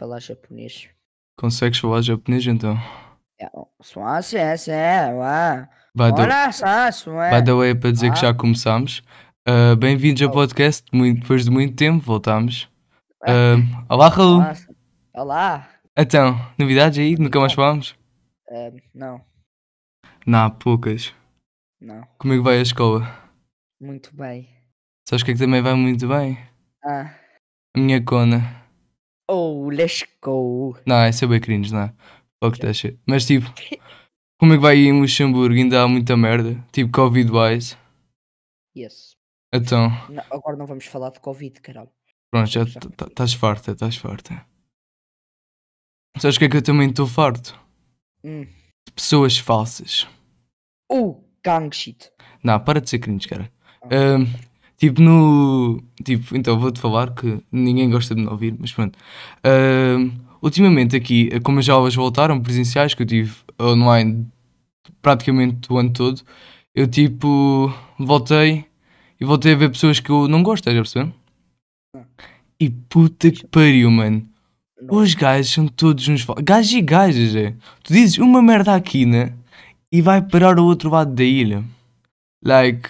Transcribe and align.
falar 0.00 0.18
japonês. 0.18 0.88
Consegues 1.38 1.78
falar 1.78 2.00
japonês 2.00 2.46
então? 2.46 2.74
By 5.94 6.10
the, 6.14 6.22
by 7.30 7.44
the 7.44 7.52
way, 7.52 7.74
para 7.74 7.92
dizer 7.92 8.10
que 8.10 8.20
já 8.20 8.32
começámos. 8.32 9.02
Uh, 9.46 9.76
Bem-vindos 9.76 10.22
ao 10.22 10.30
podcast. 10.30 10.86
Muito, 10.90 11.20
depois 11.20 11.44
de 11.44 11.50
muito 11.50 11.76
tempo, 11.76 12.02
voltámos. 12.02 12.64
Uh, 13.24 13.60
olá, 13.90 14.08
Raul. 14.08 14.42
Olá. 15.14 15.68
Então, 15.98 16.34
novidades 16.58 16.98
aí? 16.98 17.16
Nunca 17.18 17.38
mais 17.38 17.52
falámos? 17.52 17.94
Eh, 18.48 18.72
não, 18.94 19.20
Não, 20.26 20.46
há 20.46 20.50
poucas. 20.50 21.12
não. 21.78 22.06
Como 22.16 22.32
é 22.32 22.36
que 22.38 22.42
vai 22.42 22.58
a 22.58 22.62
escola? 22.62 23.06
Muito 23.78 24.16
bem. 24.16 24.48
Sabes 25.06 25.22
que 25.22 25.32
é 25.32 25.34
que 25.34 25.40
também 25.40 25.60
vai 25.60 25.74
muito 25.74 26.08
bem? 26.08 26.38
Ah. 26.82 27.14
A 27.76 27.80
minha 27.80 28.02
cona. 28.02 28.59
Oh, 29.32 29.68
let's 29.70 30.04
go. 30.22 30.76
Não, 30.84 31.06
esse 31.06 31.24
é 31.24 31.28
bem 31.28 31.40
cringe, 31.40 31.72
não 31.72 31.82
é? 31.82 31.94
Fuck 32.42 32.58
that 32.60 32.74
shit. 32.74 32.98
Mas 33.06 33.24
tipo, 33.26 33.46
como 34.40 34.54
é 34.54 34.56
que 34.56 34.62
vai 34.62 34.74
aí 34.74 34.86
em 34.86 35.00
Luxemburgo? 35.00 35.54
Ainda 35.54 35.82
há 35.82 35.88
muita 35.88 36.16
merda? 36.16 36.54
Tipo, 36.72 36.90
Covid-wise. 36.90 37.76
Yes. 38.76 39.16
Então, 39.52 39.88
Não, 40.08 40.24
agora 40.30 40.56
não 40.56 40.66
vamos 40.66 40.86
falar 40.86 41.10
de 41.10 41.20
Covid, 41.20 41.60
caralho. 41.60 41.90
pronto, 42.30 42.48
já 42.50 42.62
estás 42.62 43.32
farta, 43.34 43.72
estás 43.72 43.96
farta. 43.96 44.46
Sabes 46.18 46.36
o 46.36 46.38
que 46.38 46.44
é 46.46 46.48
que 46.48 46.56
eu 46.56 46.62
também 46.62 46.88
estou 46.90 47.06
farto? 47.06 47.58
Hum. 48.24 48.44
De 48.86 48.92
pessoas 48.94 49.38
falsas. 49.38 50.06
Oh, 50.90 51.22
gang 51.44 51.74
shit. 51.74 52.10
Não, 52.42 52.58
para 52.58 52.80
de 52.80 52.90
ser 52.90 52.98
cringe, 52.98 53.28
cara. 53.28 53.52
Ahm, 53.84 54.26
tipo, 54.80 55.00
no. 55.02 55.82
Tipo, 56.02 56.36
então 56.36 56.58
vou-te 56.58 56.80
falar 56.80 57.14
que 57.14 57.38
ninguém 57.52 57.90
gosta 57.90 58.14
de 58.14 58.22
me 58.22 58.28
ouvir, 58.28 58.56
mas 58.58 58.72
pronto. 58.72 58.98
Ahm, 59.44 60.10
ultimamente 60.42 60.96
aqui, 60.96 61.28
como 61.40 61.60
as 61.60 61.68
aulas 61.68 61.94
voltaram 61.94 62.40
presenciais, 62.40 62.94
que 62.94 63.02
eu 63.02 63.06
tive 63.06 63.32
online 63.60 64.26
praticamente 65.02 65.70
o 65.72 65.78
ano 65.78 65.90
todo, 65.92 66.22
eu 66.74 66.86
tipo. 66.88 67.72
Voltei 67.98 68.64
e 69.20 69.24
voltei 69.26 69.52
a 69.52 69.56
ver 69.56 69.70
pessoas 69.70 70.00
que 70.00 70.10
eu 70.10 70.26
não 70.26 70.42
gosto, 70.42 70.66
estás 70.66 70.76
a 70.76 70.80
perceber? 70.80 71.12
E 72.58 72.70
puta 72.70 73.30
que 73.30 73.46
pariu, 73.46 73.90
mano. 73.90 74.26
Os 74.90 75.12
gajos 75.14 75.52
são 75.52 75.68
todos 75.68 76.08
uns. 76.08 76.24
Gajos 76.42 76.72
e 76.72 76.80
gajas, 76.80 77.36
é. 77.36 77.54
Tu 77.82 77.92
dizes 77.92 78.16
uma 78.16 78.40
merda 78.40 78.74
aqui, 78.74 79.04
né? 79.04 79.34
E 79.92 80.00
vai 80.00 80.22
parar 80.22 80.58
ao 80.58 80.64
outro 80.64 80.88
lado 80.88 81.14
da 81.14 81.22
ilha. 81.22 81.62
Like, 82.42 82.88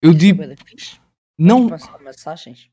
eu 0.00 0.14
digo. 0.14 0.42
Não, 1.38 1.68
Passar 1.68 1.98
massagens? 2.02 2.68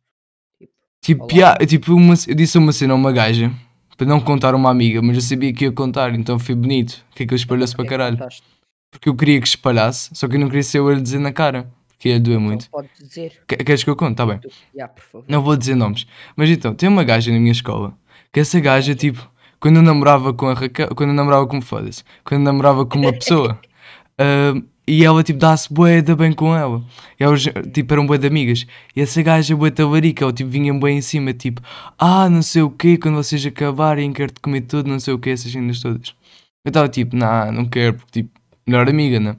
tipo, 1.01 1.23
Olá. 1.31 1.55
pia- 1.55 1.67
tipo 1.67 1.93
uma, 1.93 2.15
eu 2.27 2.35
disse 2.35 2.57
uma 2.57 2.71
cena 2.71 2.93
a 2.93 2.95
uma 2.95 3.11
gaja 3.11 3.51
para 3.95 4.07
não 4.07 4.19
contar 4.19 4.53
a 4.53 4.57
uma 4.57 4.69
amiga, 4.71 5.01
mas 5.01 5.15
eu 5.15 5.21
sabia 5.21 5.53
que 5.53 5.65
ia 5.65 5.71
contar, 5.71 6.13
então 6.15 6.39
foi 6.39 6.55
bonito. 6.55 7.05
O 7.11 7.15
que 7.15 7.23
é 7.23 7.27
que 7.27 7.33
eu 7.33 7.35
espalhasse 7.35 7.75
para 7.75 7.83
que 7.85 7.89
caralho? 7.89 8.17
Porque 8.91 9.07
eu 9.09 9.15
queria 9.15 9.39
que 9.39 9.47
espalhasse, 9.47 10.09
só 10.13 10.27
que 10.27 10.35
eu 10.35 10.39
não 10.39 10.47
queria 10.47 10.63
ser 10.63 10.79
eu 10.79 10.87
a 10.87 10.93
lhe 10.95 11.01
dizer 11.01 11.19
na 11.19 11.31
cara, 11.31 11.69
porque 11.89 12.09
ia 12.09 12.19
doer 12.19 12.39
muito. 12.39 12.65
Então 12.67 12.81
pode 12.81 12.89
dizer. 12.99 13.43
Que- 13.47 13.57
Queres 13.57 13.83
que 13.83 13.89
eu 13.89 13.95
conte? 13.95 14.15
Tá 14.15 14.25
bem. 14.25 14.39
Favor. 14.95 15.25
Não 15.27 15.41
vou 15.43 15.55
dizer 15.55 15.75
nomes. 15.75 16.07
Mas 16.35 16.49
então, 16.49 16.73
tem 16.73 16.89
uma 16.89 17.03
gaja 17.03 17.31
na 17.31 17.39
minha 17.39 17.51
escola 17.51 17.95
que 18.33 18.39
essa 18.39 18.59
gaja, 18.59 18.95
tipo, 18.95 19.29
quando 19.59 19.75
eu 19.77 19.81
namorava 19.83 20.33
com 20.33 20.47
a 20.47 20.53
Raquel, 20.53 20.89
quando 20.95 21.09
eu 21.09 21.15
namorava 21.15 21.45
com 21.47 21.61
foda-se, 21.61 22.03
quando 22.23 22.41
eu 22.41 22.45
namorava 22.45 22.85
com 22.85 22.97
uma 22.99 23.13
pessoa, 23.13 23.59
ah, 24.17 24.53
e 24.87 25.03
ela, 25.03 25.23
tipo, 25.23 25.39
dá-se 25.39 25.71
bué 25.73 26.01
da 26.01 26.15
bem 26.15 26.31
com 26.33 26.55
ela. 26.55 26.83
E 27.19 27.23
elas, 27.23 27.43
tipo, 27.73 27.93
eram 27.93 28.05
bué 28.05 28.17
de 28.17 28.27
amigas. 28.27 28.65
E 28.95 29.01
essa 29.01 29.21
gaja, 29.23 29.55
bué 29.55 29.71
talarica, 29.71 30.23
ela, 30.25 30.33
tipo, 30.33 30.49
vinha 30.49 30.73
bué 30.73 30.91
em 30.91 31.01
cima, 31.01 31.33
tipo, 31.33 31.61
ah, 31.97 32.29
não 32.29 32.41
sei 32.41 32.61
o 32.61 32.69
quê, 32.69 32.97
quando 32.97 33.15
vocês 33.15 33.45
acabarem, 33.45 34.13
quero-te 34.13 34.39
comer 34.39 34.61
tudo, 34.61 34.89
não 34.89 34.99
sei 34.99 35.13
o 35.13 35.19
quê, 35.19 35.31
essas 35.31 35.51
cenas 35.51 35.79
todas. 35.81 36.15
Eu 36.65 36.69
estava 36.69 36.87
tipo, 36.89 37.15
nah, 37.15 37.51
não 37.51 37.65
quero, 37.65 37.95
porque, 37.97 38.23
tipo, 38.23 38.39
melhor 38.67 38.89
amiga, 38.89 39.19
né? 39.19 39.35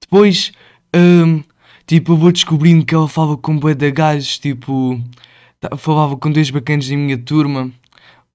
Depois, 0.00 0.52
hum, 0.94 1.42
tipo, 1.86 2.12
eu 2.12 2.16
vou 2.16 2.32
descobrindo 2.32 2.84
que 2.84 2.94
ela 2.94 3.08
falava 3.08 3.36
com 3.36 3.58
bué 3.58 3.74
de 3.74 3.90
gajos, 3.90 4.38
tipo, 4.38 5.00
falava 5.78 6.16
com 6.16 6.30
dois 6.30 6.50
bacanas 6.50 6.88
da 6.88 6.96
minha 6.96 7.18
turma. 7.18 7.70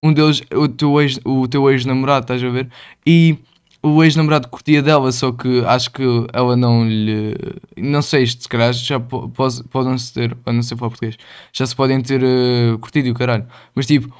Um 0.03 0.13
deles, 0.13 0.41
o 0.53 0.67
teu 0.67 1.01
ex- 1.01 1.19
ex-namorado, 1.71 2.25
estás 2.25 2.43
a 2.43 2.49
ver? 2.49 2.69
E 3.05 3.37
o 3.85 4.03
ex-namorado 4.03 4.47
curtia 4.47 4.81
dela, 4.81 5.11
só 5.11 5.31
que 5.31 5.63
acho 5.65 5.91
que 5.91 6.03
ela 6.33 6.55
não 6.55 6.87
lhe. 6.87 7.35
Não 7.77 8.01
sei, 8.01 8.25
se 8.25 8.49
calhar 8.49 8.73
já 8.73 8.99
podem-se 8.99 10.11
ter, 10.11 10.35
a 10.43 10.51
não 10.51 10.63
ser 10.63 10.75
falar 10.75 10.89
português, 10.89 11.17
já 11.53 11.67
se 11.67 11.75
podem 11.75 12.01
ter 12.01 12.23
eh, 12.23 12.77
curtido 12.81 13.11
o 13.11 13.13
caralho. 13.13 13.45
Mas 13.75 13.85
tipo, 13.85 14.11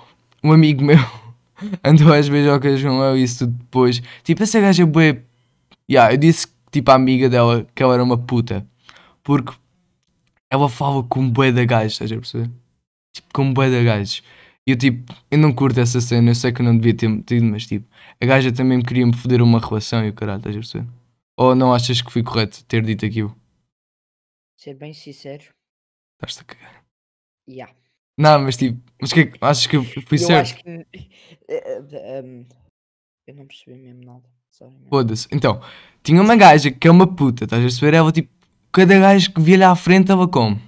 um 0.44 0.52
amigo 0.52 0.84
meu 0.84 1.00
andou 1.84 2.14
às 2.14 2.30
beijocas 2.30 2.80
com 2.80 3.04
ela 3.04 3.18
e 3.18 3.24
isso 3.24 3.46
tudo 3.46 3.58
depois. 3.58 4.04
Tipo, 4.24 4.44
essa 4.44 4.60
gaja 4.60 4.84
é 4.84 4.86
bué. 4.86 5.24
Yeah, 5.90 6.14
eu 6.14 6.18
disse, 6.18 6.48
tipo, 6.72 6.92
à 6.92 6.94
amiga 6.94 7.28
dela 7.28 7.66
que 7.74 7.82
ela 7.82 7.96
era 7.96 8.04
uma 8.04 8.18
puta. 8.18 8.66
Porque 9.24 9.52
ela 10.52 10.70
falava 10.70 11.04
com 11.04 11.28
bué 11.28 11.52
de 11.52 11.66
gajos, 11.66 11.94
estás 11.94 12.12
a 12.12 12.16
perceber? 12.16 12.52
Tipo, 13.14 13.28
com 13.34 13.52
bué 13.52 13.70
de 13.72 13.84
gajos. 13.84 14.22
E 14.68 14.72
eu, 14.72 14.78
tipo, 14.78 15.14
eu 15.30 15.38
não 15.38 15.54
curto 15.54 15.80
essa 15.80 16.02
cena, 16.02 16.32
eu 16.32 16.36
sei 16.36 16.52
que 16.52 16.62
eu 16.62 16.66
não 16.66 16.76
devia 16.76 16.96
ter 16.96 17.08
metido, 17.08 17.46
mas, 17.46 17.68
tipo, 17.68 17.88
a 18.20 18.26
gaja 18.26 18.52
também 18.52 18.82
queria 18.82 19.06
me 19.06 19.16
foder 19.16 19.42
uma 19.42 19.60
relação 19.60 20.04
e 20.04 20.10
o 20.10 20.14
caralho, 20.14 20.38
estás 20.40 20.56
a 20.56 20.60
perceber? 20.60 20.88
Ou 21.38 21.54
não 21.54 21.74
achas 21.74 22.02
que 22.02 22.12
fui 22.12 22.24
correto 22.24 22.64
ter 22.66 22.84
dito 22.84 23.06
aquilo? 23.06 23.36
Ser 24.58 24.74
bem 24.74 24.94
sincero. 24.94 25.44
Estás-te 26.16 26.42
a 26.42 26.44
cagar. 26.46 26.84
Já. 27.48 27.70
Não, 28.18 28.40
mas, 28.40 28.58
tipo, 28.58 28.82
mas 29.00 29.14
que 29.14 29.20
é 29.20 29.32
achas 29.42 29.68
que 29.68 29.76
eu 29.78 29.84
fui 29.84 30.18
Eu 30.18 30.18
certo? 30.18 30.42
acho 30.42 30.56
que. 30.64 30.70
eh, 30.70 30.88
eh, 31.50 32.22
um, 32.24 32.46
eu 33.28 33.36
não 33.36 33.46
percebi 33.46 33.78
mesmo 33.78 34.04
nada. 34.04 34.24
Foda-se. 34.90 35.28
Então, 35.32 35.62
tinha 36.02 36.22
uma 36.22 36.36
gaja 36.38 36.72
que 36.72 36.88
é 36.88 36.92
uma 36.92 37.06
puta, 37.14 37.44
estás 37.44 37.62
a 37.62 37.66
perceber? 37.66 37.94
Ela, 37.98 38.12
tipo, 38.12 38.30
cada 38.72 38.98
gajo 38.98 39.34
que 39.34 39.42
via-lhe 39.42 39.64
à 39.66 39.76
frente, 39.76 40.10
ela 40.12 40.28
come. 40.28 40.60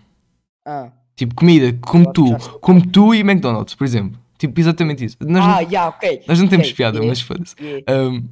Ah, 0.66 0.92
Tipo, 1.18 1.34
comida, 1.34 1.76
como 1.82 2.14
tu, 2.14 2.38
como 2.62 2.86
tu 2.88 3.14
e 3.14 3.22
McDonald's, 3.22 3.74
por 3.74 3.84
exemplo. 3.86 4.18
Tipo, 4.38 4.60
exatamente 4.60 5.04
isso. 5.04 5.18
Nós, 5.20 5.44
ah 5.44 5.62
não, 5.64 5.70
já, 5.70 5.88
ok. 5.90 6.22
nós 6.28 6.40
não 6.40 6.48
temos 6.48 6.68
ok, 6.68 6.76
piada, 6.78 6.98
yeah, 6.98 7.10
mas 7.10 7.20
foda-se. 7.20 7.56
yeah. 7.60 7.84
Um, 7.92 8.24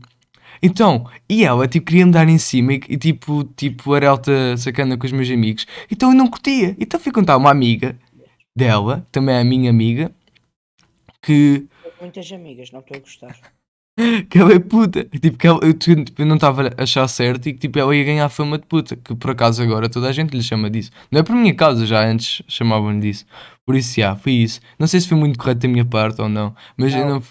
então, 0.61 1.09
e 1.27 1.43
ela, 1.43 1.67
tipo, 1.67 1.87
queria 1.87 2.05
me 2.05 2.11
dar 2.11 2.29
em 2.29 2.37
cima 2.37 2.73
e, 2.73 2.81
e, 2.87 2.95
tipo, 2.95 3.43
tipo, 3.55 3.95
era 3.95 4.09
alta 4.09 4.55
sacana 4.55 4.95
com 4.97 5.05
os 5.05 5.11
meus 5.11 5.29
amigos. 5.31 5.65
Então 5.91 6.11
eu 6.11 6.15
não 6.15 6.27
curtia. 6.27 6.75
Então 6.79 6.99
fui 6.99 7.11
contar 7.11 7.35
uma 7.37 7.49
amiga 7.49 7.97
dela, 8.55 9.05
também 9.11 9.35
é 9.35 9.41
a 9.41 9.43
minha 9.43 9.69
amiga, 9.71 10.11
que, 11.23 11.67
Muitas 11.99 12.31
amigas, 12.31 12.71
não 12.71 12.81
estou 12.81 12.97
a 12.97 12.99
gostar. 12.99 13.35
que 14.29 14.37
ela 14.37 14.53
é 14.53 14.59
puta. 14.59 15.03
Tipo, 15.05 15.37
que 15.37 15.47
ela, 15.47 15.59
eu, 15.63 15.73
tipo, 15.73 16.21
eu 16.21 16.25
não 16.25 16.35
estava 16.35 16.67
a 16.77 16.83
achar 16.83 17.07
certo 17.07 17.47
e 17.47 17.53
que 17.53 17.59
tipo, 17.59 17.79
ela 17.79 17.95
ia 17.95 18.03
ganhar 18.03 18.27
fama 18.29 18.57
de 18.57 18.65
puta. 18.65 18.95
Que 18.95 19.15
por 19.15 19.31
acaso 19.31 19.61
agora 19.63 19.89
toda 19.89 20.09
a 20.09 20.11
gente 20.11 20.35
lhe 20.35 20.43
chama 20.43 20.69
disso. 20.69 20.91
Não 21.11 21.19
é 21.21 21.23
por 21.23 21.35
minha 21.35 21.55
causa, 21.55 21.85
já 21.85 22.05
antes 22.05 22.41
chamavam-lhe 22.47 22.99
disso. 22.99 23.25
Por 23.65 23.75
isso, 23.75 23.99
já, 23.99 24.15
foi 24.15 24.33
isso. 24.33 24.59
Não 24.77 24.87
sei 24.87 24.99
se 24.99 25.07
foi 25.07 25.17
muito 25.17 25.39
correto 25.39 25.61
da 25.61 25.67
minha 25.67 25.85
parte 25.85 26.21
ou 26.21 26.27
não, 26.29 26.55
mas 26.77 26.93
eu 26.93 27.01
Não. 27.05 27.09
não, 27.15 27.23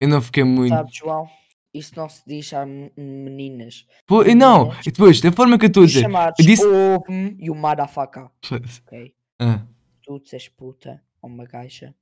eu 0.00 0.08
não 0.08 0.20
fiquei 0.22 0.44
muito. 0.44 0.68
Sabe, 0.70 0.90
João? 0.92 1.26
Isso 1.74 1.92
não 1.94 2.08
se 2.08 2.22
diz 2.26 2.52
a 2.54 2.64
meninas. 2.64 3.84
Pô, 4.06 4.22
e 4.22 4.34
não, 4.34 4.72
e 4.80 4.90
depois, 4.90 5.20
da 5.20 5.30
forma 5.30 5.58
que 5.58 5.66
eu 5.66 5.68
estou 5.68 5.82
a 5.82 5.86
dizer. 5.86 6.06
Eu 6.06 6.44
disse- 6.44 6.66
o 6.66 7.04
e 7.38 7.50
o 7.50 7.54
motherfucker. 7.54 8.28
Ok? 8.50 9.12
Ah. 9.40 9.60
Tu 10.02 10.20
dizes 10.20 10.48
puta 10.48 11.02
ou 11.20 11.28
uma 11.28 11.44
gaja. 11.44 11.94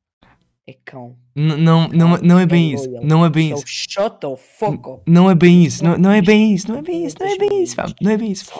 É 0.66 0.74
cão. 0.84 1.14
N- 1.36 1.56
Não, 1.56 1.88
não, 1.88 2.16
não 2.22 2.38
é 2.38 2.46
bem 2.46 2.72
isso. 2.72 2.88
Não 3.02 3.24
é 3.24 3.28
bem 3.28 3.50
So 3.50 3.56
isso. 3.56 3.66
shut 3.66 4.18
the 4.20 4.34
fuck 4.36 4.88
up. 4.88 5.02
Não 5.06 5.30
é 5.30 5.34
bem 5.34 5.62
isso. 5.64 5.84
Não, 5.84 5.98
não 5.98 6.10
é 6.10 6.22
bem 6.22 6.54
isso. 6.54 6.70
Não 6.70 6.78
é 6.78 6.82
bem 6.82 7.04
isso. 7.04 7.16
Não 7.20 7.26
é 7.26 7.36
bem 7.36 7.62
isso. 7.62 7.76
Não 8.00 8.10
é 8.10 8.16
bem 8.16 8.32
isso. 8.32 8.50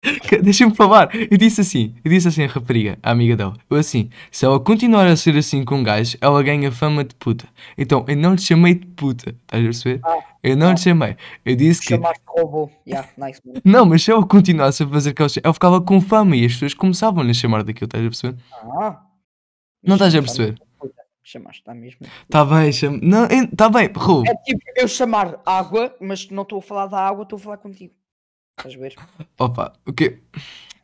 Deixa-me 0.42 0.74
falar. 0.76 1.10
Eu 1.12 1.36
disse 1.36 1.60
assim. 1.60 1.94
Eu 2.04 2.10
disse 2.12 2.28
assim 2.28 2.44
a 2.44 2.46
rapariga, 2.46 2.96
a 3.02 3.10
amiga 3.10 3.36
dela. 3.36 3.54
Eu 3.68 3.76
assim, 3.76 4.08
se 4.30 4.44
ela 4.46 4.60
continuar 4.60 5.04
a 5.08 5.16
ser 5.16 5.36
assim 5.36 5.64
com 5.64 5.76
um 5.76 5.82
gajo, 5.82 6.16
ela 6.20 6.40
ganha 6.44 6.70
fama 6.70 7.02
de 7.02 7.14
puta. 7.16 7.48
Então, 7.76 8.04
eu 8.06 8.16
não 8.16 8.34
lhe 8.34 8.40
chamei 8.40 8.74
de 8.74 8.86
puta. 8.86 9.30
Estás 9.30 9.60
a 9.62 9.66
perceber? 9.66 10.00
Ah, 10.04 10.18
Eu 10.44 10.56
não 10.56 10.68
ah. 10.68 10.72
lhe 10.72 10.78
chamei. 10.78 11.16
Eu 11.44 11.56
disse 11.56 11.80
que... 11.80 11.88
Chamaste 11.88 12.22
robô. 12.28 12.70
Yeah, 12.86 13.08
nice. 13.18 13.40
Não, 13.64 13.84
mas 13.84 14.04
se 14.04 14.12
ela 14.12 14.24
continuasse 14.24 14.84
a 14.84 14.88
fazer 14.88 15.10
aquelas... 15.10 15.36
Ela 15.42 15.52
ficava 15.52 15.80
com 15.80 16.00
fama 16.00 16.36
e 16.36 16.46
as 16.46 16.52
pessoas 16.52 16.74
começavam 16.74 17.28
a 17.28 17.34
chamar 17.34 17.64
daquilo. 17.64 17.86
Estás 17.86 18.04
a 18.04 18.08
perceber? 18.08 18.38
Ah. 18.80 19.00
Não 19.82 19.96
estás 19.96 20.14
a 20.14 20.22
perceber? 20.22 20.60
Chamaste 21.28 21.62
tá 21.62 21.74
mesmo. 21.74 22.06
Tá 22.30 22.42
bem, 22.42 22.72
chama... 22.72 22.98
Não, 23.02 23.26
está 23.26 23.68
bem. 23.68 23.90
Ru. 23.94 24.22
É 24.26 24.34
tipo 24.36 24.62
eu 24.74 24.88
chamar 24.88 25.38
água, 25.44 25.94
mas 26.00 26.30
não 26.30 26.42
estou 26.42 26.58
a 26.58 26.62
falar 26.62 26.86
da 26.86 26.98
água, 27.06 27.24
estou 27.24 27.36
a 27.36 27.40
falar 27.40 27.58
contigo. 27.58 27.92
Estás 28.56 28.74
a 28.74 28.78
ver? 28.78 28.94
Opa, 29.38 29.74
o 29.86 29.92
quê? 29.92 30.22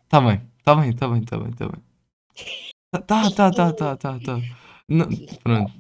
Tá 0.07 0.21
bem, 0.21 0.43
tá 0.63 0.75
bem, 0.75 0.93
tá 0.93 1.09
bem, 1.09 1.23
tá 1.23 1.39
bem, 1.39 1.51
tá 1.53 1.67
bem. 1.67 1.83
Tá, 2.91 3.01
tá, 3.01 3.31
tá, 3.31 3.51
tá, 3.51 3.73
tá, 3.73 3.97
tá. 3.97 4.19
tá. 4.21 4.41
Não, 4.87 5.09
pronto. 5.43 5.73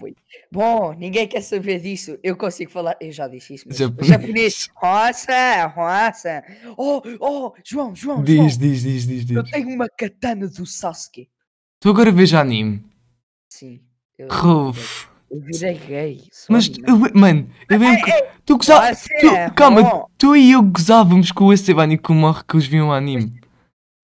Bom, 0.50 0.94
ninguém 0.94 1.28
quer 1.28 1.42
saber 1.42 1.80
disso. 1.80 2.18
Eu 2.22 2.34
consigo 2.34 2.70
falar. 2.70 2.96
Eu 3.02 3.12
já 3.12 3.28
disse 3.28 3.52
isso, 3.56 3.64
mas 3.68 3.76
Japonês. 3.76 4.08
japonês. 4.08 4.68
Roça, 4.74 5.66
roça. 5.66 6.42
Oh, 6.78 7.02
oh, 7.20 7.52
João, 7.62 7.94
João, 7.94 8.24
Diz, 8.24 8.36
João. 8.36 8.46
diz, 8.46 8.82
diz, 8.82 9.06
diz, 9.06 9.30
Eu 9.30 9.42
diz. 9.42 9.52
tenho 9.52 9.68
uma 9.68 9.90
katana 9.90 10.48
do 10.48 10.64
Sasuke. 10.64 11.28
Tu 11.80 11.90
agora 11.90 12.10
vês 12.10 12.32
anime. 12.32 12.82
Sim. 13.50 13.82
Eu, 14.18 14.28
Ruf. 14.30 15.08
eu 15.30 15.40
virei 15.40 15.74
gay. 15.74 16.22
Mas, 16.48 16.70
eu, 16.86 16.98
mano, 17.14 17.50
eu 17.68 17.78
que. 17.78 18.28
Tu 18.44 18.56
gozavas. 18.56 18.98
Você 18.98 19.18
Tu, 19.20 19.26
é 19.26 19.50
calma, 19.50 19.82
bom. 19.82 20.06
tu 20.16 20.36
e 20.36 20.52
eu 20.52 20.62
gozávamos 20.62 21.32
com 21.32 21.46
o 21.46 21.52
Esteban 21.52 21.92
e 21.92 21.98
com 21.98 22.12
o 22.12 22.16
Marco 22.16 22.44
que 22.46 22.56
os 22.56 22.66
viam 22.66 22.92
anime. 22.92 23.40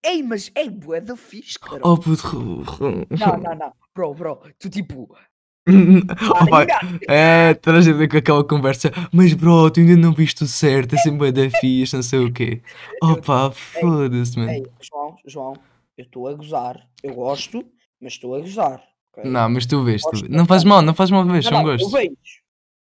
Ei, 0.05 0.23
mas 0.23 0.51
é 0.55 0.69
bué 0.69 1.01
da 1.01 1.15
fixe, 1.15 1.59
cara. 1.59 1.81
Oh 1.85 1.97
puto. 1.97 2.65
Não, 3.11 3.39
não, 3.39 3.55
não. 3.55 3.73
Bro, 3.95 4.15
bro, 4.15 4.41
tu 4.59 4.69
tipo. 4.71 5.15
Oh, 5.69 6.47
pai, 6.51 6.67
é, 7.07 7.53
traz 7.55 7.87
a 7.87 7.93
ver 7.93 8.09
com 8.09 8.17
aquela 8.17 8.43
conversa. 8.43 8.91
Mas 9.13 9.35
bro, 9.35 9.71
tu 9.71 9.79
ainda 9.79 9.95
não 9.95 10.13
viste 10.13 10.43
o 10.43 10.47
certo, 10.47 10.95
é 10.95 10.99
sempre 10.99 11.19
bué 11.19 11.33
da 11.33 11.51
fixe, 11.61 11.95
não 11.95 12.03
sei 12.03 12.19
o 12.25 12.33
quê. 12.33 12.63
Oh 13.03 13.17
pá, 13.17 13.51
foda-se, 13.53 14.39
mano. 14.39 14.51
Ei, 14.51 14.63
João, 14.81 15.17
João, 15.27 15.53
eu 15.99 16.05
estou 16.05 16.27
a 16.27 16.33
gozar. 16.33 16.81
Eu 17.03 17.15
gosto, 17.15 17.63
mas 18.01 18.15
estou 18.15 18.35
a 18.35 18.41
gozar. 18.41 18.83
Ok? 19.13 19.25
Não, 19.31 19.49
mas 19.51 19.67
tu 19.67 19.83
vês, 19.85 20.03
tu 20.03 20.11
vês. 20.13 20.29
Não 20.29 20.47
faz 20.47 20.65
mal, 20.65 20.83
não 20.83 20.95
faz 20.95 21.11
mal 21.11 21.25
ver, 21.25 21.35
Não, 21.35 21.43
são 21.43 21.53
não, 21.53 21.61
eu 21.61 21.65
gostos. 21.79 21.93
vejo. 21.93 22.15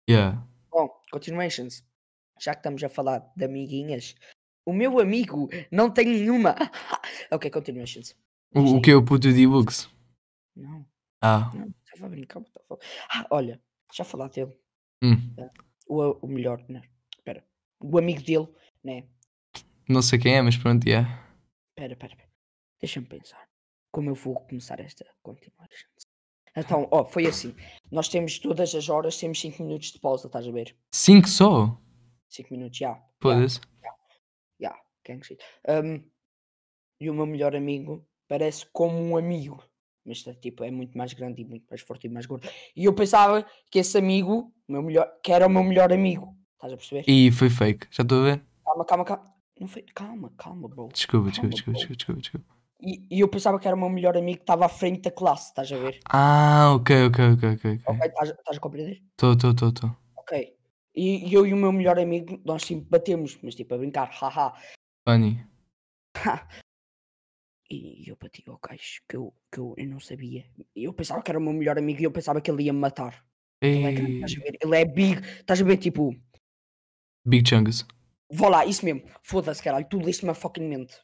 Yeah. 0.08 0.42
Bom, 0.70 0.88
continuations. 1.10 1.84
Já 2.40 2.52
que 2.54 2.60
estamos 2.60 2.82
a 2.82 2.88
falar 2.88 3.18
de 3.36 3.44
amiguinhas, 3.44 4.14
o 4.66 4.72
meu 4.72 4.98
amigo 4.98 5.48
não 5.70 5.90
tem 5.90 6.06
nenhuma. 6.06 6.54
ok, 7.30 7.50
continuations. 7.50 8.14
O, 8.54 8.76
o 8.76 8.80
que 8.80 8.90
é 8.90 8.94
o 8.96 9.04
puto 9.04 9.32
de 9.32 9.46
books 9.46 9.88
Não, 10.56 10.84
Ah, 11.20 11.50
não, 11.54 11.72
estava 11.84 12.06
a 12.06 12.08
brincar. 12.08 12.40
estava 12.40 12.64
a 12.64 12.66
falar. 12.66 12.80
Ah, 13.10 13.26
olha, 13.30 13.60
já 13.92 14.04
falar 14.04 14.28
dele. 14.28 14.56
hum, 15.02 15.14
O, 15.86 16.26
o 16.26 16.28
melhor, 16.28 16.64
né? 16.68 16.82
Espera. 17.16 17.44
O 17.80 17.98
amigo 17.98 18.22
dele, 18.22 18.48
né? 18.82 19.04
não 19.88 20.02
sei 20.02 20.18
quem 20.18 20.36
é, 20.36 20.42
mas 20.42 20.56
pronto, 20.56 20.86
yeah. 20.86 21.08
Espera, 21.70 21.92
espera, 21.92 22.12
espera. 22.12 22.30
Deixa-me 22.80 23.06
pensar. 23.06 23.46
Como 23.92 24.08
eu 24.10 24.14
vou 24.14 24.34
começar 24.46 24.78
esta 24.80 25.04
continuations. 25.22 26.06
Então, 26.56 26.88
ó, 26.90 27.04
foi 27.04 27.26
assim. 27.26 27.54
Nós 27.90 28.08
temos 28.08 28.38
todas 28.38 28.74
as 28.74 28.88
horas, 28.88 29.16
temos 29.16 29.40
5 29.40 29.62
minutos 29.62 29.92
de 29.92 30.00
pausa, 30.00 30.26
estás 30.26 30.46
a 30.46 30.50
ver? 30.50 30.76
Cinco 30.92 31.28
só? 31.28 31.78
5 32.28 32.52
minutos, 32.52 32.78
já. 32.78 32.92
já. 32.94 33.02
Foda-se. 33.20 33.60
Yeah, 34.60 34.78
gang 35.06 35.24
shit. 35.24 35.40
Um, 35.68 36.02
e 37.00 37.08
o 37.08 37.14
meu 37.14 37.26
melhor 37.26 37.54
amigo 37.56 38.06
parece 38.28 38.66
como 38.72 38.98
um 38.98 39.16
amigo, 39.16 39.62
mas 40.04 40.22
tá, 40.22 40.34
tipo, 40.34 40.62
é 40.64 40.70
muito 40.70 40.96
mais 40.98 41.12
grande 41.14 41.42
e 41.42 41.44
muito 41.44 41.66
mais 41.68 41.80
forte 41.80 42.06
e 42.06 42.10
mais 42.10 42.26
gordo. 42.26 42.48
E 42.76 42.84
eu 42.84 42.92
pensava 42.94 43.46
que 43.70 43.78
esse 43.78 43.96
amigo, 43.96 44.52
meu 44.68 44.82
melhor, 44.82 45.10
que 45.22 45.32
era 45.32 45.46
o 45.46 45.50
meu 45.50 45.64
melhor 45.64 45.92
amigo. 45.92 46.36
Estás 46.54 46.72
a 46.72 46.76
perceber? 46.76 47.04
E 47.08 47.30
foi 47.32 47.48
fake, 47.48 47.86
já 47.90 48.02
estou 48.02 48.20
a 48.20 48.24
ver? 48.24 48.44
Calma, 48.64 48.84
calma, 48.84 49.04
calma. 49.04 49.34
Não 49.58 49.66
foi... 49.66 49.82
Calma, 49.94 50.32
calma, 50.36 50.68
bro. 50.68 50.88
Desculpa, 50.92 51.30
desculpa, 51.30 51.50
Calma, 51.50 51.50
desculpa, 51.54 51.72
bro. 51.72 51.78
desculpa, 51.96 51.96
desculpa, 51.96 52.20
desculpa. 52.20 52.59
E, 52.82 53.06
e 53.10 53.20
eu 53.20 53.28
pensava 53.28 53.58
que 53.58 53.66
era 53.66 53.76
o 53.76 53.78
meu 53.78 53.90
melhor 53.90 54.16
amigo 54.16 54.38
que 54.38 54.42
estava 54.42 54.66
à 54.66 54.68
frente 54.68 55.02
da 55.02 55.10
classe, 55.10 55.48
estás 55.48 55.70
a 55.72 55.76
ver? 55.76 56.00
Ah, 56.08 56.72
ok, 56.74 57.06
ok, 57.06 57.24
ok, 57.34 57.50
ok. 57.54 57.80
Ok, 57.86 58.06
estás 58.06 58.28
estás 58.30 58.56
a 58.56 58.60
compreender? 58.60 59.02
Estou, 59.12 59.32
estou, 59.32 59.50
estou, 59.50 59.68
estou. 59.68 59.96
Ok. 60.16 60.56
E, 60.94 61.28
e 61.28 61.34
eu 61.34 61.46
e 61.46 61.52
o 61.52 61.56
meu 61.56 61.72
melhor 61.72 61.98
amigo, 61.98 62.40
nós 62.44 62.62
sempre 62.62 62.86
batemos, 62.88 63.38
mas 63.42 63.54
tipo 63.54 63.74
a 63.74 63.78
brincar, 63.78 64.10
haha. 64.10 64.54
Funny. 65.08 65.44
E 67.72 68.10
eu 68.10 68.16
bati 68.20 68.42
ao 68.48 68.58
caixo 68.58 69.00
que 69.08 69.16
eu, 69.16 69.32
que 69.48 69.60
eu, 69.60 69.74
eu 69.78 69.86
não 69.86 70.00
sabia. 70.00 70.44
Eu 70.74 70.92
pensava 70.92 71.22
que 71.22 71.30
era 71.30 71.38
o 71.38 71.42
meu 71.42 71.52
melhor 71.52 71.78
amigo 71.78 72.00
e 72.00 72.04
eu 72.04 72.10
pensava 72.10 72.40
que 72.40 72.50
ele 72.50 72.64
ia 72.64 72.72
me 72.72 72.80
matar. 72.80 73.24
Ele 73.62 73.84
é 73.84 73.92
grande, 73.92 74.14
estás 74.14 74.32
a 74.36 74.42
ver? 74.42 74.58
Ele 74.60 74.76
é 74.76 74.84
big, 74.84 75.20
estás 75.38 75.60
a 75.60 75.64
ver? 75.64 75.76
Tipo, 75.76 76.10
Big 77.24 77.48
Chungus. 77.48 77.86
vou 78.32 78.48
lá, 78.48 78.66
isso 78.66 78.84
mesmo. 78.84 79.04
Foda-se, 79.22 79.62
caralho, 79.62 79.86
tu 79.88 79.98
liste-me 79.98 80.30
a 80.32 80.34
fucking 80.34 80.66
mente. 80.68 80.98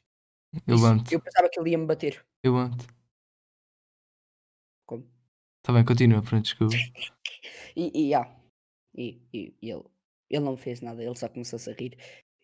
Eu 0.66 0.84
ando, 0.84 1.04
Eu 1.10 1.20
pensava 1.20 1.48
que 1.48 1.58
ele 1.60 1.70
ia 1.70 1.78
me 1.78 1.86
bater. 1.86 2.24
eu 2.42 2.56
ando. 2.56 2.84
Como? 4.86 5.04
Tá 5.62 5.72
bem, 5.72 5.84
continua, 5.84 6.22
pronto, 6.22 6.44
desculpa. 6.44 6.76
E, 7.78 7.90
e, 7.94 8.06
yeah. 8.08 8.26
e, 8.96 9.20
e, 9.34 9.54
e 9.60 9.70
ele, 9.70 9.82
ele 10.30 10.44
não 10.44 10.56
fez 10.56 10.80
nada, 10.80 11.02
ele 11.04 11.14
só 11.14 11.28
começou-se 11.28 11.68
a 11.68 11.74
rir. 11.74 11.98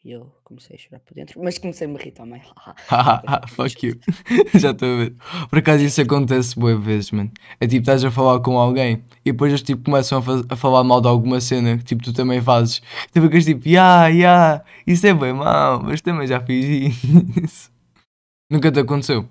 E 0.05 0.11
eu 0.11 0.31
comecei 0.45 0.77
a 0.77 0.79
chorar 0.79 1.01
por 1.01 1.15
dentro, 1.15 1.41
mas 1.43 1.57
comecei 1.59 1.87
a 1.87 1.91
me 1.91 1.97
rir 1.97 2.11
também. 2.11 2.43
Haha, 2.89 3.47
fuck 3.49 3.87
you. 3.87 3.99
Já 4.59 4.73
estou 4.73 4.93
a 4.93 4.97
ver. 4.99 5.17
Por 5.49 5.59
acaso 5.59 5.83
isso 5.85 6.03
acontece 6.03 6.59
boas 6.59 6.85
vezes, 6.85 7.13
mano. 7.13 7.31
É 7.61 7.67
tipo, 7.67 7.81
estás 7.81 8.05
a 8.05 8.11
falar 8.11 8.41
com 8.41 8.59
alguém 8.59 9.03
e 9.25 9.33
depois 9.33 9.51
eles 9.53 9.63
tipo 9.63 9.85
começam 9.85 10.19
a, 10.19 10.53
a 10.53 10.57
falar 10.57 10.85
mal 10.85 11.01
de 11.01 11.09
alguma 11.09 11.41
cena 11.41 11.79
que 11.79 11.85
tipo 11.85 12.03
tu 12.03 12.13
também 12.13 12.43
fazes. 12.43 12.83
Tu 13.13 13.23
ficas 13.23 13.45
tipo, 13.47 13.67
ya, 13.67 14.09
ya, 14.09 14.63
isso 14.87 15.07
é 15.07 15.15
bem 15.15 15.33
mau, 15.33 15.83
mas 15.83 16.03
também 16.03 16.27
já 16.27 16.45
fiz 16.45 16.95
isso. 17.43 17.73
Nunca 18.53 18.71
te 18.71 18.81
aconteceu? 18.81 19.27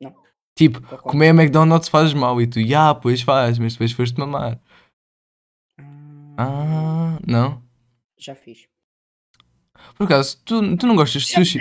Não. 0.00 0.14
Tipo, 0.56 0.80
Concordo. 0.80 1.02
comer 1.04 1.28
McDonald's 1.34 1.88
faz 1.90 2.14
mal 2.14 2.40
e 2.40 2.46
tu, 2.46 2.58
ya, 2.60 2.94
pois 2.94 3.20
faz, 3.20 3.58
mas 3.58 3.74
depois 3.74 3.92
foste 3.92 4.18
mamar. 4.18 4.58
Ah, 5.78 6.34
Ah, 6.38 7.18
não? 7.26 7.62
já 8.18 8.34
fiz. 8.34 8.66
Por 9.96 10.04
acaso, 10.04 10.42
tu, 10.44 10.76
tu 10.78 10.86
não 10.86 10.96
gostas 10.96 11.24
de 11.24 11.32
Já 11.32 11.38
sushi? 11.38 11.58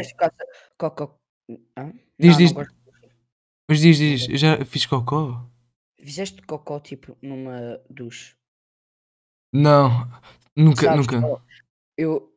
coca- 0.78 1.14
Hã? 1.78 1.92
Diz, 2.18 2.32
Não, 2.32 2.38
diz. 2.38 2.52
não. 2.54 2.66
Mas 3.70 3.80
diz, 3.82 3.98
diz, 3.98 4.30
eu 4.30 4.38
já 4.38 4.64
fiz 4.66 4.86
cocô? 4.86 5.38
Fizeste 6.00 6.42
cocó 6.44 6.80
tipo 6.80 7.18
numa 7.22 7.82
duche? 7.90 8.36
Não, 9.54 10.08
nunca, 10.56 10.86
Sabes, 10.86 11.06
nunca. 11.06 11.42
Eu. 11.98 12.34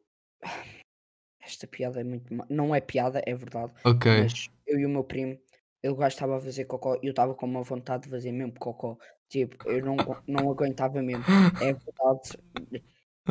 Esta 1.47 1.67
piada 1.67 2.01
é 2.01 2.05
muito. 2.05 2.35
ma- 2.35 2.47
Não 2.51 2.75
é 2.75 2.81
piada, 2.81 3.23
é 3.25 3.35
verdade. 3.35 3.73
Ok. 3.85 4.23
Mas 4.23 4.49
eu 4.67 4.79
e 4.81 4.85
o 4.85 4.89
meu 4.89 5.05
primo, 5.05 5.39
ele 5.83 5.95
gajo 5.95 6.09
estava 6.09 6.37
a 6.37 6.41
fazer 6.41 6.65
cocó 6.65 6.97
e 7.01 7.07
eu 7.07 7.11
estava 7.11 7.35
com 7.35 7.47
uma 7.47 7.63
vontade 7.63 8.03
de 8.05 8.11
fazer 8.11 8.33
mesmo 8.33 8.53
cocó. 8.59 8.99
Tipo, 9.29 9.57
eu 9.69 9.85
não, 9.85 9.97
não 10.27 10.51
aguentava 10.51 11.01
mesmo. 11.03 11.25
É 11.61 11.73
verdade. 11.73 12.83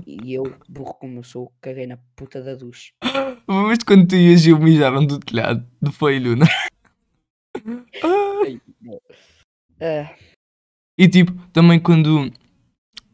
E 0.05 0.33
eu, 0.33 0.43
burro 0.69 0.93
como 0.95 1.19
eu 1.19 1.23
sou, 1.23 1.51
caguei 1.61 1.87
na 1.87 1.97
puta 2.15 2.41
da 2.41 2.55
duche. 2.55 2.93
Mas 3.47 3.79
quando 3.85 4.07
tu 4.07 4.15
ias 4.15 4.45
eu 4.47 4.57
mijaram 4.59 5.05
do 5.05 5.19
telhado 5.19 5.65
do 5.81 5.91
foi 5.91 6.19
Luna. 6.19 6.45
Ah, 9.81 10.15
E 10.97 11.07
tipo, 11.07 11.33
também 11.51 11.79
quando. 11.79 12.31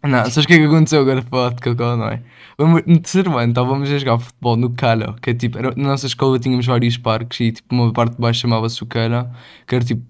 Não, 0.04 0.26
sabes 0.26 0.38
o 0.46 0.48
que 0.48 0.54
é 0.54 0.58
que 0.58 0.66
aconteceu 0.66 1.02
agora 1.02 1.22
para 1.22 1.30
falar 1.30 1.54
de 1.54 1.62
cocó, 1.62 1.96
não 1.96 2.08
é? 2.10 2.24
No 2.68 3.00
terceiro 3.02 3.38
ano 3.38 3.52
estávamos 3.52 3.90
a 3.90 3.98
jogar 3.98 4.20
futebol 4.20 4.56
no 4.58 4.72
Cala, 4.74 5.16
que 5.22 5.32
é 5.32 5.34
tipo, 5.34 5.58
era- 5.58 5.74
na 5.76 5.90
nossa 5.90 6.06
escola 6.08 6.38
tínhamos 6.40 6.66
vários 6.66 6.98
parques 6.98 7.40
e 7.40 7.52
tipo, 7.52 7.74
uma 7.74 7.92
parte 7.94 8.16
de 8.16 8.22
baixo 8.22 8.42
chamava-se 8.42 8.82
o 8.84 8.86
Cala, 8.86 9.34
que 9.68 9.76
era 9.76 9.84
tipo 9.86 10.04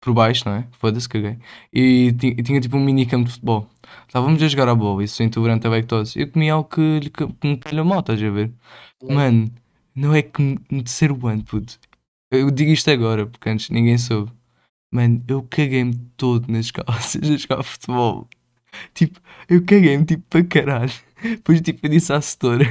por 0.00 0.12
baixo, 0.14 0.42
não 0.48 0.56
é? 0.56 0.66
Foda-se, 0.80 1.08
caguei. 1.08 1.38
E 1.72 2.12
ti- 2.12 2.34
e 2.38 2.42
tinha 2.42 2.60
tipo 2.60 2.76
um 2.76 2.84
minicampo 2.84 3.26
de 3.26 3.32
futebol. 3.32 3.68
Estávamos 4.08 4.42
a 4.42 4.48
jogar 4.48 4.68
a 4.68 4.74
bola, 4.74 5.04
isso 5.04 5.22
intolerante 5.22 5.66
a 5.66 5.70
lactose. 5.70 6.18
Eu 6.20 6.28
comia 6.30 6.54
algo 6.54 6.68
que, 6.68 7.00
que, 7.10 7.26
que 7.28 7.46
me 7.48 7.56
calhou 7.58 7.84
mal, 7.84 8.00
estás 8.00 8.20
a 8.22 8.30
ver? 8.30 8.52
Mano, 9.02 9.50
não 9.94 10.14
é 10.14 10.22
que 10.22 10.42
no 10.70 10.82
terceiro 10.82 11.26
ano, 11.26 11.44
puto. 11.44 11.78
Eu 12.30 12.50
digo 12.50 12.70
isto 12.72 12.90
agora, 12.90 13.26
porque 13.26 13.48
antes 13.50 13.70
ninguém 13.70 13.98
soube. 13.98 14.32
Mano, 14.92 15.22
eu 15.28 15.42
caguei-me 15.50 15.94
todo 16.16 16.50
nas 16.52 16.70
calças 16.72 17.22
a 17.30 17.36
jogar 17.36 17.62
futebol. 17.64 18.28
Tipo, 18.94 19.20
eu 19.48 19.64
caguei-me 19.64 20.04
tipo 20.06 20.24
para 20.30 20.44
caralho. 20.44 20.92
Depois 21.22 21.60
tipo, 21.60 21.86
eu 21.86 21.90
disse 21.90 22.12
à 22.12 22.20
setora. 22.20 22.64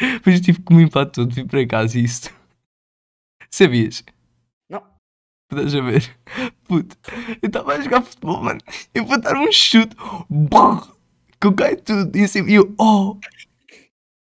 Depois 0.00 0.36
eu 0.36 0.42
tive 0.42 0.62
que 0.62 0.74
me 0.74 0.84
limpar 0.84 1.06
todo, 1.06 1.34
fui 1.34 1.44
para 1.44 1.66
casa 1.66 1.98
e 1.98 2.04
isto. 2.04 2.34
Sabias? 3.50 4.04
Não. 4.70 4.82
Estás 5.52 5.74
a 5.74 5.80
ver? 5.80 6.16
Puto, 6.64 6.96
eu 7.42 7.46
estava 7.46 7.74
a 7.74 7.80
jogar 7.80 8.02
futebol, 8.02 8.42
mano. 8.42 8.60
Eu 8.94 9.04
vou 9.04 9.20
dar 9.20 9.36
um 9.36 9.52
chute. 9.52 9.94
Brrr, 10.30 10.94
Que 11.40 11.46
eu 11.46 11.54
caio 11.54 11.80
tudo. 11.82 12.16
E 12.16 12.24
assim, 12.24 12.48
eu, 12.48 12.74
oh. 12.78 13.18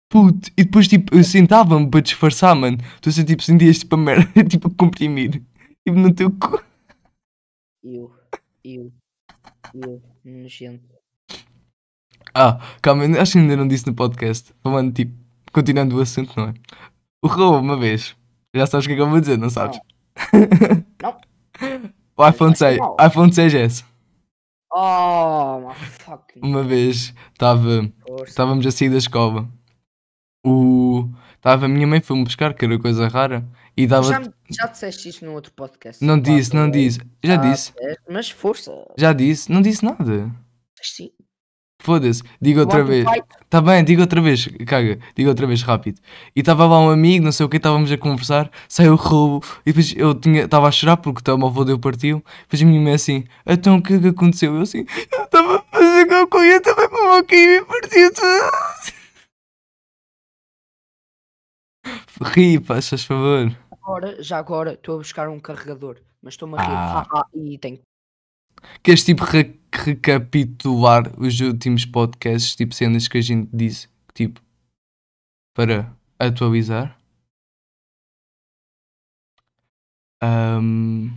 Puto, 0.09 0.51
e 0.55 0.63
depois 0.63 0.87
tipo, 0.87 1.15
eu 1.15 1.23
sentava-me 1.23 1.89
para 1.89 2.01
disfarçar, 2.01 2.55
mano. 2.55 2.77
Tu 3.01 3.09
assim, 3.09 3.25
tipo, 3.25 3.41
sentias 3.41 3.79
tipo 3.79 3.95
a 3.95 3.97
merda, 3.97 4.43
tipo 4.47 4.67
a 4.67 4.71
comprimir. 4.71 5.41
Tipo 5.83 5.99
no 5.99 6.13
teu 6.13 6.29
cu. 6.29 6.63
Eu, 7.83 8.15
eu, 8.63 8.91
eu, 9.73 10.01
nojento. 10.23 10.94
Ah, 12.35 12.59
calma, 12.81 13.05
acho 13.19 13.31
que 13.33 13.37
ainda 13.39 13.55
não 13.55 13.67
disse 13.67 13.87
no 13.87 13.93
podcast. 13.93 14.53
Falando 14.61 14.93
tipo, 14.93 15.13
continuando 15.53 15.97
o 15.97 16.01
assunto, 16.01 16.33
não 16.37 16.49
é? 16.49 16.53
O 17.23 17.27
Raul, 17.27 17.59
uma 17.59 17.77
vez. 17.77 18.15
Já 18.53 18.65
sabes 18.67 18.85
o 18.85 18.89
que 18.89 18.93
é 18.93 18.95
que 18.97 19.01
eu 19.01 19.09
vou 19.09 19.19
dizer, 19.21 19.37
não 19.37 19.49
sabes? 19.49 19.79
Não. 21.01 21.17
O 22.17 22.25
iPhone 22.25 22.55
6, 22.55 22.77
Não. 22.77 22.95
iPhone 23.05 23.29
6S. 23.29 23.83
Oh, 24.73 25.59
my 25.67 25.75
fucking 25.75 26.39
Uma 26.41 26.63
vez 26.63 27.13
estava. 27.33 27.91
Estávamos 28.25 28.65
a 28.65 28.71
sair 28.71 28.89
da 28.89 28.97
escola. 28.97 29.45
O. 30.45 31.09
Estava 31.35 31.65
a 31.65 31.67
minha 31.67 31.85
mãe 31.85 31.99
foi-me 31.99 32.23
buscar, 32.23 32.53
que 32.53 32.63
era 32.63 32.79
coisa 32.79 33.07
rara. 33.09 33.45
E 33.75 33.85
dava. 33.85 34.07
Já, 34.07 34.21
já 34.49 34.67
disseste 34.67 35.09
isso 35.09 35.25
no 35.25 35.33
outro 35.33 35.51
podcast? 35.53 36.01
Não 36.03 36.17
disse, 36.17 36.55
não 36.55 36.67
é. 36.67 36.69
disse. 36.71 36.99
Já 37.21 37.33
Ah, 37.33 37.37
disse. 37.37 37.73
disseste, 37.73 38.01
Mas 38.09 38.29
força. 38.29 38.71
Já 38.97 39.11
disse. 39.11 39.51
Não 39.51 39.61
disse 39.61 39.83
nada. 39.83 40.31
Sim. 40.81 41.11
Foda-se, 41.85 42.23
diga 42.41 42.61
outra 42.61 42.83
vez. 42.83 43.05
Tá 43.47 43.61
bem, 43.61 43.83
diga 43.83 44.01
outra 44.01 44.19
vez, 44.19 44.47
caga, 44.65 44.97
diga 45.15 45.29
outra 45.29 45.45
vez 45.45 45.61
rápido. 45.61 46.01
E 46.35 46.39
estava 46.39 46.65
lá 46.65 46.79
um 46.79 46.89
amigo, 46.89 47.23
não 47.23 47.31
sei 47.31 47.45
o 47.45 47.49
que, 47.49 47.57
estávamos 47.57 47.91
a 47.91 47.97
conversar, 47.97 48.49
saiu 48.67 48.93
o 48.93 48.95
roubo, 48.95 49.45
e 49.63 49.71
depois 49.71 49.93
eu 49.95 50.19
estava 50.43 50.67
a 50.67 50.71
chorar 50.71 50.97
porque 50.97 51.19
o 51.19 51.23
telemóvel 51.23 51.63
deu 51.63 51.77
partiu. 51.77 52.23
Depois 52.41 52.59
a 52.59 52.65
minha 52.65 52.81
mãe 52.81 52.95
assim, 52.95 53.23
então 53.45 53.77
o 53.77 53.83
que 53.83 53.93
é 53.93 53.99
que 53.99 54.07
aconteceu? 54.07 54.55
Eu 54.55 54.61
assim, 54.63 54.83
eu 55.11 55.25
estava 55.25 55.57
a 55.57 55.61
fazer 55.61 56.07
cocô 56.07 56.41
e 56.41 56.53
eu 56.53 56.61
também 56.63 56.89
para 56.89 57.13
o 57.13 57.19
e 57.19 57.65
partiu 57.65 58.13
tudo. 58.15 58.95
Ri, 62.33 62.59
pá, 62.59 62.81
faz 62.81 63.03
favor. 63.03 63.55
Agora, 63.71 64.23
já 64.23 64.39
agora, 64.39 64.73
estou 64.73 64.95
a 64.95 64.97
buscar 64.97 65.29
um 65.29 65.39
carregador, 65.39 65.97
mas 66.19 66.33
estou-me 66.33 66.57
a 66.57 66.61
rir. 66.63 67.07
Ah. 67.13 67.25
e 67.35 67.59
tenho. 67.59 67.79
Queres 68.83 69.03
tipo 69.03 69.23
re- 69.23 69.59
recapitular 69.73 71.11
os 71.19 71.39
últimos 71.39 71.85
podcasts, 71.85 72.55
tipo 72.55 72.73
cenas 72.73 73.07
que 73.07 73.17
a 73.17 73.21
gente 73.21 73.49
disse, 73.53 73.87
tipo, 74.13 74.41
para 75.55 75.93
atualizar? 76.19 76.97
Ahm, 80.21 81.09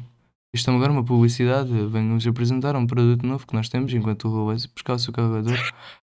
isto 0.55 0.71
é 0.71 0.75
agora 0.75 0.93
uma 0.93 1.05
publicidade. 1.05 1.71
Venho-vos 1.89 2.27
apresentar 2.27 2.77
um 2.77 2.87
produto 2.87 3.27
novo 3.27 3.47
que 3.47 3.55
nós 3.55 3.69
temos 3.69 3.93
enquanto 3.93 4.27
o 4.29 4.31
Rua 4.31 4.55
buscar 4.75 4.95
o 4.95 4.99
seu 4.99 5.13
carregador. 5.13 5.57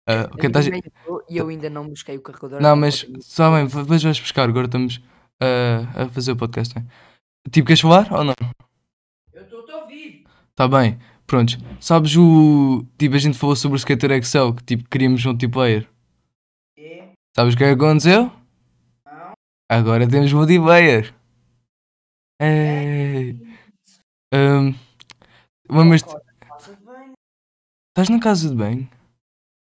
Ah, 0.08 0.28
ok, 0.32 0.44
A 0.44 0.46
estás- 0.46 0.66
minha 0.68 0.80
mãe 0.80 0.82
entrou 1.00 1.24
E 1.28 1.36
eu 1.36 1.48
ainda 1.48 1.68
não 1.68 1.88
busquei 1.88 2.16
o 2.16 2.22
carregador. 2.22 2.60
Não, 2.60 2.76
mas 2.76 3.04
sabem, 3.20 3.66
depois 3.66 4.02
vais 4.02 4.20
buscar. 4.20 4.48
Agora 4.48 4.66
estamos 4.66 5.00
ah, 5.42 6.02
a 6.04 6.08
fazer 6.08 6.32
o 6.32 6.36
podcast. 6.36 6.78
né? 6.78 6.86
Tipo, 7.50 7.66
queres 7.66 7.80
falar 7.80 8.10
ou 8.12 8.22
não? 8.24 8.34
Eu 9.32 9.42
estou 9.42 9.68
a 9.70 9.82
ouvir. 9.82 10.24
Tá 10.54 10.66
bem, 10.68 10.98
prontos. 11.26 11.58
Sabes 11.80 12.16
o. 12.16 12.84
Tipo, 12.96 13.16
a 13.16 13.18
gente 13.18 13.38
falou 13.38 13.56
sobre 13.56 13.76
o 13.76 13.78
Skater 13.78 14.12
Excel, 14.12 14.54
que 14.54 14.64
tipo, 14.64 14.88
queríamos 14.88 15.24
multiplayer. 15.24 15.88
É. 16.78 17.12
Sabes 17.34 17.54
o 17.54 17.56
que 17.56 17.64
é 17.64 17.68
que 17.68 17.74
aconteceu? 17.74 18.32
Não. 19.04 19.32
Agora 19.70 20.08
temos 20.08 20.32
multiplayer. 20.32 21.14
Ei. 22.40 23.40
Um, 24.34 24.74
mas 25.68 26.02
estás 27.88 28.08
na 28.10 28.20
casa 28.20 28.48
de 28.48 28.54
banho? 28.54 28.88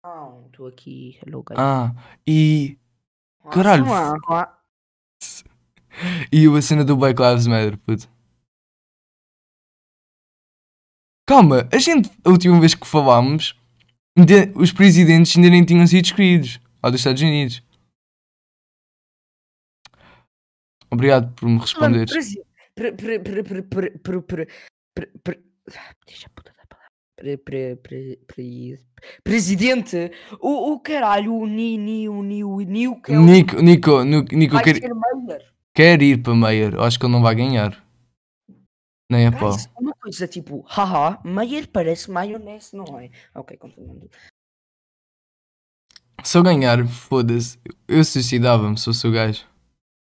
Não, 0.04 0.46
estou 0.48 0.68
aqui. 0.68 1.18
Hello, 1.26 1.44
guys. 1.44 1.58
Ah, 1.60 1.94
e. 2.28 2.78
Caralho. 3.52 3.86
E 6.30 6.46
a 6.46 6.62
cena 6.62 6.84
do 6.84 6.98
Black 6.98 7.22
Lives 7.22 7.48
Matter, 7.48 7.78
puto. 7.78 8.10
Calma, 11.27 11.67
a 11.74 11.77
gente, 11.79 12.10
a 12.24 12.29
última 12.29 12.60
vez 12.60 12.75
que 12.75 12.86
falámos, 12.86 13.55
os 14.55 14.72
presidentes 14.72 15.36
ainda 15.36 15.50
nem 15.50 15.65
tinham 15.65 15.86
sido 15.88 16.05
escolhidos 16.05 16.60
ao 16.82 16.91
dos 16.91 17.00
Estados 17.00 17.22
Unidos. 17.22 17.63
Obrigado 20.91 21.34
por 21.34 21.50
me 21.50 21.58
responderes. 21.60 22.13
Deixa 26.05 26.27
a 26.27 26.29
puta 26.29 26.53
da 26.55 26.65
palavra. 26.67 26.91
Presidente, 29.24 30.12
o, 30.39 30.74
o 30.74 30.79
Ni, 30.79 31.27
o 31.27 31.46
Nini, 31.48 32.08
o 32.08 32.22
Ni, 32.22 32.44
o 32.44 32.60
Nico. 32.60 33.12
Nico, 33.12 33.62
Nico, 33.62 34.03
Nico, 34.03 34.62
quer, 34.62 34.79
quer 35.74 36.01
ir 36.03 36.22
para 36.22 36.36
Meyer. 36.36 36.79
Acho 36.79 37.00
que 37.00 37.05
ele 37.05 37.13
não 37.13 37.22
vai 37.22 37.34
ganhar. 37.34 37.85
Nem 39.10 39.28
a 39.28 39.32
pau. 39.32 39.56
Uma 39.80 39.94
coisa 39.94 40.28
tipo, 40.28 40.62
haha, 40.68 41.22
mayor 41.24 41.68
parece 41.68 42.10
maionese, 42.10 42.76
não 42.76 43.00
é? 43.00 43.12
Ok, 43.34 43.56
continuando. 43.58 44.10
Se 46.24 46.38
eu 46.38 46.44
ganhar, 46.44 46.86
foda-se. 46.88 47.60
Eu 47.88 48.04
suicidava-me 48.04 48.78
se 48.78 48.86
fosse 48.86 49.08
o 49.08 49.12
gajo. 49.12 49.46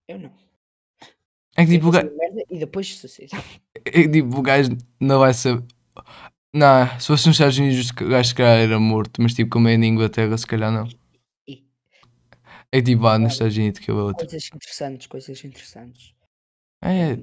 Eu 0.09 0.19
não. 0.19 0.33
É 1.55 1.67
que 1.67 1.73
tipo, 1.73 1.89
o 1.89 1.91
gajo, 1.91 2.09
e 2.51 2.59
depois 2.59 2.97
sucesso. 2.97 3.35
é 3.85 3.91
que, 3.91 4.09
tipo, 4.09 4.39
o 4.39 4.43
gajo 4.43 4.71
não 4.99 5.19
vai 5.19 5.35
saber. 5.35 5.67
Não, 6.55 6.89
se 6.99 7.09
fosse 7.09 7.27
nos 7.27 7.37
Estados 7.37 7.59
Unidos, 7.59 7.91
o 7.91 8.09
gajo 8.09 8.29
se 8.29 8.35
calhar 8.35 8.59
era 8.59 8.81
morto. 8.81 9.21
Mas 9.21 9.35
tipo, 9.35 9.51
como 9.51 9.69
é 9.69 9.77
na 9.77 9.85
Inglaterra, 9.85 10.39
se 10.39 10.47
calhar 10.47 10.73
não. 10.73 10.89
É 12.71 12.83
tipo, 12.83 13.07
ah, 13.07 13.19
nos 13.19 13.33
Estados 13.33 13.57
Unidos 13.57 13.81
que 13.81 13.91
é 13.91 13.95
outro. 13.95 14.27
coisas 14.27 14.51
interessantes, 14.55 15.07
coisas 15.07 15.45
interessantes. 15.45 16.15
É, 16.83 17.17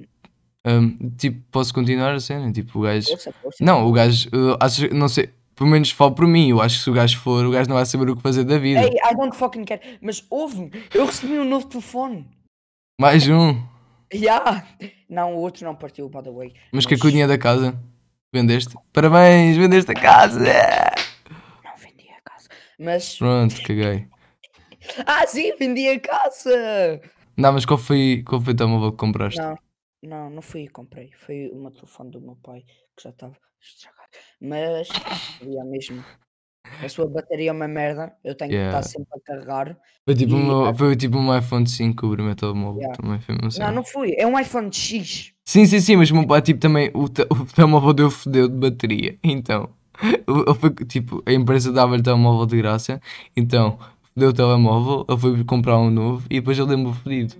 hum, 0.66 1.10
tipo, 1.16 1.40
posso 1.50 1.72
continuar 1.72 2.14
a 2.14 2.20
cena? 2.20 2.52
Tipo, 2.52 2.80
o 2.80 2.82
gajo. 2.82 3.08
Força, 3.08 3.32
força. 3.32 3.64
Não, 3.64 3.86
o 3.86 3.92
gajo, 3.92 4.28
eu 4.32 4.56
acho, 4.60 4.94
não 4.94 5.08
sei, 5.08 5.30
pelo 5.54 5.70
menos 5.70 5.90
falo 5.90 6.12
por 6.12 6.26
mim. 6.26 6.50
Eu 6.50 6.60
acho 6.60 6.78
que 6.78 6.84
se 6.84 6.90
o 6.90 6.92
gajo 6.92 7.18
for, 7.18 7.44
o 7.44 7.50
gajo 7.50 7.68
não 7.68 7.76
vai 7.76 7.86
saber 7.86 8.10
o 8.10 8.16
que 8.16 8.22
fazer 8.22 8.44
da 8.44 8.58
vida. 8.58 8.82
Ei, 8.82 8.98
I 8.98 9.14
don't 9.16 9.36
fucking 9.36 9.64
care. 9.64 9.80
Mas 10.00 10.24
ouve-me, 10.28 10.70
eu 10.94 11.06
recebi 11.06 11.38
um 11.38 11.44
novo 11.44 11.66
telefone. 11.66 12.28
Mais 13.00 13.28
um. 13.28 13.62
Ya! 14.12 14.64
Não, 15.08 15.34
o 15.34 15.38
outro 15.38 15.64
não 15.64 15.74
partiu, 15.74 16.08
by 16.08 16.22
the 16.22 16.30
way. 16.30 16.54
Mas 16.72 16.86
que 16.86 16.94
é 16.94 16.96
que 16.96 17.06
o 17.06 17.10
dinheiro 17.10 17.30
da 17.30 17.38
casa? 17.38 17.78
Vendeste? 18.32 18.74
Parabéns, 18.92 19.56
vendeste 19.56 19.90
a 19.90 19.94
casa! 19.94 20.40
Não 20.40 21.76
vendi 21.76 22.08
a 22.10 22.20
casa. 22.30 22.48
Mas. 22.78 23.16
Pronto, 23.16 23.56
caguei. 23.62 24.06
Ah, 25.06 25.26
sim, 25.26 25.52
vendi 25.58 25.88
a 25.88 25.98
casa! 25.98 27.00
Não, 27.36 27.52
mas 27.52 27.64
qual 27.64 27.78
foi, 27.78 28.22
qual 28.26 28.40
foi 28.40 28.52
o 28.52 28.56
telemóvel 28.56 28.92
que 28.92 28.98
compraste? 28.98 29.40
Não, 29.40 29.58
não, 30.06 30.30
não 30.30 30.42
fui 30.42 30.62
e 30.62 30.68
comprei. 30.68 31.10
Foi 31.12 31.50
uma 31.52 31.70
telefone 31.70 32.10
do 32.10 32.20
meu 32.20 32.36
pai 32.42 32.62
que 32.96 33.02
já 33.02 33.10
estava 33.10 33.36
estragado. 33.60 34.08
Mas, 34.40 34.88
é 35.42 35.64
mesmo. 35.64 36.04
A 36.82 36.88
sua 36.88 37.06
bateria 37.08 37.50
é 37.50 37.52
uma 37.52 37.68
merda. 37.68 38.12
Eu 38.24 38.34
tenho 38.34 38.50
que 38.50 38.56
Yeah. 38.56 38.78
estar 38.80 38.90
sempre 38.90 39.08
a 39.14 39.20
carregar. 39.20 39.78
Foi 40.04 40.14
tipo, 40.14 40.32
E- 40.32 40.36
um, 40.36 40.74
foi 40.74 40.96
tipo 40.96 41.16
um 41.16 41.36
iPhone 41.38 41.66
5 41.68 42.06
o 42.06 42.10
primeiro 42.12 42.36
telemóvel. 42.36 42.80
Yeah. 42.80 42.96
Também 43.02 43.20
foi 43.20 43.34
uma 43.36 43.50
cena. 43.50 43.66
Não, 43.68 43.74
não 43.76 43.84
fui. 43.84 44.14
É 44.18 44.26
um 44.26 44.38
iPhone 44.38 44.72
X. 44.72 45.32
Sim, 45.44 45.64
sim, 45.66 45.80
sim, 45.80 45.96
mas 45.96 46.10
o 46.10 46.14
meu 46.14 46.26
pai 46.26 46.42
tipo 46.42 46.58
também, 46.58 46.90
o, 46.92 47.08
te- 47.08 47.22
o 47.30 47.44
telemóvel 47.54 47.92
deu 47.92 48.10
fodeu 48.10 48.48
de 48.48 48.56
bateria. 48.56 49.16
Então, 49.22 49.70
tipo, 50.88 51.22
a 51.24 51.32
empresa 51.32 51.72
dava-lhe 51.72 52.02
telemóvel 52.02 52.46
de 52.46 52.56
graça. 52.58 53.00
Então, 53.36 53.78
deu 54.16 54.30
o 54.30 54.32
telemóvel, 54.32 55.06
ele 55.08 55.18
foi 55.18 55.44
comprar 55.44 55.78
um 55.78 55.90
novo 55.90 56.26
e 56.30 56.40
depois 56.40 56.58
ele 56.58 56.68
deu-me 56.68 56.86
o 56.86 56.92
fodido. 56.92 57.34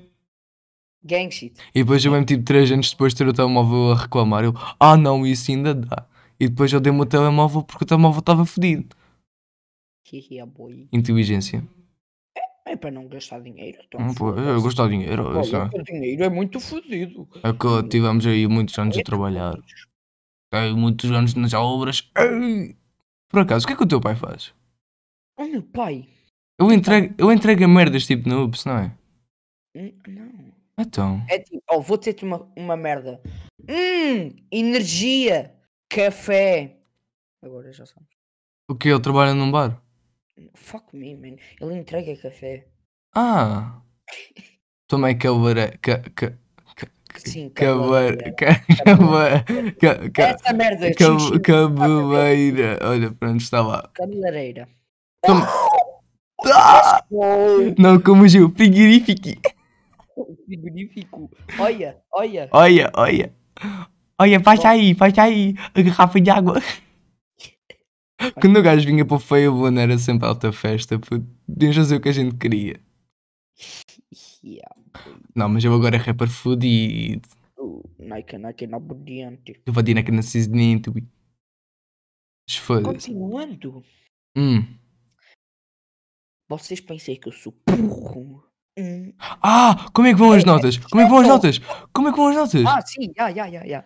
Gang 1.06 1.30
shit. 1.30 1.54
E 1.74 1.82
depois 1.82 2.04
eu 2.04 2.10
mesmo 2.12 2.26
tipo 2.26 2.42
3 2.44 2.70
anos 2.72 2.90
depois 2.90 3.12
de 3.14 3.18
ter 3.18 3.28
o 3.28 3.32
telemóvel 3.32 3.92
a 3.92 3.96
reclamar, 4.02 4.44
eu, 4.44 4.52
ah 4.80 4.96
não, 4.96 5.26
isso 5.26 5.50
ainda 5.50 5.74
dá. 5.74 6.06
E 6.38 6.48
depois 6.48 6.72
eu 6.72 6.80
dei-me 6.80 7.00
o 7.00 7.06
telemóvel 7.06 7.62
porque 7.62 7.84
o 7.84 7.86
telemóvel 7.86 8.20
estava 8.20 8.44
fodido. 8.44 8.94
Inteligência. 10.92 11.64
É 12.66 12.74
para 12.76 12.90
não 12.90 13.06
gastar 13.08 13.40
dinheiro. 13.40 13.78
Então 13.86 14.00
Não, 14.00 14.14
pô, 14.14 14.30
eu 14.34 14.60
gosto 14.60 14.82
de 14.84 14.90
dinheiro. 14.90 15.24
Olha, 15.28 15.40
isso 15.40 15.56
é- 15.56 15.68
dinheiro 15.84 16.24
é 16.24 16.28
muito 16.28 16.58
fodido. 16.58 17.28
É 17.42 17.52
que 17.52 17.88
tivemos 17.88 18.26
aí 18.26 18.46
muitos 18.48 18.76
anos 18.78 18.96
a 18.98 19.02
trabalhar. 19.02 19.54
Aí 20.52 20.72
muitos 20.74 21.10
anos 21.10 21.34
nas 21.34 21.52
obras. 21.54 22.10
Ei! 22.16 22.76
Por 23.28 23.40
acaso, 23.40 23.64
o 23.64 23.66
que 23.68 23.72
é 23.72 23.76
que 23.76 23.82
o 23.82 23.86
teu 23.88 24.00
pai 24.00 24.16
faz? 24.16 24.52
O 25.38 25.44
meu 25.44 25.62
pai. 25.62 26.08
Eu 26.58 26.72
entrego, 26.72 27.14
eu 27.18 27.30
entrego 27.32 27.64
a 27.64 27.68
merdas 27.68 28.06
tipo 28.06 28.28
UPS, 28.28 28.64
não 28.66 28.78
é? 28.78 28.92
Hum, 29.76 29.92
Não. 30.08 30.35
Então. 30.78 31.24
É 31.28 31.38
tipo, 31.38 31.62
oh, 31.70 31.80
vou 31.80 31.96
ter-te 31.96 32.24
uma, 32.24 32.46
uma 32.56 32.76
merda. 32.76 33.20
Hum, 33.68 34.36
energia, 34.50 35.54
café. 35.88 36.76
Agora 37.42 37.72
já 37.72 37.86
sabes. 37.86 38.08
O 38.68 38.74
que? 38.74 38.88
Ele 38.88 39.00
trabalha 39.00 39.32
num 39.32 39.50
bar? 39.50 39.80
Fuck 40.54 40.94
me, 40.94 41.14
man. 41.14 41.36
Ele 41.60 41.74
entrega 41.74 42.14
café. 42.16 42.66
Ah! 43.14 43.80
Também 44.86 45.16
cabeira. 45.16 45.78
Ca, 45.80 46.02
ca, 46.14 46.32
Sim, 47.16 47.48
cabeleireira. 47.48 48.34
Ca, 48.34 50.10
ca, 50.10 50.22
Essa 50.22 50.52
merda. 50.52 50.94
ca, 50.94 51.18
xixi, 51.18 51.40
cabeleira. 51.40 52.78
Olha, 52.82 53.10
pronto, 53.12 53.40
está 53.40 53.62
lá. 53.62 53.90
Cabeleireira. 53.94 54.68
Toma. 55.24 55.46
Não, 57.78 58.00
como 58.00 58.24
o 58.24 58.50
frigorífico. 58.54 59.40
Frigorífico. 60.44 61.30
Olha, 61.58 62.02
olha. 62.12 62.48
Olha, 62.52 62.90
olha. 62.94 63.34
Olha, 64.18 64.40
faz 64.40 64.64
aí, 64.64 64.94
faz 64.94 65.18
aí. 65.18 65.54
A 65.74 65.82
garrafa 65.82 66.20
de 66.20 66.30
água. 66.30 66.54
Quando 68.40 68.58
o 68.58 68.62
gajo 68.62 68.86
vinha 68.86 69.04
para 69.04 69.16
o 69.16 69.20
Fable, 69.20 69.78
era 69.78 69.98
sempre 69.98 70.26
alta 70.26 70.52
festa. 70.52 70.98
Podíamos 70.98 71.76
fazer 71.76 71.96
o 71.96 72.00
que 72.00 72.08
a 72.08 72.12
gente 72.12 72.36
queria. 72.36 72.80
Yeah. 74.42 74.74
Não, 75.34 75.48
mas 75.48 75.64
eu 75.64 75.74
agora 75.74 75.96
é 75.96 75.98
rapper 75.98 76.28
fudido. 76.28 77.28
Uh, 77.58 77.82
Nike, 77.98 78.38
Nike, 78.38 78.66
não 78.66 78.78
obediente. 78.78 79.60
Eu 79.66 79.72
vou 79.72 79.82
dizer 79.82 80.02
que 80.02 80.10
não. 80.10 80.20
Mas 82.48 82.56
Foda-se. 82.56 82.84
Continuando. 82.84 83.84
Hum. 84.36 84.62
Vocês 86.48 86.80
pensam 86.80 87.16
que 87.16 87.28
eu 87.28 87.32
sou 87.32 87.52
burro? 87.66 88.45
Hum. 88.78 89.12
Ah, 89.18 89.86
como 89.92 90.06
é 90.06 90.12
que 90.12 90.18
vão 90.18 90.32
as 90.32 90.44
notas? 90.44 90.76
Como 90.76 91.00
é 91.00 91.04
que 91.04 91.10
vão 91.10 91.20
as 91.20 91.28
notas? 91.28 91.60
Como 91.92 92.08
é 92.08 92.10
que 92.12 92.16
vão 92.16 92.28
as 92.28 92.36
notas? 92.36 92.64
Ah, 92.66 92.80
sim, 92.84 93.10
já, 93.16 93.32
já, 93.32 93.50
já, 93.50 93.66
já. 93.66 93.84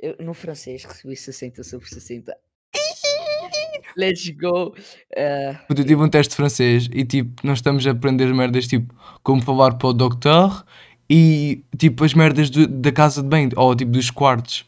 Eu, 0.00 0.16
no 0.20 0.34
francês 0.34 0.84
recebi 0.84 1.16
60 1.16 1.62
sobre 1.62 1.88
60. 1.88 2.34
Let's 3.96 4.28
go. 4.30 4.74
Uh, 5.16 5.56
eu 5.68 5.74
tive 5.76 5.94
um 5.96 6.08
teste 6.08 6.30
de 6.30 6.36
francês 6.36 6.88
e 6.92 7.04
tipo, 7.04 7.46
nós 7.46 7.58
estamos 7.58 7.86
a 7.86 7.92
aprender 7.92 8.32
merdas 8.34 8.66
tipo 8.66 8.92
como 9.22 9.40
falar 9.40 9.74
para 9.74 9.88
o 9.88 9.92
doctor 9.92 10.64
e 11.08 11.62
tipo 11.78 12.04
as 12.04 12.12
merdas 12.12 12.50
do- 12.50 12.66
da 12.66 12.90
casa 12.90 13.22
de 13.22 13.28
banho, 13.28 13.50
ou 13.56 13.74
tipo 13.74 13.92
dos 13.92 14.10
quartos. 14.10 14.64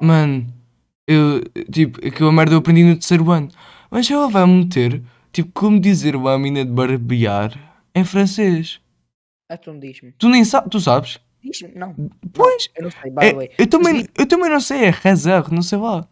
Mano, 0.00 0.46
eu 1.06 1.42
tipo, 1.70 1.98
aquela 2.06 2.32
merda 2.32 2.54
eu 2.54 2.58
aprendi 2.60 2.82
no 2.82 2.94
terceiro 2.94 3.30
ano. 3.30 3.48
Mas 3.90 4.10
ela 4.10 4.28
vai 4.28 4.46
meter 4.46 5.02
tipo 5.32 5.50
como 5.52 5.78
dizer 5.78 6.16
uma 6.16 6.38
mina 6.38 6.64
de 6.64 6.70
barbear 6.72 7.52
em 7.94 8.04
francês. 8.04 8.80
Então 9.54 9.78
diz-me. 9.78 10.12
Tu 10.12 10.28
nem 10.28 10.44
sabes, 10.44 10.70
tu 10.70 10.80
sabes? 10.80 11.18
Diz-me, 11.42 11.72
não. 11.74 11.94
Pois, 12.32 12.68
Eu 12.76 12.84
não 12.84 12.90
sei, 12.90 13.10
by 13.10 13.24
é, 13.24 13.30
the 13.30 13.34
way. 13.34 13.50
eu, 13.58 13.66
também, 13.66 14.08
eu 14.16 14.26
também 14.26 14.50
não 14.50 14.60
sei, 14.60 14.84
é 14.84 14.88
razão, 14.90 15.44
não 15.50 15.62
sei 15.62 15.78
lá. 15.78 16.06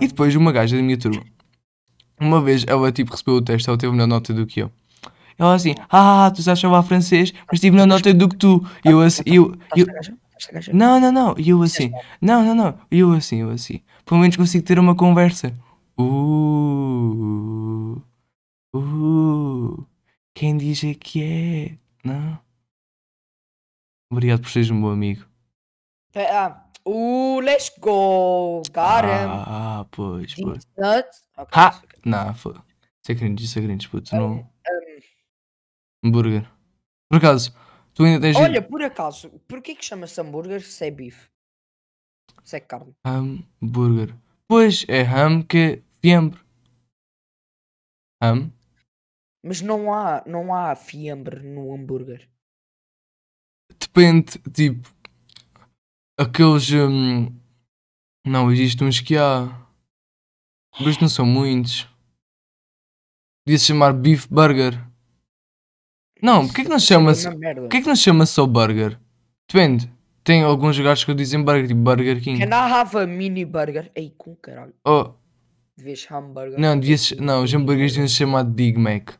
E 0.00 0.06
depois 0.06 0.34
uma 0.34 0.52
gaja 0.52 0.76
da 0.76 0.82
minha 0.82 0.98
turma, 0.98 1.22
uma 2.20 2.40
vez 2.40 2.64
ela 2.66 2.90
tipo 2.90 3.12
recebeu 3.12 3.34
o 3.34 3.42
teste, 3.42 3.68
ela 3.68 3.78
teve 3.78 3.92
melhor 3.92 4.06
nota 4.06 4.32
do 4.32 4.46
que 4.46 4.60
eu. 4.60 4.70
Ela 5.38 5.54
assim, 5.54 5.74
ah, 5.90 6.32
tu 6.34 6.42
sabes 6.42 6.62
falar 6.62 6.82
francês, 6.82 7.32
mas 7.50 7.60
tive 7.60 7.72
melhor 7.72 7.86
nota 7.86 8.12
do 8.14 8.28
que 8.28 8.36
tu. 8.36 8.66
E 8.84 8.90
eu 8.90 9.00
assim, 9.00 9.22
eu, 9.26 9.54
eu, 9.76 9.86
gaja? 9.86 10.16
não, 10.72 10.98
não, 10.98 11.12
não. 11.12 11.34
E 11.38 11.50
eu 11.50 11.62
assim, 11.62 11.92
não, 12.20 12.44
não, 12.44 12.54
não. 12.54 12.78
E 12.90 13.00
eu 13.00 13.12
assim, 13.12 13.42
eu 13.42 13.50
assim. 13.50 13.80
Pelo 14.04 14.20
menos 14.20 14.36
consigo 14.36 14.64
ter 14.64 14.78
uma 14.78 14.94
conversa. 14.94 15.54
Uh, 15.98 18.00
uh, 18.74 19.86
quem 20.34 20.56
diz 20.56 20.82
é 20.84 20.94
que 20.94 21.22
é? 21.22 21.72
Não? 22.02 22.38
Obrigado 24.10 24.40
por 24.40 24.50
seres 24.50 24.70
um 24.70 24.80
bom 24.80 24.90
amigo. 24.90 25.26
Ah, 26.14 26.64
uh, 26.86 27.40
let's 27.40 27.70
go. 27.78 28.62
Got 28.72 29.04
him. 29.04 29.28
Ah, 29.28 29.86
pois, 29.90 30.34
pois. 30.34 30.64
These 30.64 30.68
nuts. 30.78 31.28
Ok, 31.36 31.52
Ha! 31.54 31.82
Não, 32.04 32.34
foi. 32.34 32.54
Isso 32.54 33.12
é 33.12 33.14
cringe, 33.14 33.44
isso 33.44 33.58
é 33.58 33.62
cringe, 33.62 33.88
puto. 33.88 34.14
Não. 34.14 34.38
Um, 34.38 34.46
Hambúrguer. 36.04 36.48
Por 37.08 37.18
acaso, 37.18 37.54
tu 37.94 38.04
ainda 38.04 38.20
tens. 38.20 38.36
olha, 38.36 38.62
por 38.62 38.82
acaso, 38.82 39.30
porquê 39.48 39.74
que 39.74 39.84
chama-se 39.84 40.20
hambúrguer 40.20 40.62
se 40.62 40.86
é 40.86 40.90
bife? 40.90 41.28
Se 42.44 42.56
é 42.56 42.60
carne. 42.60 42.94
Hambúrguer. 43.04 44.14
Pois, 44.48 44.84
é 44.88 45.02
ham 45.02 45.42
que 45.42 45.58
é 45.58 45.82
fiambre. 46.00 46.40
Ham? 48.22 48.52
Mas 49.44 49.60
não 49.60 49.92
há, 49.92 50.22
não 50.26 50.54
há 50.54 50.74
fiambre 50.74 51.40
no 51.42 51.74
hambúrguer. 51.74 52.28
Depende, 53.96 54.38
tipo. 54.52 54.94
Aqueles. 56.18 56.70
hum, 56.70 57.32
Não, 58.26 58.52
existe 58.52 58.84
uns 58.84 59.00
que 59.00 59.16
há. 59.16 59.48
Mas 60.78 60.98
não 60.98 61.08
são 61.08 61.24
muitos. 61.24 61.88
Podia-se 63.46 63.64
chamar 63.66 63.94
beef 63.94 64.26
burger. 64.28 64.78
Não, 66.22 66.46
porquê 66.46 66.62
que 66.62 66.68
não 66.68 66.74
é 66.74 66.76
a 66.76 66.80
chama-se. 66.80 67.24
mesma 67.26 67.40
merda. 67.40 67.60
Porquê 67.62 67.80
que 67.80 67.86
não 67.88 67.96
chama 67.96 68.26
só 68.26 68.46
burger? 68.46 69.00
Depende. 69.50 69.90
Tem 70.22 70.42
alguns 70.42 70.76
lugares 70.76 71.02
que 71.04 71.14
dizem 71.14 71.42
burger, 71.42 71.68
tipo 71.68 71.80
Burger 71.80 72.20
King. 72.20 72.40
Can 72.40 72.48
I 72.48 72.70
have 72.72 72.98
a 72.98 73.06
mini 73.06 73.44
burger? 73.44 73.90
Ei, 73.94 74.12
com 74.18 74.34
caralho. 74.36 74.74
Oh, 74.84 75.14
Devias 75.76 76.06
hamburger. 76.10 76.58
não, 76.58 76.78
devia 76.78 76.96
-se... 76.98 77.14
não, 77.16 77.44
os 77.44 77.54
hambúrgueres 77.54 77.92
deviam 77.92 78.08
se 78.08 78.14
chamar 78.16 78.42
de 78.44 78.50
Big 78.50 78.78
Mac. 78.78 79.10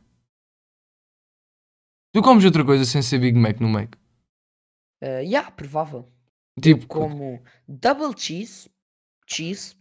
Tu 2.13 2.21
comes 2.21 2.43
outra 2.45 2.65
coisa 2.65 2.83
sem 2.83 3.01
ser 3.01 3.19
Big 3.19 3.37
Mac 3.37 3.59
no 3.61 3.69
Mac? 3.69 3.95
Uh, 5.03 5.21
yeah, 5.21 5.49
provável. 5.51 6.09
Tipo, 6.61 6.87
Como 6.87 7.41
double 7.67 8.13
cheese, 8.17 8.67
cheese 9.27 9.75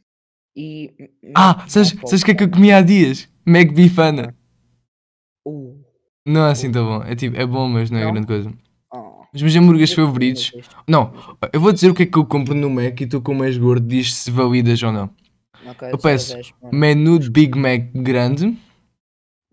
e. 0.55 0.93
ah, 1.35 1.65
sabes, 1.69 1.93
o 1.93 2.25
que 2.25 2.31
é 2.33 2.35
que 2.35 2.45
eu 2.45 2.51
comi 2.51 2.71
há 2.71 2.83
dias? 2.83 3.29
Mac 3.47 3.73
Bifana. 3.73 4.37
Uh, 5.47 5.81
Não 6.27 6.47
é 6.47 6.51
assim 6.51 6.71
tão 6.71 6.85
bom. 6.85 7.03
É 7.05 7.15
tipo, 7.15 7.37
é 7.37 7.47
bom, 7.47 7.69
mas 7.69 7.91
não 7.91 7.99
é 7.99 8.05
Não? 8.05 8.13
grande 8.13 8.27
coisa. 8.27 8.53
oh. 8.93 9.23
Os 9.35 9.41
meus 9.41 9.55
hambúrgueres 9.57 9.93
favoritos. 9.93 10.53
Não, 10.89 11.13
eu 11.53 11.61
vou 11.61 11.73
dizer 11.73 11.91
o 11.91 11.95
que 11.95 12.03
é 12.03 12.07
que 12.07 12.19
eu 12.19 12.27
compro 12.27 12.55
no 12.55 12.69
Mac 12.69 13.01
e 13.01 13.07
tu, 13.07 13.21
como 13.23 13.45
és 13.45 13.57
gordo, 13.57 13.87
diz 13.87 14.13
se 14.15 14.31
validas 14.31 14.83
ou 14.83 14.93
não. 14.93 15.11
Ok, 15.67 15.89
Eu 15.93 15.99
peço. 15.99 16.37
Menu 16.73 17.19
de 17.19 17.31
Big 17.31 17.59
Mac 17.59 17.91
grande, 17.95 18.57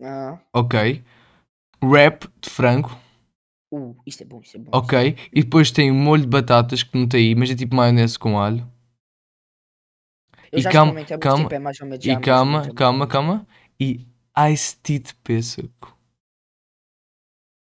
Ah, 0.02 0.38
ok. 0.52 1.02
Wrap 1.82 2.24
de 2.40 2.50
frango, 2.50 2.90
uh, 3.74 3.96
isto 4.06 4.22
é 4.22 4.26
bom, 4.26 4.40
isto 4.40 4.56
é 4.56 4.60
bom. 4.60 4.70
ok. 4.72 5.16
E 5.32 5.42
depois 5.42 5.70
tem 5.70 5.90
um 5.90 5.94
molho 5.98 6.22
de 6.22 6.28
batatas 6.28 6.82
que 6.82 6.96
não 6.98 7.08
tem 7.08 7.28
aí, 7.28 7.34
mas 7.34 7.50
é 7.50 7.54
tipo 7.54 7.74
maionese 7.74 8.18
com 8.18 8.38
alho. 8.38 8.66
Eu 10.52 10.58
e 10.58 10.62
já 10.62 10.70
calma, 10.72 10.92
mas, 10.94 11.08
calma, 11.08 11.42
tipo, 11.44 11.54
é 11.54 11.58
mais 11.58 11.80
ou 11.80 11.86
menos 11.86 12.04
E 12.04 12.16
calma, 12.16 12.62
é 12.66 12.72
calma, 12.72 12.98
mais 12.98 13.00
ou 13.00 13.06
calma. 13.08 13.46
E 13.80 14.06
iced 14.52 14.78
tea 14.82 14.98
de 15.00 15.14
pêssego. 15.16 15.94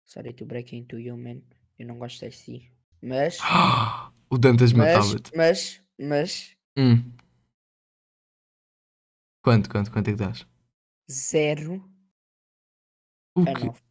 Sorry 0.05 0.33
to 0.33 0.45
break 0.45 0.75
into 0.75 0.97
you, 0.97 1.17
man. 1.17 1.41
Eu 1.77 1.87
não 1.87 1.97
gosto 1.99 2.21
desse. 2.21 2.71
Mas, 3.01 3.37
o 4.29 4.37
Dantas 4.37 4.73
matava-te. 4.73 5.31
mas, 5.35 5.81
mas, 5.99 6.55
Hum. 6.77 7.03
Quanto, 9.43 9.69
quanto, 9.69 9.91
quanto 9.91 10.09
é 10.09 10.11
que 10.11 10.17
dás? 10.17 10.45
zero 11.09 11.83
O 13.35 13.41
é 13.45 13.53
quê? 13.53 13.65
nove. 13.65 13.86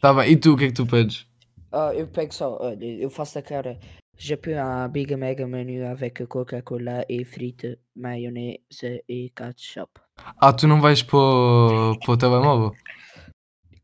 Tá 0.00 0.14
bem, 0.14 0.32
e 0.32 0.36
tu, 0.36 0.54
o 0.54 0.56
que 0.56 0.64
é 0.64 0.66
que 0.68 0.72
tu 0.72 0.86
pedes? 0.86 1.26
Ah, 1.70 1.92
eu 1.94 2.06
pego 2.08 2.32
só, 2.32 2.56
olha, 2.60 2.84
eu 2.84 3.10
faço 3.10 3.38
a 3.38 3.42
cara. 3.42 3.78
Je 4.16 4.34
peux 4.34 4.58
un 4.58 4.88
Big 4.88 5.14
Mega 5.16 5.46
menu 5.46 5.84
avec 5.84 6.26
Coca-Cola 6.26 7.04
et 7.08 7.24
frites, 7.24 7.78
mayonnaise 7.94 9.02
et 9.08 9.32
ketchup. 9.34 10.00
Ah, 10.38 10.52
tu 10.52 10.66
não 10.66 10.80
vais 10.80 11.02
para 11.02 11.18
o 11.18 12.16
telemóvel? 12.18 12.72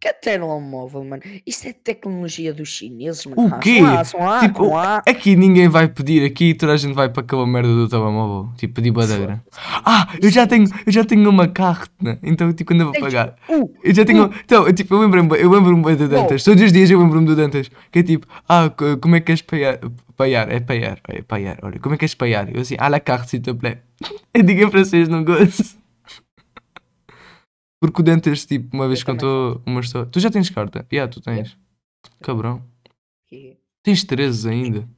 Que 0.06 0.12
telemóvel, 0.12 1.02
mano? 1.04 1.22
Isso 1.44 1.66
é 1.66 1.72
tecnologia 1.72 2.54
dos 2.54 2.68
chineses, 2.68 3.26
mano. 3.26 3.42
O 3.42 3.54
Ah, 3.54 3.58
quê? 3.58 3.80
Só 3.80 3.86
há, 3.86 4.04
só 4.04 4.18
há, 4.20 4.40
Tipo, 4.40 4.76
há. 4.76 5.02
Aqui 5.06 5.34
ninguém 5.34 5.68
vai 5.68 5.88
pedir, 5.88 6.24
aqui 6.24 6.54
toda 6.54 6.74
a 6.74 6.76
gente 6.76 6.94
vai 6.94 7.08
para 7.08 7.22
aquela 7.22 7.44
merda 7.44 7.68
do 7.74 7.88
telemóvel. 7.88 8.52
Tipo, 8.56 8.74
pedir 8.74 8.92
badeira. 8.92 9.42
Ah, 9.84 10.06
eu 10.22 10.30
já 10.30 10.46
tenho, 10.46 10.68
eu 10.86 10.92
já 10.92 11.02
tenho 11.04 11.28
uma 11.28 11.48
carta, 11.48 12.18
então 12.22 12.52
tipo, 12.52 12.70
quando 12.72 12.82
eu 12.82 12.92
vou 12.92 13.00
pagar. 13.00 13.34
Eu 13.82 13.92
já 13.94 14.04
tenho. 14.04 14.30
Então, 14.44 14.66
eu, 14.66 14.72
tipo, 14.72 14.94
eu 14.94 15.00
lembro-me 15.00 15.38
eu 15.40 15.50
lembro 15.50 15.76
bem 15.82 15.96
do 15.96 16.06
Dantas. 16.08 16.44
Todos 16.44 16.62
os 16.62 16.72
dias 16.72 16.88
eu 16.88 17.00
lembro-me 17.00 17.26
do 17.26 17.34
Dantas. 17.34 17.68
Que 17.90 17.98
é 17.98 18.02
tipo, 18.04 18.26
ah, 18.48 18.70
co- 18.70 18.96
como 18.98 19.16
é 19.16 19.20
que 19.20 19.26
queres 19.26 19.42
paiar? 19.42 19.80
Paiar, 20.16 20.50
é 20.52 20.60
paiar, 20.60 20.98
é 21.08 21.20
paiar. 21.22 21.58
Olha, 21.62 21.78
como 21.80 21.94
é 21.94 21.96
que 21.96 22.00
queres 22.00 22.14
paiar? 22.14 22.48
Eu 22.54 22.60
assim, 22.60 22.76
à 22.78 22.88
la 22.88 23.00
carte, 23.00 23.30
s'il 23.30 23.40
te 23.42 23.52
plaît. 23.52 23.78
Eu 24.32 24.42
digo 24.44 24.62
em 24.62 24.70
francês, 24.70 25.08
não 25.08 25.24
gosto. 25.24 25.76
Porque 27.80 28.00
o 28.00 28.04
Dantas, 28.04 28.44
tipo, 28.46 28.74
uma 28.76 28.86
vez 28.88 29.02
contou 29.02 29.60
uma 29.66 29.80
história. 29.80 30.08
Tu 30.10 30.18
já 30.20 30.30
tens 30.30 30.48
carta? 30.50 30.86
Yeah, 30.92 31.10
tu 31.12 31.20
tens. 31.20 31.56
Cabrão. 32.22 32.62
que- 33.28 33.56
Tens 33.82 34.02
13 34.04 34.48
ainda. 34.48 34.88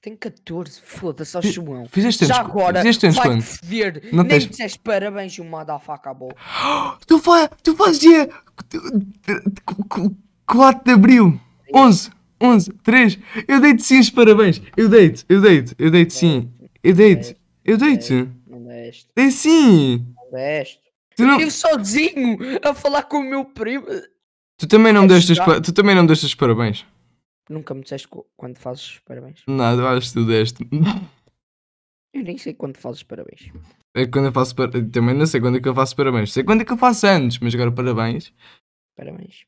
Tenho 0.00 0.16
14, 0.16 0.80
foda-se, 0.84 1.36
ó 1.36 1.42
Fi- 1.42 1.52
João. 1.52 1.86
Fizeste 1.86 2.24
Já 2.26 2.40
anos, 2.40 2.50
agora, 2.50 2.78
fizeste 2.80 3.06
anos 3.06 3.16
vai 3.16 3.26
quando? 3.26 3.42
foder. 3.42 4.02
Não 4.12 4.24
Nem 4.24 4.30
tens- 4.40 4.48
disseste 4.50 4.78
parabéns, 4.80 5.38
o 5.38 5.44
motherfucker 5.44 5.94
acabou. 5.94 6.32
Tu, 7.06 7.18
fa 7.20 7.48
tu 7.48 7.76
fazes 7.76 8.00
dia 8.00 8.28
4 10.46 10.84
de 10.84 10.90
Abril 10.92 11.40
11, 11.74 12.10
11, 12.40 12.72
3 12.82 13.18
Eu 13.46 13.60
dei-te 13.60 13.82
sim 13.82 14.00
os 14.00 14.10
parabéns 14.10 14.60
Eu 14.76 14.88
dei-te, 14.88 15.24
eu 15.28 15.40
dei-te, 15.40 15.74
eu 15.78 15.90
dei-te 15.90 16.14
sim 16.14 16.50
Eu 16.82 16.94
dei-te, 16.94 17.36
eu 17.64 17.76
dei-te 17.78 18.28
Não 18.46 18.64
deste, 18.64 19.08
Dei 19.14 19.30
sim 19.30 20.04
não 20.16 20.30
deste. 20.32 20.81
Tu, 21.22 21.26
não, 21.26 21.32
Estive 21.38 21.50
sozinho 21.50 22.38
a 22.62 22.74
falar 22.74 23.04
com 23.04 23.18
o 23.18 23.22
meu 23.24 23.44
primo. 23.44 23.86
tu 24.58 24.66
também 24.66 24.92
não 24.92 25.04
É 25.04 25.06
pa- 25.44 25.60
Tu 25.60 25.72
também 25.72 25.94
não 25.94 26.02
me 26.02 26.08
deste 26.08 26.26
os 26.26 26.34
parabéns 26.34 26.84
Nunca 27.50 27.74
me 27.74 27.82
disseste 27.82 28.08
quando 28.36 28.56
fazes 28.58 28.98
parabéns. 29.04 29.42
Nada, 29.46 29.82
eu 29.82 29.88
acho 29.88 30.08
que 30.08 30.14
tu 30.14 30.24
deste 30.26 30.64
Eu 32.14 32.22
nem 32.22 32.36
sei 32.36 32.52
quando 32.54 32.76
fazes 32.76 33.02
parabéns. 33.02 33.50
É 33.94 34.06
quando 34.06 34.26
eu 34.26 34.32
faço 34.32 34.54
par- 34.54 34.70
Também 34.70 35.14
não 35.14 35.26
sei 35.26 35.40
quando 35.40 35.56
é 35.56 35.60
que 35.60 35.68
eu 35.68 35.74
faço 35.74 35.96
parabéns 35.96 36.32
Sei 36.32 36.44
quando 36.44 36.60
é 36.62 36.64
que 36.64 36.72
eu 36.72 36.76
faço 36.76 37.06
anos 37.06 37.38
Mas 37.38 37.54
agora 37.54 37.72
parabéns 37.72 38.32
Parabéns. 38.96 39.44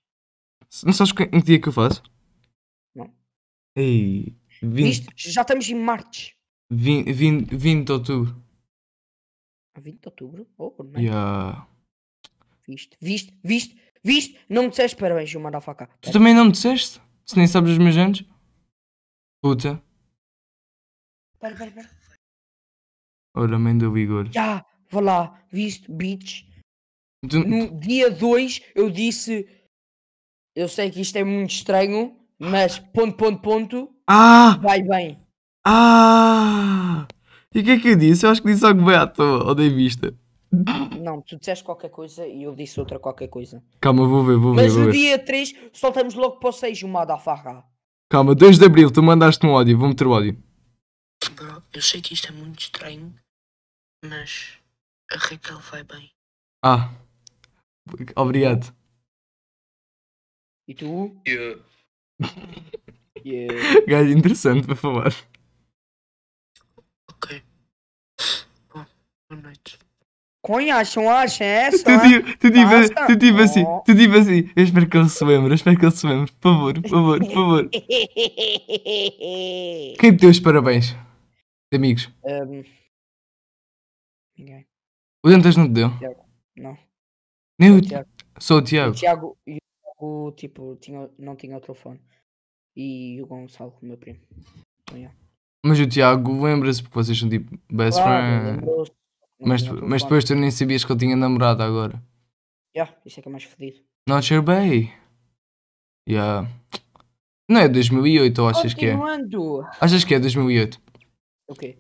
Não 0.85 0.93
sabes 0.93 1.13
que- 1.13 1.25
em 1.25 1.41
que 1.41 1.43
dia 1.47 1.61
que 1.61 1.69
eu 1.69 1.73
faço? 1.73 2.03
Não. 2.95 3.13
Ei 3.77 4.35
20, 4.63 4.91
Isto, 4.93 5.13
já 5.17 5.43
estamos 5.43 5.69
em 5.69 5.75
março. 5.75 6.33
20, 6.71 7.13
20, 7.13 7.55
20 7.55 7.87
de 7.87 7.93
outubro 7.93 8.44
20 9.81 10.01
de 10.01 10.09
outubro? 10.09 10.47
Oh, 10.59 10.73
não. 10.83 11.01
yeah. 11.01 11.67
Viste, 12.67 12.97
viste, 13.01 13.39
viste, 13.43 13.81
viste. 14.03 14.39
Não 14.49 14.65
me 14.65 14.71
disseste 14.71 14.97
parabéns, 14.97 15.35
o 15.35 15.41
motherfucker. 15.41 15.89
Tu 16.01 16.13
também 16.13 16.35
não 16.35 16.47
me 16.47 16.53
disseste? 16.53 17.01
Se 17.27 17.37
nem 17.37 17.47
sabes 17.47 17.73
os 17.73 17.79
meus 17.79 17.97
anos? 17.97 18.25
Puta. 19.43 19.83
Pera, 21.39 21.55
pera, 21.57 21.71
pera. 21.71 21.91
Olha, 23.37 23.59
mãe 23.59 23.77
do 23.77 23.93
vigor. 23.93 24.31
Já, 24.33 24.65
vá 24.91 25.01
lá, 25.01 25.45
viste, 25.51 25.91
bitch. 25.91 26.45
Tu- 27.29 27.45
No 27.47 27.79
dia 27.81 28.11
2 28.11 28.61
eu 28.75 28.91
disse. 28.91 29.49
Eu 30.57 30.69
sei 30.69 30.91
que 30.91 31.01
isto 31.01 31.17
é 31.17 31.25
muito 31.25 31.51
estranho, 31.51 32.17
mas 32.39 32.79
ponto, 32.79 33.17
ponto, 33.17 33.43
ponto, 33.43 33.97
Ah! 34.07 34.57
vai 34.63 34.83
bem. 34.83 35.21
Ah! 35.67 37.09
E 37.55 37.61
o 37.61 37.65
que 37.65 37.71
é 37.71 37.79
que 37.79 37.89
eu 37.89 37.97
disse? 37.97 38.27
Eu 38.27 38.31
acho 38.31 38.43
que 38.43 38.53
disse 38.53 38.65
algo 38.67 38.85
bem 38.85 38.97
à 38.97 39.07
toa, 39.07 39.45
ou 39.45 39.55
dei 39.55 39.69
vista. 39.71 40.15
Não, 41.01 41.21
tu 41.21 41.37
disseste 41.39 41.65
qualquer 41.65 41.91
coisa 41.91 42.27
e 42.27 42.43
eu 42.45 42.55
disse 42.55 42.79
outra 42.79 42.99
qualquer 42.99 43.29
coisa. 43.29 43.63
Calma, 43.81 44.07
vou 44.07 44.25
ver, 44.25 44.37
vou 44.37 44.55
ver, 44.55 44.63
Mas 44.63 44.73
vou 44.75 44.85
no 44.87 44.93
ver. 44.93 44.97
dia 44.99 45.19
3 45.19 45.53
soltamos 45.73 46.15
logo 46.15 46.37
para 46.39 46.49
o 46.49 46.53
6 46.53 46.83
o 46.83 46.89
Madafarra. 46.89 47.65
Calma, 48.11 48.35
2 48.35 48.59
de 48.59 48.65
Abril, 48.65 48.91
tu 48.91 49.03
mandaste 49.03 49.45
um 49.47 49.51
ódio, 49.51 49.77
vou 49.79 49.89
meter 49.89 50.07
o 50.07 50.11
ódio. 50.11 50.37
Bro, 51.35 51.63
eu 51.73 51.83
sei 51.83 52.01
que 52.01 52.15
isto 52.15 52.29
é 52.29 52.31
muito 52.33 52.61
estranho, 52.61 53.15
mas 54.05 54.59
a 55.11 55.17
Raquel 55.17 55.59
vai 55.59 55.83
bem. 55.83 56.11
Ah, 56.65 56.93
obrigado. 58.17 58.73
E 60.69 60.75
tu? 60.75 61.17
Yeah. 61.27 61.61
Yeah. 63.25 63.87
Gajo 63.89 64.11
interessante 64.11 64.67
para 64.67 64.77
falar. 64.77 65.15
Bom, 69.31 69.37
boa 69.37 69.43
noite. 69.43 69.79
Conhecem, 70.43 71.09
acham 71.09 71.47
essa? 71.47 71.83
Tu 71.85 71.91
tipo, 72.03 72.37
tu 72.39 72.53
Passa. 72.53 73.07
tu 73.07 73.17
tipo 73.19 73.39
assim, 73.39 73.65
Oh. 73.67 73.81
tu 73.81 73.95
tipo 73.97 74.15
assim. 74.15 74.51
Eu 74.55 74.63
espero 74.65 74.89
que 74.91 74.97
ele 74.99 75.09
se 75.09 75.25
lembre, 75.25 75.51
eu 75.51 75.55
espero 75.55 75.79
que 75.79 75.85
ele 75.87 75.93
se 75.95 76.07
lembre. 76.07 76.31
Por 76.33 76.53
favor, 76.53 76.75
por 76.83 76.91
favor, 76.91 77.19
por 77.21 77.33
favor. 77.33 77.71
Quem 79.99 80.11
te 80.15 80.21
deu 80.21 80.29
os 80.31 80.39
parabéns? 80.41 80.95
Amigos. 81.73 82.13
Um, 82.23 82.63
Ninguém. 84.37 84.67
O 85.25 85.31
Dantas 85.31 85.57
não 85.57 85.67
te 85.67 85.73
deu? 85.73 85.89
Não. 86.57 86.77
Nem 87.59 87.71
O 87.71 87.77
o 87.79 87.81
Tiago. 87.81 88.09
Sou 88.39 88.59
o 88.59 88.61
O 88.61 88.63
Tiago. 88.65 88.95
Tiago, 88.95 89.39
e 89.47 89.55
o 89.57 89.61
Tiago, 89.97 90.33
tipo, 90.37 90.77
tinha, 90.77 91.09
não 91.19 91.35
tinha 91.37 91.57
o 91.57 91.61
telefone. 91.61 92.01
E 92.77 93.19
o 93.23 93.27
Gonçalo, 93.27 93.75
o 93.81 93.87
meu 93.87 93.97
primo. 93.97 94.21
Então, 94.83 94.99
yeah. 94.99 95.17
Mas 95.65 95.79
o 95.81 95.87
Tiago 95.89 96.43
lembra-se 96.45 96.83
porque 96.83 96.97
vocês 96.97 97.19
são 97.19 97.31
tipo 97.31 97.57
best 97.73 97.99
Claro, 97.99 98.61
friends. 98.61 98.91
Mas, 99.45 99.63
o 99.63 99.87
mas 99.87 100.03
depois 100.03 100.25
tu 100.25 100.35
nem 100.35 100.51
sabias 100.51 100.85
que 100.85 100.93
ele 100.93 101.01
tinha 101.01 101.17
namorado 101.17 101.63
agora. 101.63 102.03
Yeah, 102.77 102.93
isso 103.05 103.21
é 103.21 103.23
que 103.23 103.29
é 103.29 103.33
mais 103.33 103.45
fedido. 103.45 103.81
Not 104.09 104.33
your 104.33 104.43
bay. 104.43 104.93
Yeah. 106.09 106.49
Não 107.49 107.61
é 107.61 107.69
2008 107.69 108.39
ou 108.43 108.49
achas 108.49 108.75
que 108.75 108.87
é? 108.87 108.97
Achas 109.81 110.05
que 110.05 110.15
é 110.15 110.19
2008? 110.19 110.81
O 111.49 111.55
quê? 111.55 111.79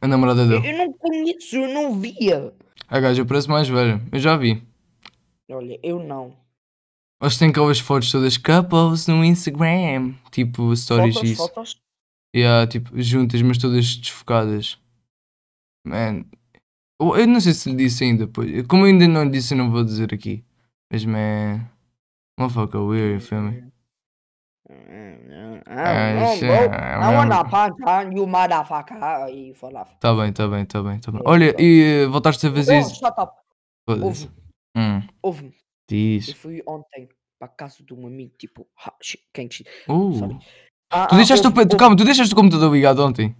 A 0.00 0.06
namorada 0.06 0.42
Eu, 0.42 0.48
dele. 0.60 0.70
eu 0.72 0.78
não 0.78 0.92
conheço, 0.94 1.56
eu 1.56 1.68
não 1.68 2.00
via. 2.00 2.52
A 2.88 2.98
gaja 3.00 3.24
parece 3.24 3.48
mais 3.48 3.68
velha. 3.68 4.00
Eu 4.10 4.18
já 4.18 4.36
vi. 4.36 4.62
Olha, 5.50 5.78
eu 5.82 6.02
não. 6.02 6.36
Eles 7.22 7.36
têm 7.36 7.50
aquelas 7.50 7.78
fotos 7.78 8.10
todas 8.10 8.36
couples 8.38 9.06
no 9.06 9.22
Instagram. 9.24 10.14
Tipo, 10.30 10.74
stories 10.74 11.14
Fotos, 11.14 11.28
disso. 11.28 11.42
fotos. 11.48 11.76
Yeah, 12.34 12.66
tipo, 12.66 12.90
juntas, 13.02 13.42
mas 13.42 13.58
todas 13.58 13.96
desfocadas. 13.96 14.78
Man. 15.86 16.24
Eu, 17.00 17.16
eu 17.16 17.26
não 17.26 17.40
sei 17.40 17.52
se 17.54 17.70
lhe 17.70 17.76
disse 17.76 18.04
ainda. 18.04 18.26
pois- 18.28 18.66
Como 18.66 18.84
eu 18.84 18.88
ainda 18.92 19.08
não 19.08 19.24
lhe 19.24 19.30
disse, 19.30 19.54
eu 19.54 19.58
não 19.58 19.70
vou 19.70 19.82
dizer 19.84 20.12
aqui. 20.12 20.44
Mas, 20.92 21.04
man. 21.04 21.66
Motherfucker 22.38 22.80
weird, 22.80 23.20
feel 23.24 23.42
me? 23.42 23.70
Ah. 25.66 26.36
I 27.02 27.14
wanna 27.16 27.44
punch 27.44 28.14
you 28.14 28.26
motherfucker. 28.26 28.96
E. 29.28 29.52
Tá 30.00 30.14
bem, 30.14 30.32
tá 30.32 30.48
bem, 30.48 30.64
tá 30.64 30.82
bem, 30.82 30.98
tá 31.00 31.12
bem. 31.12 31.22
Olha, 31.24 31.54
e 31.60 32.02
eh, 32.04 32.06
voltaste 32.06 32.46
a 32.46 32.52
fazer 32.52 32.78
isso? 32.78 32.94
shut 32.94 33.12
up. 33.18 33.32
Ouve-me, 33.88 34.30
Hum, 34.76 35.02
ouve-me. 35.22 35.48
Eu 35.50 35.54
diz. 35.88 36.32
fui 36.32 36.62
ontem 36.66 37.08
para 37.38 37.48
casa 37.48 37.82
de 37.84 37.92
um 37.92 38.06
amigo, 38.06 38.32
tipo, 38.38 38.66
quem 39.34 39.48
que- 39.48 39.64
Uh. 39.88 40.38
Ah, 40.92 41.06
Tu 41.06 41.14
ah, 41.14 41.16
deixaste 41.16 41.44
o, 41.46 41.50
ouve-me, 41.50 41.64
pe- 41.66 41.70
tu, 41.70 41.76
calma, 41.76 41.96
tu 41.96 42.04
deixaste 42.04 42.32
o 42.32 42.36
computador 42.36 42.72
ligado 42.72 43.00
ontem. 43.04 43.34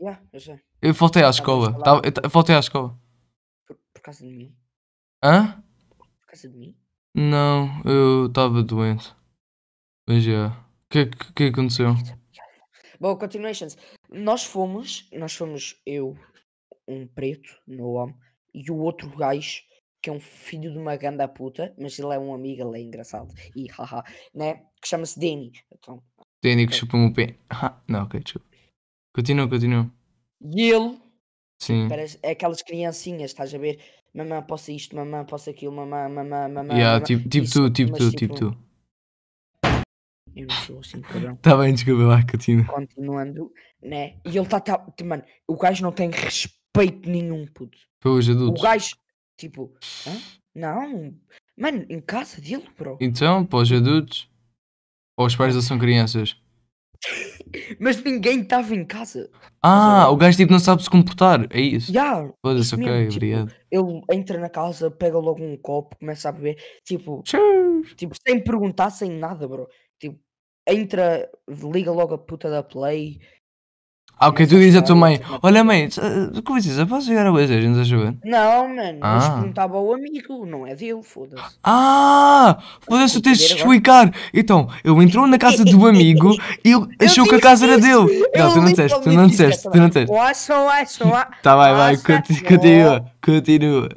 Yeah, 0.00 0.20
eu 0.32 0.40
sei. 0.40 0.58
Eu 0.84 0.94
faltei 0.94 1.22
à 1.24 1.30
escola. 1.30 1.72
Tava- 1.82 2.02
eu 2.22 2.30
faltei 2.30 2.54
à 2.54 2.58
escola. 2.58 2.98
Por, 3.66 3.76
por 3.94 4.02
causa 4.02 4.24
de 4.26 4.30
mim? 4.34 4.54
Hã? 5.22 5.62
Por 5.98 6.26
causa 6.26 6.48
de 6.48 6.56
mim? 6.58 6.76
Não, 7.14 7.80
eu 7.84 8.26
estava 8.26 8.62
doente. 8.62 9.14
Mas 10.06 10.22
já. 10.24 10.48
O 10.48 10.88
que, 10.90 10.98
é 10.98 11.06
que, 11.06 11.32
que 11.32 11.44
aconteceu? 11.44 11.94
Bom, 13.00 13.16
continuations. 13.16 13.76
Nós 14.10 14.44
fomos, 14.44 15.08
nós 15.12 15.34
fomos 15.34 15.80
eu, 15.86 16.16
um 16.86 17.06
preto, 17.06 17.48
no 17.66 17.92
homem, 17.92 18.14
e 18.52 18.70
o 18.70 18.76
outro 18.76 19.08
gajo, 19.16 19.62
que 20.02 20.10
é 20.10 20.12
um 20.12 20.20
filho 20.20 20.70
de 20.70 20.78
uma 20.78 20.96
ganda 20.96 21.26
puta, 21.26 21.74
mas 21.78 21.98
ele 21.98 22.12
é 22.14 22.18
um 22.18 22.34
amigo, 22.34 22.62
ele 22.62 22.82
é 22.82 22.86
engraçado, 22.86 23.34
e 23.56 23.66
haha, 23.70 24.04
né? 24.34 24.66
Que 24.80 24.86
chama-se 24.88 25.18
Danny. 25.18 25.52
Então, 25.72 26.02
Danny 26.42 26.66
que 26.66 26.74
chupou-me 26.74 27.06
o 27.08 27.14
pé. 27.14 27.36
Ah, 27.48 27.80
não, 27.88 28.02
ok, 28.04 28.20
desculpa. 28.20 28.46
Continua, 29.14 29.48
continua. 29.48 29.90
E 30.44 30.70
ele, 30.70 30.98
Sim. 31.60 31.88
parece, 31.88 32.18
é 32.22 32.30
aquelas 32.32 32.62
criancinhas, 32.62 33.30
estás 33.30 33.54
a 33.54 33.58
ver? 33.58 33.80
Mamã, 34.12 34.42
posso 34.42 34.70
isto, 34.70 34.94
mamã, 34.94 35.24
posso 35.24 35.50
aquilo, 35.50 35.72
mamã, 35.72 36.08
mamã, 36.08 36.48
mamã. 36.48 36.72
Yeah, 36.74 36.94
mamã. 36.94 37.04
tipo, 37.04 37.28
tipo 37.28 37.44
Isso, 37.46 37.62
tu, 37.68 37.70
tipo 37.70 37.96
tu, 37.96 38.10
tipo 38.12 38.34
tu. 38.34 38.56
Eu 40.36 40.46
não 40.46 40.54
sou 40.56 40.80
assim, 40.80 41.00
cabrão. 41.00 41.36
Tá 41.36 41.56
bem, 41.56 41.72
desculpa 41.72 42.02
lá, 42.04 42.26
continua. 42.26 42.64
Continuando, 42.64 43.52
né? 43.80 44.16
E 44.24 44.30
ele 44.30 44.40
está, 44.40 44.60
tá, 44.60 44.78
tipo, 44.78 45.08
mano, 45.08 45.24
o 45.46 45.56
gajo 45.56 45.82
não 45.82 45.92
tem 45.92 46.10
respeito 46.10 47.08
nenhum, 47.08 47.46
puto. 47.46 47.78
Pelos 48.00 48.28
O 48.28 48.32
adultos. 48.32 48.62
gajo, 48.62 48.96
tipo, 49.36 49.72
hã? 50.06 50.12
Não, 50.54 51.14
mano, 51.56 51.86
em 51.88 52.00
casa 52.00 52.40
dele, 52.40 52.68
bro. 52.76 52.98
Então, 53.00 53.44
para 53.44 53.58
os 53.60 53.72
adultos. 53.72 54.28
Ou 55.16 55.26
os 55.26 55.36
pais 55.36 55.52
deles 55.54 55.66
são 55.66 55.78
crianças. 55.78 56.36
Mas 57.78 58.02
ninguém 58.02 58.40
estava 58.40 58.74
em 58.74 58.84
casa. 58.84 59.30
Ah, 59.62 60.10
o 60.10 60.16
gajo 60.16 60.36
tipo 60.36 60.52
não 60.52 60.58
sabe 60.58 60.82
se 60.82 60.90
comportar. 60.90 61.46
É 61.50 61.60
isso. 61.60 61.92
Já, 61.92 62.28
Foda-se, 62.44 62.74
ok, 62.74 62.84
tipo, 63.08 63.16
obrigado. 63.16 63.54
ele 63.70 64.00
entra 64.12 64.38
na 64.38 64.48
casa, 64.48 64.90
pega 64.90 65.18
logo 65.18 65.42
um 65.42 65.56
copo, 65.56 65.96
começa 65.98 66.28
a 66.28 66.32
beber, 66.32 66.56
tipo, 66.84 67.22
Cheers. 67.26 67.94
tipo, 67.96 68.14
sem 68.26 68.42
perguntar, 68.42 68.90
sem 68.90 69.10
nada, 69.10 69.46
bro. 69.48 69.66
Tipo, 69.98 70.18
entra, 70.68 71.28
liga 71.48 71.90
logo 71.92 72.14
a 72.14 72.18
puta 72.18 72.50
da 72.50 72.62
play. 72.62 73.18
Ah, 74.16 74.28
ok, 74.28 74.46
tu 74.46 74.56
dizes 74.58 74.76
à 74.76 74.82
tua 74.82 74.94
mãe: 74.94 75.20
Olha, 75.42 75.64
mãe, 75.64 75.84
eh, 75.84 76.40
como 76.42 76.60
dizes? 76.60 76.78
Eu 76.78 76.86
posso 76.86 77.06
jogar 77.08 77.26
a 77.26 77.32
Legends, 77.32 77.76
estás 77.78 77.92
a 77.92 78.04
ver? 78.04 78.16
Não, 78.24 78.68
mano, 78.74 78.98
mas 79.00 79.24
Ah. 79.24 79.30
perguntava 79.32 79.76
ao 79.76 79.92
amigo, 79.92 80.46
não 80.46 80.66
é 80.66 80.74
dele, 80.74 81.02
foda-se. 81.02 81.56
Ah! 81.62 82.58
Foda-se, 82.82 83.14
tu 83.14 83.22
tens 83.22 83.38
de 83.38 83.44
explicar. 83.54 84.14
Então, 84.32 84.68
ele 84.84 85.04
entrou 85.04 85.26
na 85.26 85.36
casa 85.38 85.64
do 85.64 85.86
amigo 85.86 86.30
e 86.64 86.70
ele 86.72 86.86
achou 87.00 87.24
que 87.26 87.34
a 87.34 87.40
casa 87.40 87.66
era 87.66 87.76
dele. 87.78 88.22
Não, 88.36 88.52
tu 88.52 88.60
não 88.60 88.64
disseste, 88.70 89.00
tu 89.02 89.12
não 89.12 89.26
disse 89.26 89.42
disseste, 89.46 89.70
tu 89.70 89.78
não 89.78 89.88
disseste. 89.88 90.12
Ouça, 90.12 90.58
ouça, 90.58 91.04
ouça. 91.06 91.28
Tá, 91.42 91.56
vai, 91.56 91.74
vai, 91.74 91.96
não. 91.96 92.02
continua, 92.48 93.04
continua. 93.22 93.88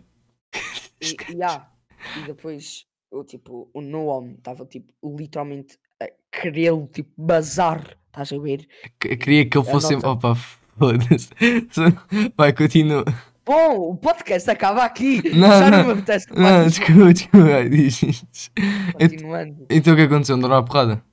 E 2.15 2.21
depois, 2.25 2.85
eu, 3.11 3.23
tipo, 3.23 3.69
o 3.73 3.81
Noam 3.81 4.31
estava, 4.37 4.65
tipo, 4.65 4.91
literalmente 5.03 5.77
a 6.01 6.07
querer, 6.31 6.71
tipo, 6.87 7.09
bazar, 7.17 7.83
estás 8.21 8.33
a? 8.33 8.43
Que- 8.99 9.17
Queria 9.17 9.49
que 9.49 9.57
A 9.57 9.63
fosse. 9.63 9.93
nota. 9.95 10.09
Opa, 10.09 10.35
foda-se. 10.35 11.29
Vai, 12.37 12.53
continua. 12.53 13.03
Bom, 13.45 13.91
o 13.91 13.97
podcast 13.97 14.49
acaba 14.49 14.83
aqui. 14.83 15.21
Não, 15.33 15.47
Já 15.47 15.71
não, 15.71 15.77
não, 15.79 15.85
me 15.85 15.91
apetece 15.93 16.27
Não, 16.33 16.67
desculpa, 16.67 17.13
desculpa, 17.13 17.69
diz. 17.69 18.51
Continuando. 18.99 19.65
Então 19.69 19.93
o 19.93 19.95
que 19.95 20.01
aconteceu? 20.03 20.35
Andaram 20.35 20.55
à 20.57 20.63
porrada? 20.63 21.03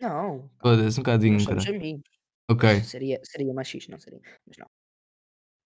Não, 0.00 0.48
Foda-se, 0.60 1.00
um 1.00 1.02
bocadinho, 1.02 1.40
somos 1.40 1.66
amigos. 1.66 2.02
Ok. 2.50 2.80
Seria, 2.82 3.18
seria 3.24 3.52
mais 3.54 3.66
X, 3.68 3.88
não 3.88 3.98
seria? 3.98 4.20
Mas 4.46 4.56
não. 4.58 4.66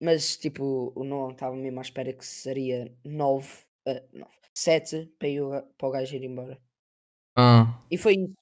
Mas, 0.00 0.36
tipo, 0.36 0.92
o 0.94 1.02
Noam 1.04 1.32
estava 1.32 1.56
mesmo 1.56 1.78
à 1.80 1.82
espera 1.82 2.12
que 2.12 2.24
seria 2.24 2.90
9, 3.04 3.48
uh, 3.88 4.00
9 4.12 4.30
7 4.54 5.12
para, 5.18 5.28
eu, 5.28 5.50
para 5.76 5.88
o 5.88 5.90
gajo 5.90 6.14
ir 6.16 6.24
embora. 6.24 6.58
Ah. 7.36 7.78
E 7.90 7.98
foi 7.98 8.14
isso. 8.14 8.34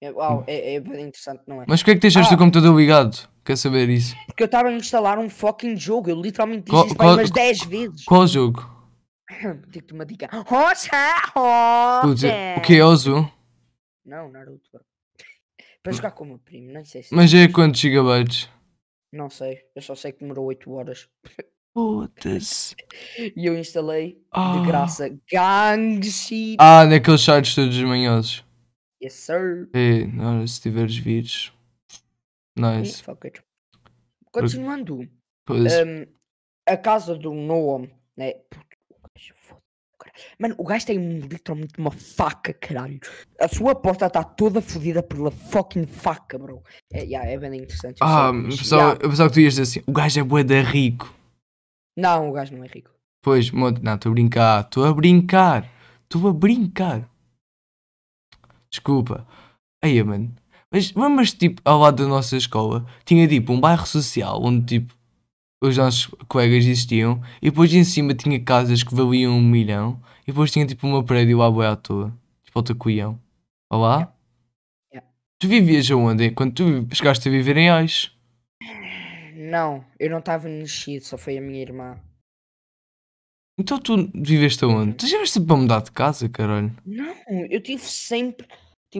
É, 0.00 0.10
uau, 0.10 0.44
é, 0.46 0.74
é 0.74 0.80
bem 0.80 1.06
interessante, 1.06 1.42
não 1.46 1.62
é? 1.62 1.64
Mas 1.68 1.80
porquê 1.80 1.92
é 1.92 1.94
que 1.94 2.00
deixaste 2.00 2.32
Ah. 2.32 2.36
o 2.36 2.38
computador 2.38 2.76
ligado? 2.78 3.28
Quer 3.44 3.56
saber 3.56 3.88
isso? 3.88 4.14
Porque 4.26 4.42
eu 4.42 4.46
estava 4.46 4.68
a 4.68 4.72
instalar 4.72 5.18
um 5.18 5.28
fucking 5.30 5.76
jogo. 5.76 6.10
Eu 6.10 6.20
literalmente 6.20 6.70
disse 6.70 6.86
isso 6.86 6.96
qual- 6.96 7.14
umas 7.14 7.30
10 7.30 7.64
vezes. 7.64 8.04
Qual 8.04 8.26
jogo? 8.26 8.70
Digo-te 9.68 9.92
uma 9.94 10.04
dica. 10.06 10.28
Rocha! 10.46 10.90
Rocha! 11.34 12.00
Putz, 12.02 12.22
o 12.22 12.60
que 12.62 12.76
é 12.76 12.84
Ozu? 12.84 13.30
Não, 14.04 14.30
Naruto. 14.30 14.80
Para 15.82 15.92
jogar 15.92 16.10
com 16.12 16.24
o 16.24 16.26
meu 16.28 16.38
primo, 16.38 16.72
nem 16.72 16.84
sei 16.84 17.02
se. 17.02 17.14
Mas 17.14 17.32
é 17.34 17.46
quantos 17.48 17.80
gigabytes? 17.80 18.48
Não 19.12 19.28
sei. 19.30 19.58
Eu 19.76 19.82
só 19.82 19.94
sei 19.94 20.12
que 20.12 20.20
demorou 20.20 20.46
8 20.46 20.70
horas. 20.72 21.08
Foda-se. 21.72 22.74
E 23.36 23.46
eu 23.46 23.58
instalei 23.58 24.18
Ah. 24.32 24.58
de 24.58 24.66
graça 24.66 25.08
Gang 25.30 26.02
Sheet. 26.04 26.56
Ah, 26.58 26.84
daqueles 26.84 27.20
sites 27.20 27.54
todos 27.54 27.76
manhosos. 27.82 28.44
Yes, 29.04 29.12
sir. 29.12 29.68
É, 29.74 30.04
olha, 30.18 30.46
se 30.46 30.62
tiveres 30.62 30.96
vídeos. 30.96 31.52
Nice. 32.56 33.04
It. 33.24 33.42
Continuando. 34.32 35.06
Hum, 35.50 36.06
a 36.66 36.76
casa 36.78 37.14
do 37.14 37.34
Noam, 37.34 37.86
né? 38.16 38.32
Puto, 38.32 38.64
o 38.88 38.96
gajo, 39.14 39.34
foda- 39.36 39.60
cara. 39.98 40.12
Mano, 40.38 40.54
o 40.56 40.64
gajo 40.64 40.86
tem 40.86 41.18
literalmente 41.18 41.74
uma 41.76 41.90
faca, 41.90 42.54
caralho. 42.54 42.98
A 43.38 43.46
sua 43.46 43.74
porta 43.74 44.06
está 44.06 44.24
toda 44.24 44.62
fodida 44.62 45.02
pela 45.02 45.30
fucking 45.30 45.84
faca, 45.86 46.38
bro. 46.38 46.62
É, 46.90 47.04
yeah, 47.04 47.28
é 47.28 47.36
bem 47.36 47.60
interessante. 47.60 47.98
ah, 48.00 48.32
pensava, 48.32 48.82
yeah. 48.82 49.00
eu 49.04 49.10
pensava 49.10 49.28
que 49.28 49.34
tu 49.34 49.40
ias 49.40 49.52
dizer 49.56 49.62
assim: 49.62 49.82
o 49.86 49.92
gajo 49.92 50.18
é 50.18 50.22
bué 50.22 50.42
da 50.42 50.62
rico. 50.62 51.14
Não, 51.98 52.30
o 52.30 52.32
gajo 52.32 52.56
não 52.56 52.64
é 52.64 52.68
rico. 52.68 52.90
Pois, 53.22 53.50
não, 53.52 53.68
estou 53.96 54.10
a 54.10 54.14
brincar, 54.14 54.60
estou 54.62 54.84
a 54.86 54.94
brincar, 54.94 55.70
estou 56.04 56.26
a 56.26 56.32
brincar. 56.32 57.13
Desculpa. 58.74 59.24
Aí, 59.80 60.02
mano. 60.02 60.34
Mas, 60.68 60.90
mas, 60.92 61.32
tipo, 61.32 61.62
ao 61.64 61.78
lado 61.78 62.02
da 62.02 62.08
nossa 62.08 62.36
escola, 62.36 62.84
tinha 63.04 63.28
tipo 63.28 63.52
um 63.52 63.60
bairro 63.60 63.86
social 63.86 64.42
onde 64.42 64.80
tipo 64.80 64.92
os 65.62 65.76
nossos 65.76 66.06
colegas 66.26 66.64
existiam 66.64 67.22
e 67.40 67.50
depois 67.50 67.72
em 67.72 67.84
cima 67.84 68.14
tinha 68.14 68.42
casas 68.42 68.82
que 68.82 68.92
valiam 68.92 69.38
um 69.38 69.42
milhão 69.42 70.02
e 70.24 70.32
depois 70.32 70.50
tinha 70.50 70.66
tipo 70.66 70.88
uma 70.88 71.04
prédio 71.04 71.38
lá 71.38 71.48
boa 71.48 71.70
à 71.70 71.76
toa, 71.76 72.12
tipo 72.42 72.58
ao 72.58 72.64
Tacuião. 72.64 73.20
Olá? 73.70 74.12
Yeah. 74.92 75.08
Tu 75.38 75.46
vivias 75.46 75.88
aonde? 75.92 76.32
Quando 76.32 76.54
tu 76.54 76.96
chegaste 76.96 77.28
a 77.28 77.30
viver 77.30 77.56
em 77.56 77.70
Ais? 77.70 78.10
Não, 79.36 79.84
eu 80.00 80.10
não 80.10 80.18
estava 80.18 80.48
nascido, 80.48 81.04
só 81.04 81.16
foi 81.16 81.38
a 81.38 81.40
minha 81.40 81.62
irmã. 81.62 81.96
Então 83.56 83.78
tu 83.78 84.10
viveste 84.12 84.64
aonde? 84.64 84.94
Tu 84.94 85.06
já 85.06 85.18
vieste 85.18 85.40
para 85.40 85.56
mudar 85.56 85.82
de 85.82 85.92
casa, 85.92 86.28
caralho? 86.28 86.76
Não, 86.84 87.14
eu 87.48 87.62
tive 87.62 87.84
sempre, 87.84 88.48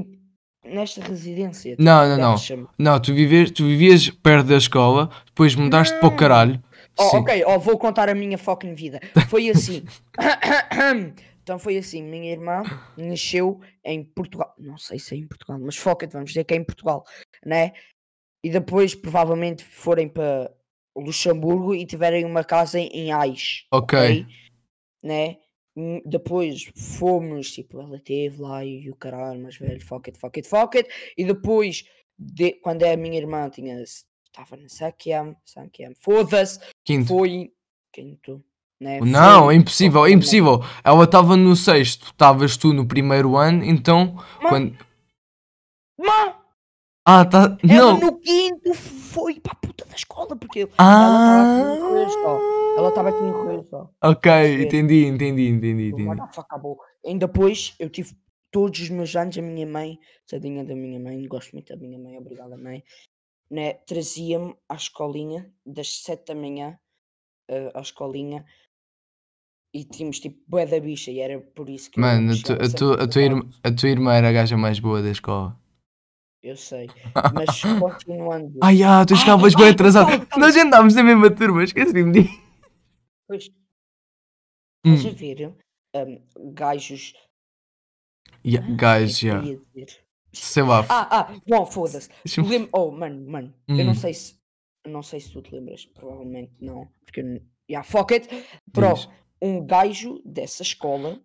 tipo, 0.00 0.16
nesta 0.64 1.00
residência. 1.02 1.72
tipo, 1.72 1.83
Não, 1.83 2.09
não, 2.09 2.18
não. 2.18 2.35
deixa-me. 2.35 2.66
Não, 2.78 3.00
tu 3.00 3.14
vivias, 3.14 3.50
tu 3.50 3.64
vivias 3.64 4.11
perto 4.11 4.46
da 4.46 4.57
escola, 4.57 5.11
depois 5.26 5.54
mudaste 5.54 5.94
para 5.98 6.09
o 6.09 6.11
Não. 6.11 6.16
caralho. 6.16 6.62
Oh, 6.98 7.16
ok, 7.18 7.44
oh, 7.46 7.59
vou 7.59 7.76
contar 7.76 8.09
a 8.09 8.14
minha 8.14 8.38
fucking 8.38 8.74
vida. 8.74 9.00
Foi 9.28 9.48
assim. 9.50 9.85
então 11.42 11.59
foi 11.59 11.76
assim, 11.76 12.02
minha 12.02 12.30
irmã 12.30 12.62
nasceu 12.96 13.61
em 13.85 14.04
Portugal. 14.04 14.54
Não 14.59 14.78
sei 14.78 14.98
se 14.98 15.14
é 15.14 15.18
em 15.18 15.26
Portugal, 15.26 15.59
mas 15.61 15.76
foca 15.76 16.07
vamos 16.07 16.30
dizer 16.30 16.44
que 16.44 16.54
é 16.54 16.57
em 16.57 16.64
Portugal, 16.64 17.04
né? 17.44 17.72
E 18.44 18.50
depois 18.50 18.94
provavelmente 18.94 19.64
forem 19.64 20.09
para 20.09 20.52
Luxemburgo 20.96 21.74
e 21.74 21.85
tiverem 21.85 22.24
uma 22.24 22.44
casa 22.44 22.78
em, 22.78 23.11
Ais. 23.11 23.64
Ok. 23.72 24.26
Né? 25.02 25.38
Hum, 25.76 26.00
Depois 26.06 26.70
fomos, 26.76 27.50
tipo, 27.50 27.80
ela 27.80 27.98
teve 27.98 28.40
lá 28.40 28.64
e 28.64 28.88
o 28.90 28.94
caralho, 28.96 29.40
mais 29.42 29.56
velho, 29.56 29.84
fuck 29.84 30.08
it, 30.08 30.18
fuck 30.18 30.38
it, 30.38 30.48
fuck 30.48 30.76
it. 30.78 30.88
E 31.18 31.24
depois, 31.24 31.84
de, 32.18 32.52
quando 32.54 32.82
é 32.82 32.92
a 32.92 32.96
minha 32.96 33.18
irmã 33.18 33.48
tinha, 33.50 33.82
estava 33.82 34.56
na 34.56 34.68
Sakiam, 34.68 35.34
Sakiam, 35.44 35.92
foda-se, 36.00 36.60
Quinto. 36.84 37.08
foi 37.08 37.52
quinto, 37.92 38.44
né? 38.80 39.00
Não, 39.00 39.44
Foi- 39.46 39.54
é 39.54 39.56
impossível, 39.58 40.00
é 40.04 40.08
foi- 40.08 40.12
impossível. 40.12 40.60
Ela 40.84 41.04
estava 41.04 41.37
no 41.37 41.56
sexto, 41.56 42.06
estavas 42.06 42.56
tu 42.56 42.72
no 42.72 42.87
primeiro 42.87 43.37
ano, 43.37 43.64
então. 43.64 44.14
Mano, 44.40 44.48
Quando... 44.48 44.78
Mano, 45.98 46.34
Ah, 47.06 47.24
tá. 47.24 47.58
ela 47.68 47.92
Não! 47.92 48.00
no 48.00 48.18
quinto 48.20 48.72
foi 48.74 49.38
para 49.40 49.52
a 49.52 49.56
puta 49.56 49.84
da 49.84 49.94
escola, 49.94 50.34
porque 50.37 50.68
Ah! 50.78 51.78
ela 51.82 52.06
estava 52.06 52.54
aqui 52.76 53.24
em 53.24 53.32
Correio 53.32 53.64
só. 53.70 53.90
Ok, 54.02 54.62
entendi, 54.62 55.06
entendi, 55.06 55.48
entendi, 55.48 55.88
O 55.90 55.96
entendi. 56.00 56.40
acabou. 56.40 56.78
Ainda 57.04 57.26
depois 57.26 57.74
eu 57.78 57.88
tive 57.88 58.16
todos 58.50 58.80
os 58.80 58.88
meus 58.90 59.14
anos, 59.16 59.37
a 59.38 59.42
minha 59.42 59.66
mãe, 59.66 59.98
tadinha 60.28 60.64
da 60.64 60.74
minha 60.74 61.00
mãe, 61.00 61.26
gosto 61.26 61.52
muito 61.52 61.74
da 61.74 61.76
minha 61.80 61.98
mãe, 61.98 62.16
obrigada 62.18 62.56
mãe, 62.56 62.84
né, 63.50 63.74
trazia-me 63.87 64.54
à 64.68 64.74
escolinha 64.74 65.52
das 65.66 66.02
7 66.02 66.26
da 66.26 66.34
manhã 66.34 66.78
eh, 67.48 67.70
à 67.74 67.80
escolinha 67.80 68.44
e 69.74 69.84
tínhamos 69.84 70.20
tipo 70.20 70.40
bué 70.46 70.66
da 70.66 70.78
bicha 70.78 71.10
e 71.10 71.18
era 71.18 71.40
por 71.40 71.68
isso 71.68 71.90
que 71.90 72.00
Mano, 72.00 72.32
a, 72.32 72.37
tu- 72.37 72.52
a, 72.52 72.68
tu- 72.78 73.02
a, 73.02 73.08
tua 73.08 73.22
irmã, 73.22 73.50
a 73.62 73.72
tua 73.72 73.88
irmã 73.88 74.14
era 74.14 74.28
a 74.28 74.32
gaja 74.32 74.56
mais 74.56 74.78
boa 74.78 75.02
da 75.02 75.10
escola. 75.10 75.58
Eu 76.42 76.56
sei, 76.56 76.88
mas 77.34 77.62
continuando. 77.62 78.58
Ai, 78.62 78.82
ah, 78.82 79.04
tu 79.04 79.14
Ah, 79.14 79.16
chegavas 79.16 79.54
ah, 79.54 79.58
bem 79.58 79.66
ah, 79.68 79.70
atrasado. 79.70 80.38
Nós 80.38 80.56
andámos 80.56 80.94
na 80.94 81.02
mesma 81.02 81.30
turma, 81.30 81.64
esqueci-me 81.64 82.12
disso. 82.12 82.43
Pois, 83.26 83.50
Hum. 84.87 84.94
estás 84.94 85.14
a 85.14 85.16
ver 85.16 85.54
um, 85.96 86.52
gajos. 86.52 87.14
Yeah, 88.44 88.66
Ah, 88.68 88.72
o 88.72 88.76
que 88.76 88.84
é 88.84 88.98
guys, 89.00 89.18
que 89.18 89.26
eu 89.26 89.32
yeah. 89.42 89.48
ia 89.48 89.60
dizer? 89.87 90.04
Sei 90.32 90.62
lá. 90.62 90.84
Ah, 90.88 91.20
ah, 91.20 91.40
bom, 91.46 91.64
foda-se. 91.64 92.08
deixa-me- 92.24 92.48
Lem- 92.48 92.68
Oh, 92.72 92.90
mano, 92.90 93.30
mano, 93.30 93.54
eu 93.68 93.84
não 93.84 93.92
Hum. 93.92 93.94
sei 93.94 94.12
se. 94.14 94.37
Não 94.87 95.02
sei 95.02 95.18
se 95.20 95.30
tu 95.32 95.40
te 95.40 95.54
lembras, 95.54 95.87
provavelmente 95.87 96.52
não. 96.60 96.87
Porque. 97.04 97.20
eu 97.20 97.24
n- 97.24 97.42
Yeah, 97.70 97.82
fuck 97.88 98.12
it. 98.12 98.28
Diz. 98.28 99.08
um 99.40 99.64
gajo 99.64 100.20
dessa 100.24 100.62
escola 100.62 101.18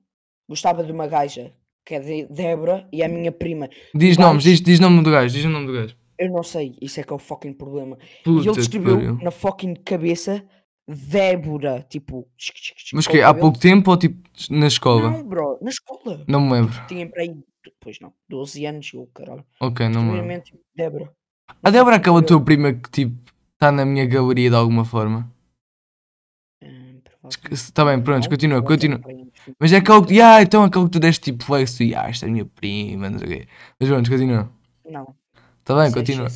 gostava 0.47 0.83
de 0.85 0.91
uma 0.91 1.05
gaja 1.07 1.53
que 1.85 1.95
é 1.95 1.99
de 1.99 2.25
Débora 2.27 2.87
e 2.93 3.01
é 3.01 3.05
a 3.05 3.09
minha 3.09 3.31
prima. 3.31 3.67
Diz 3.93 4.15
o 4.17 4.21
nomes, 4.21 4.45
gajo- 4.45 4.55
diz, 4.55 4.61
diz 4.61 4.79
nome 4.79 5.03
do 5.03 5.11
gajo, 5.11 5.33
diz 5.35 5.43
o 5.43 5.49
nome 5.49 5.67
do 5.67 5.73
gajo. 5.73 5.97
Eu 6.17 6.29
não 6.31 6.43
sei, 6.43 6.77
isso 6.81 6.99
é 6.99 7.03
que 7.03 7.11
é 7.11 7.15
o 7.15 7.19
fucking 7.19 7.51
problema. 7.53 7.97
e 8.01 8.23
Puta 8.23 8.45
ele 8.45 8.53
que 8.53 8.59
escreveu 8.61 8.95
pariu. 8.95 9.15
na 9.21 9.31
fucking 9.31 9.73
cabeça 9.75 10.45
Débora, 10.91 11.85
tipo. 11.87 12.27
Mas 12.93 13.05
que 13.05 13.21
há 13.21 13.31
pouco 13.33 13.59
tempo 13.59 13.91
ou 13.91 13.97
tipo 13.97 14.27
na 14.49 14.65
escola? 14.65 15.11
Não, 15.11 15.23
bro, 15.23 15.59
na 15.61 15.69
escola. 15.69 16.23
Não 16.27 16.41
me 16.41 16.53
lembro. 16.53 16.73
Tinha 16.87 17.07
para 17.07 17.21
aí, 17.21 17.37
depois 17.63 17.99
não, 17.99 18.11
12 18.27 18.65
anos, 18.65 18.91
eu 18.93 19.07
caralho. 19.13 19.45
Ok, 19.59 19.87
não 19.87 20.01
me 20.03 20.19
lembro. 20.21 20.41
Tipo, 20.41 20.59
Débora. 20.75 21.13
A 21.61 21.69
Débora 21.69 21.95
é 21.95 21.99
aquela 21.99 22.23
tua 22.23 22.41
prima 22.43 22.73
que 22.73 22.89
tipo 22.89 23.15
está 23.53 23.71
na 23.71 23.85
minha 23.85 24.05
galeria 24.07 24.49
de 24.49 24.55
alguma 24.55 24.83
forma. 24.83 25.31
Hum, 26.63 27.01
Está 27.51 27.85
bem, 27.85 28.01
pronto, 28.01 28.27
continua, 28.29 28.61
continua. 28.63 28.99
Mas 29.59 29.71
é 29.71 29.77
aquele 29.77 30.05
que. 30.05 30.21
Ah, 30.21 30.41
então 30.41 30.63
aquele 30.63 30.85
que 30.85 30.91
tu 30.91 30.99
deste 30.99 31.21
tipo 31.31 31.43
flex, 31.43 31.75
tu, 31.77 31.83
ah, 31.95 32.09
esta 32.09 32.25
é 32.25 32.29
a 32.29 32.31
minha 32.31 32.45
prima, 32.45 33.09
não 33.11 33.19
sei 33.19 33.27
o 33.27 33.31
quê. 33.31 33.47
Mas 33.79 33.89
pronto, 33.89 34.09
continua. 34.09 34.51
Não. 34.89 35.15
Está 35.59 35.75
bem, 35.75 35.87
é 35.87 35.91
continua. 35.93 36.27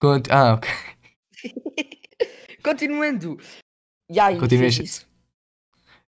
Conti- 0.00 0.30
Ah, 0.32 0.54
ok. 0.54 0.68
Continuando. 2.64 3.36
E 4.10 4.18
aí, 4.18 4.38
Continua, 4.38 4.62
fez 4.62 4.74
Jessie. 4.74 4.84
isso. 4.84 5.06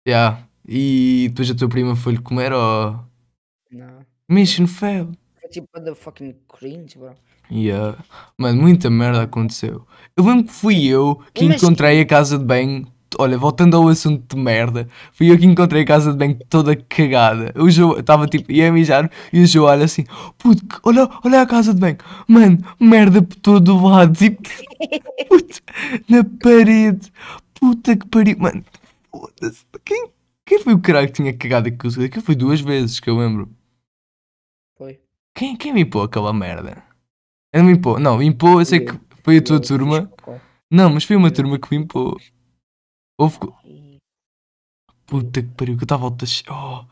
Yeah. 0.07 0.39
E 0.67 1.27
depois 1.31 1.51
a 1.51 1.55
tua 1.55 1.69
prima 1.69 1.95
foi-lhe 1.97 2.19
comer 2.19 2.53
ou. 2.53 2.99
Não. 3.71 4.07
Mission 4.29 4.67
fail. 4.67 5.11
Foi 5.41 5.51
tipo 5.51 5.69
the 5.81 5.95
fucking 5.95 6.35
cringe, 6.49 6.97
bro. 6.99 7.13
Yeah. 7.51 7.99
Mano, 8.39 8.63
muita 8.63 8.89
merda 8.89 9.23
aconteceu. 9.23 9.87
Eu 10.17 10.25
lembro 10.25 10.45
que 10.45 10.53
fui 10.53 10.87
eu 10.87 11.21
que 11.35 11.45
Imagina. 11.45 11.57
encontrei 11.67 12.01
a 12.01 12.07
casa 12.07 12.39
de 12.39 12.45
banho. 12.45 12.87
Olha, 13.19 13.37
voltando 13.37 13.77
ao 13.77 13.89
assunto 13.89 14.37
de 14.37 14.41
merda, 14.41 14.89
fui 15.13 15.33
eu 15.33 15.37
que 15.37 15.45
encontrei 15.45 15.83
a 15.83 15.87
casa 15.87 16.13
de 16.13 16.17
banho 16.19 16.39
toda 16.49 16.77
cagada. 16.77 17.53
O 17.61 17.69
João 17.69 17.99
estava 17.99 18.25
tipo, 18.29 18.53
ia 18.53 18.73
mijar 18.73 19.11
e 19.33 19.43
o 19.43 19.47
João 19.49 19.67
olha 19.67 19.85
assim: 19.85 20.05
Puto, 20.39 20.65
olha, 20.85 21.09
olha 21.25 21.43
a 21.43 21.47
casa 21.47 21.75
de 21.75 21.81
banho, 21.81 21.99
mano, 22.29 22.59
merda 22.79 23.21
por 23.21 23.35
todo 23.37 23.77
o 23.77 23.89
lado, 23.89 24.17
tipo, 24.17 24.41
puto, 25.29 25.61
na 26.09 26.23
parede, 26.41 27.13
puta 27.61 27.97
que 27.97 28.07
pariu, 28.09 28.39
mano, 28.39 28.65
foda-se, 29.11 29.65
quem, 29.85 30.11
quem 30.47 30.59
foi 30.61 30.75
o 30.75 30.81
caralho 30.81 31.07
que 31.09 31.13
tinha 31.15 31.37
cagado 31.37 31.69
aquilo? 31.69 32.05
Aquilo 32.05 32.25
foi 32.25 32.35
duas 32.35 32.61
vezes 32.61 32.99
que 33.01 33.09
eu 33.11 33.17
lembro. 33.19 33.49
Foi. 34.77 35.01
Quem, 35.37 35.57
quem 35.57 35.73
me 35.73 35.83
impôs 35.83 36.07
aquela 36.07 36.33
merda? 36.33 36.83
Eu 37.53 37.63
não 37.63 37.71
me 37.71 37.77
impôs. 37.77 38.01
Não, 38.01 38.23
impôs, 38.23 38.59
eu 38.61 38.65
sei 38.67 38.81
que 38.85 38.93
foi 39.23 39.39
a 39.39 39.43
tua 39.43 39.57
Eu 39.57 39.61
turma. 39.61 40.13
Não, 40.73 40.91
mas 40.91 41.05
foi 41.05 41.17
uma 41.17 41.31
turma 41.33 41.59
que 41.59 41.71
me 41.77 41.83
impôs. 41.85 42.33
Houve. 43.19 43.39
Puta 45.07 45.43
que 45.43 45.49
pariu, 45.51 45.77
que 45.77 45.83
eu 45.83 45.85
estava 45.85 46.05
alta. 46.05 46.25
Oh, 46.49 46.85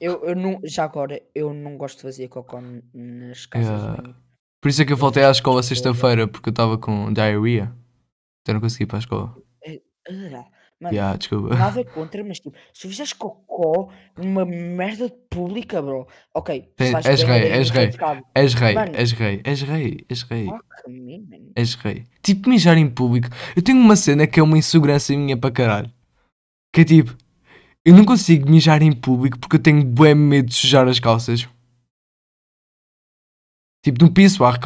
Eu, 0.00 0.24
eu 0.24 0.36
não, 0.36 0.60
já 0.64 0.84
agora, 0.84 1.20
eu 1.34 1.52
não 1.52 1.76
gosto 1.76 1.96
de 1.96 2.02
fazer 2.02 2.28
cocó 2.28 2.60
n- 2.60 2.82
nas 2.94 3.46
casas 3.46 3.68
Yeah. 3.82 4.14
Por 4.62 4.68
isso 4.68 4.82
é 4.82 4.84
que 4.84 4.92
eu 4.92 4.96
faltei 4.96 5.22
fiz 5.22 5.28
à 5.28 5.32
escola 5.32 5.62
sexta-feira, 5.62 6.28
porque 6.28 6.48
eu 6.50 6.52
estava 6.52 6.78
com 6.78 7.12
diarrhea. 7.12 7.74
Então 8.42 8.54
não 8.54 8.60
consegui 8.60 8.84
ir 8.84 8.86
para 8.86 8.98
a 8.98 9.00
escola. 9.00 9.36
Ah, 10.10 10.44
Mano, 10.80 10.94
Yeah, 10.94 11.14
desculpa. 11.18 11.54
nada 11.54 11.84
contra, 11.84 12.24
mas 12.24 12.40
tipo, 12.40 12.56
se 12.72 12.88
fizeres 12.88 13.12
cocó 13.12 13.90
numa 14.16 14.46
merda 14.46 15.10
pública, 15.28 15.82
bro. 15.82 16.06
Ok, 16.34 16.70
Tem- 16.74 16.94
és 16.96 17.22
bem 17.22 17.26
rei, 17.26 17.52
és 17.52 17.68
rei. 17.70 17.90
És 18.34 18.54
rei, 18.54 18.74
Mano. 18.74 18.92
és 18.96 19.12
rei, 19.12 19.40
és 19.44 19.60
rei, 19.62 20.06
és 20.08 20.22
rei, 20.22 20.46
Fuck 20.46 20.88
me, 20.88 21.18
man. 21.18 21.52
és 21.54 21.74
rei. 21.74 22.06
Tipo, 22.22 22.48
mijar 22.48 22.78
em 22.78 22.88
público. 22.88 23.28
Eu 23.54 23.60
tenho 23.60 23.78
uma 23.78 23.94
cena 23.94 24.26
que 24.26 24.40
é 24.40 24.42
uma 24.42 24.56
insegurança 24.56 25.12
minha 25.18 25.36
para 25.36 25.50
caralho. 25.50 25.92
Que 26.72 26.80
é 26.80 26.84
tipo, 26.84 27.14
eu 27.84 27.92
não 27.94 28.06
consigo 28.06 28.50
mijar 28.50 28.80
em 28.80 28.92
público 28.92 29.38
porque 29.38 29.56
eu 29.56 29.62
tenho 29.62 29.84
bué 29.84 30.14
medo 30.14 30.48
de 30.48 30.54
sujar 30.54 30.88
as 30.88 30.98
calças. 30.98 31.46
Tipo, 33.84 34.02
no 34.04 34.10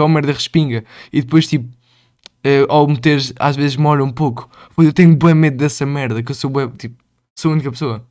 é 0.00 0.04
uma 0.04 0.14
merda 0.14 0.32
respinga. 0.32 0.84
E 1.12 1.20
depois, 1.22 1.48
tipo, 1.48 1.68
eh, 2.44 2.66
ao 2.68 2.86
meteres, 2.86 3.32
às 3.38 3.56
vezes 3.56 3.76
demora 3.76 4.04
um 4.04 4.12
pouco. 4.12 4.48
Eu 4.78 4.92
tenho 4.92 5.16
bué 5.16 5.34
medo 5.34 5.56
dessa 5.56 5.84
merda, 5.86 6.22
que 6.22 6.30
eu 6.30 6.34
sou 6.34 6.50
bué, 6.50 6.68
tipo, 6.76 7.02
sou 7.38 7.50
a 7.50 7.54
única 7.54 7.70
pessoa. 7.70 8.06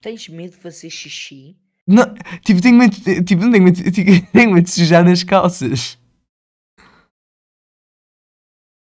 Tens 0.00 0.28
medo 0.28 0.52
de 0.52 0.56
fazer 0.56 0.88
xixi? 0.90 1.56
Não, 1.86 2.04
tipo, 2.44 2.62
tenho 2.62 2.76
medo, 2.78 2.96
de- 2.98 3.22
tipo, 3.22 3.42
não 3.42 3.50
tenho 3.52 3.64
medo, 3.64 3.82
de- 3.82 3.90
tipo, 3.90 4.10
tenho 4.32 4.52
medo 4.52 4.64
de 4.64 4.70
sujar 4.70 5.04
nas 5.04 5.22
calças. 5.22 5.98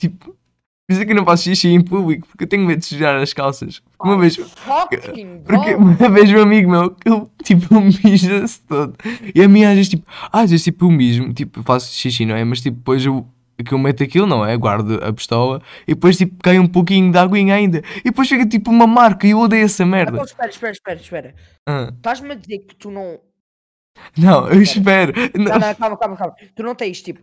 Tipo, 0.01 0.27
por 0.27 0.93
isso 0.93 1.03
é 1.03 1.05
que 1.05 1.13
eu 1.13 1.17
não 1.17 1.25
faço 1.25 1.45
xixi 1.45 1.69
em 1.69 1.83
público, 1.83 2.27
porque 2.29 2.45
eu 2.45 2.49
tenho 2.49 2.67
medo 2.67 2.79
de 2.81 2.87
sujar 2.87 3.17
as 3.21 3.33
calças. 3.33 3.83
Uma 4.03 4.15
Ai, 4.15 4.21
vez, 4.21 4.37
porque 5.47 5.75
uma 5.75 6.09
vez 6.11 6.31
um 6.33 6.41
amigo 6.41 6.71
meu, 6.71 6.91
que 6.95 7.09
ele, 7.09 7.27
tipo, 7.45 7.75
mija-se 8.05 8.61
todo. 8.63 8.97
E 9.35 9.43
a 9.43 9.49
minha 9.49 9.69
às 9.71 9.75
vezes, 9.77 9.91
tipo, 9.91 10.07
às 10.33 10.51
vezes, 10.51 10.65
tipo, 10.65 10.87
eu 10.87 10.91
mijo, 10.91 11.33
tipo, 11.33 11.61
eu 11.61 11.65
faço 11.65 11.93
xixi, 11.95 12.25
não 12.25 12.35
é? 12.35 12.45
Mas, 12.45 12.61
tipo, 12.61 12.77
depois 12.79 13.05
eu 13.05 13.27
que 13.63 13.73
eu 13.73 13.79
meto 13.79 14.03
aquilo, 14.03 14.27
não 14.27 14.45
é? 14.45 14.57
Guardo 14.57 15.03
a 15.03 15.13
pistola 15.13 15.63
e 15.87 15.95
depois 15.95 16.17
tipo 16.17 16.37
cai 16.43 16.59
um 16.59 16.67
pouquinho 16.67 17.11
de 17.13 17.19
aguinha 17.19 17.55
ainda. 17.55 17.83
E 17.99 18.05
depois 18.05 18.29
fica 18.29 18.47
tipo 18.47 18.71
uma 18.71 18.87
marca 18.87 19.27
e 19.27 19.31
eu 19.31 19.39
odeio 19.41 19.65
essa 19.65 19.85
merda. 19.85 20.13
Então, 20.13 20.25
espera, 20.25 20.51
espera, 20.51 20.73
espera, 20.73 21.01
espera. 21.01 21.35
Ah, 21.69 21.93
Estás-me 21.95 22.33
a 22.33 22.35
dizer 22.35 22.59
que 22.61 22.75
tu 22.77 22.91
não. 22.91 23.21
não, 24.17 24.49
eu 24.49 24.63
espero. 24.63 25.13
Não, 25.39 25.45
Não. 25.45 25.59
não, 25.59 25.75
calma, 25.75 25.97
calma, 25.97 26.17
calma. 26.17 26.35
Tu 26.55 26.63
não 26.63 26.75
tens 26.75 27.03
tipo. 27.03 27.21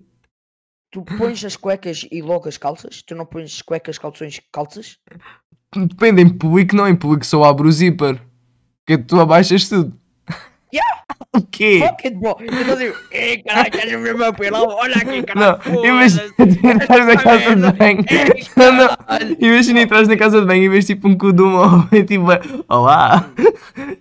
Tu 0.92 1.04
pões 1.04 1.44
as 1.46 1.56
cuecas 1.56 2.08
e 2.12 2.22
logo 2.22 2.50
as 2.50 2.58
calças? 2.58 3.04
Tu 3.04 3.14
não 3.14 3.26
pões 3.26 3.62
cuecas, 3.62 3.98
calções, 4.00 4.42
calças? 4.52 4.98
Depende, 5.76 6.24
em 6.24 6.30
público 6.30 6.76
não, 6.76 6.88
em 6.88 6.96
público 6.96 7.26
só 7.26 7.44
abro 7.44 7.68
o 7.68 7.72
zíper. 7.72 8.20
Porque 8.84 9.04
tu 9.04 9.20
abaixas 9.20 9.70
tudo. 9.70 9.99
O 11.40 11.48
quê? 11.48 11.80
Fuck 11.88 12.08
it, 12.08 12.18
bro! 12.18 12.36
Eu 12.40 12.46
estou 12.46 12.74
a 12.74 12.78
dizer, 12.78 12.96
ei 13.12 13.42
caralho, 13.44 13.98
a 13.98 14.02
ver 14.02 14.16
meu 14.16 14.34
pelo? 14.34 14.58
Olha 14.68 14.96
aqui, 14.96 15.18
Não, 15.18 15.58
caralho! 15.58 15.86
imagina 15.86 16.34
foda-se. 16.36 16.60
entras 16.68 17.06
na 17.08 17.18
casa 17.18 17.56
de 17.56 17.72
banho. 17.78 18.06
Não, 18.58 18.74
não. 18.74 18.88
Imagina 19.40 19.82
entras 19.82 20.08
na 20.08 20.18
casa 20.18 20.42
de 20.42 20.48
banho 20.48 20.64
e 20.64 20.70
vês 20.70 20.86
tipo 20.86 21.08
um 21.08 21.18
cu 21.18 21.32
de 21.34 21.42
uma 21.42 21.88
e 21.92 22.04
tipo, 22.04 22.26
olá. 22.68 23.30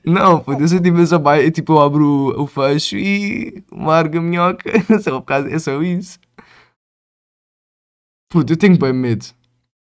Não, 0.05 0.40
pô, 0.40 0.53
eu 0.55 0.68
sou 0.68 0.81
tipo, 0.81 0.98
eu 0.98 1.07
só, 1.07 1.16
eu, 1.37 1.51
tipo, 1.51 1.72
eu 1.74 1.81
abro 1.81 2.05
o, 2.05 2.42
o 2.42 2.46
fecho 2.46 2.96
e 2.96 3.62
largo 3.70 4.18
a 4.18 4.20
minhoca. 4.20 4.70
É 4.70 4.98
só, 4.98 5.24
é 5.51 5.59
só 5.59 5.83
isso. 5.83 6.18
Puto, 8.31 8.53
eu 8.53 8.57
tenho 8.57 8.79
bem 8.79 8.92
medo. 8.92 9.27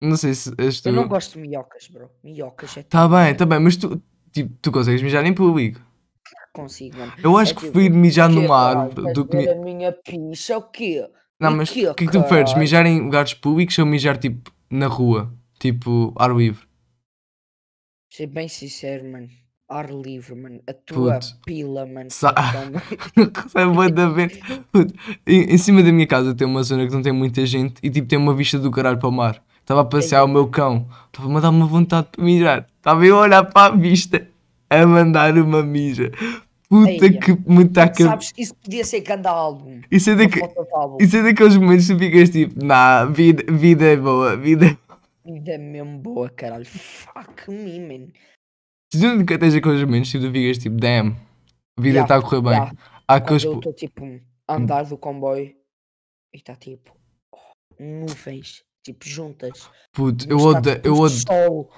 Não 0.02 0.16
sei 0.16 0.34
se 0.34 0.52
és 0.58 0.80
tu. 0.80 0.88
Eu 0.88 0.92
não 0.92 1.08
gosto 1.08 1.34
de 1.34 1.38
minhocas, 1.40 1.88
bro. 1.88 2.10
Minhocas 2.22 2.76
é 2.76 2.82
Tá 2.82 3.08
bem, 3.08 3.18
mano. 3.18 3.36
tá 3.36 3.46
bem, 3.46 3.58
mas 3.58 3.76
tu, 3.76 4.02
tipo, 4.32 4.54
tu 4.60 4.70
consegues 4.70 5.00
mijar 5.02 5.24
em 5.24 5.32
público. 5.32 5.80
Consigo, 6.54 6.96
mano. 6.98 7.12
Eu 7.22 7.36
acho 7.36 7.50
É 7.52 7.54
que 7.54 7.60
tipo, 7.62 7.72
prefiro 7.72 7.94
mijar 7.96 8.28
Que, 8.28 8.34
no 8.36 8.48
mar 8.48 8.88
do 8.88 9.26
que. 9.26 9.36
mi- 9.36 9.48
a 9.48 9.54
minha 9.56 9.92
picha, 9.92 10.56
o 10.56 10.62
quê? 10.70 11.04
Não, 11.40 11.50
E 11.50 11.54
mas 11.56 11.68
o 11.70 11.72
que 11.74 11.86
é 11.86 11.94
que 11.94 12.06
tu 12.06 12.20
preferes? 12.20 12.54
Mijar 12.54 12.86
em 12.86 13.00
lugares 13.00 13.34
públicos 13.34 13.76
ou 13.78 13.84
mijar 13.84 14.16
tipo 14.18 14.52
na 14.70 14.86
rua? 14.86 15.32
Tipo, 15.58 16.14
ar 16.16 16.30
livre? 16.34 16.64
Ser 18.12 18.28
bem 18.28 18.46
sincero, 18.48 19.04
mano. 19.10 19.28
Ar 19.68 19.90
livre, 19.90 20.34
mano. 20.36 20.60
A 20.68 20.72
tua 20.72 21.14
Puto. 21.14 21.26
pila, 21.44 21.84
mano. 21.86 22.08
Sa- 22.10 22.32
Sai 23.48 23.90
da 23.90 24.08
vez. 24.10 24.38
Em, 25.26 25.54
em 25.54 25.58
cima 25.58 25.82
da 25.82 25.90
minha 25.90 26.06
casa 26.06 26.34
tem 26.34 26.46
uma 26.46 26.62
zona 26.62 26.86
que 26.86 26.92
não 26.92 27.02
tem 27.02 27.12
muita 27.12 27.44
gente 27.44 27.74
e 27.82 27.90
tipo 27.90 28.06
tem 28.06 28.18
uma 28.18 28.34
vista 28.34 28.58
do 28.58 28.70
caralho 28.70 28.98
para 28.98 29.08
o 29.08 29.12
mar. 29.12 29.42
Estava 29.60 29.80
a 29.80 29.84
passear 29.84 30.22
o 30.22 30.28
meu 30.28 30.46
cão, 30.48 30.86
estava-me 31.06 31.36
a 31.38 31.40
dar 31.40 31.48
uma 31.50 31.66
vontade 31.66 32.08
de 32.16 32.22
mijar. 32.22 32.66
Estava 32.76 33.04
eu 33.06 33.16
a 33.18 33.22
olhar 33.22 33.44
para 33.44 33.72
a 33.72 33.76
vista, 33.76 34.28
a 34.70 34.86
mandar 34.86 35.36
uma 35.38 35.62
mija. 35.62 36.10
Puta 36.68 36.90
Eia. 36.90 37.20
que 37.20 37.32
me 37.48 37.64
está 37.64 37.84
a 37.84 37.94
Sabes, 37.94 38.32
isso 38.36 38.54
podia 38.56 38.84
ser 38.84 39.00
grande 39.00 39.28
álbum. 39.28 39.80
Isso 39.90 40.10
é. 40.10 40.14
Isso 41.00 41.16
é 41.16 41.22
daqueles 41.22 41.56
momentos 41.56 41.86
que 41.86 41.92
tu 41.94 41.98
ficas 41.98 42.30
tipo, 42.30 42.64
nah, 42.64 43.04
vida, 43.04 43.44
vida 43.52 43.84
é 43.84 43.96
boa, 43.96 44.36
vida 44.36 44.66
é 44.66 44.76
Vida 45.26 45.52
é 45.52 45.58
mesmo 45.58 45.98
boa, 45.98 46.28
caralho. 46.30 46.66
Fuck 46.66 47.50
me, 47.50 47.80
man. 47.80 48.08
Se 48.92 49.00
tu 49.00 49.06
nunca 49.16 49.38
tens 49.38 49.54
aqueles 49.54 49.82
momentos, 49.82 50.10
tipo, 50.10 50.24
tu 50.24 50.32
ficas 50.32 50.58
tipo, 50.58 50.76
damn, 50.76 51.16
a 51.78 51.82
vida 51.82 51.98
Yeah, 51.98 52.02
está 52.02 52.16
a 52.16 52.22
correr 52.22 52.42
bem. 52.42 52.52
yeah. 52.52 52.72
Há 53.08 53.14
aqueles. 53.16 53.44
eu 53.44 53.54
estou 53.54 53.72
tipo 53.72 54.20
a 54.48 54.54
andar 54.56 54.84
do 54.84 54.98
comboio 54.98 55.46
e 56.32 56.36
está 56.36 56.54
tipo 56.56 56.92
nuvens, 57.78 58.62
tipo 58.84 59.06
juntas. 59.08 59.70
Puto, 59.92 60.26
eu 60.28 60.36
Está, 60.38 60.48
odeio, 60.58 60.76
tipo, 60.76 60.88
eu 60.88 60.94
odeio. 60.98 61.20
sol. 61.26 61.70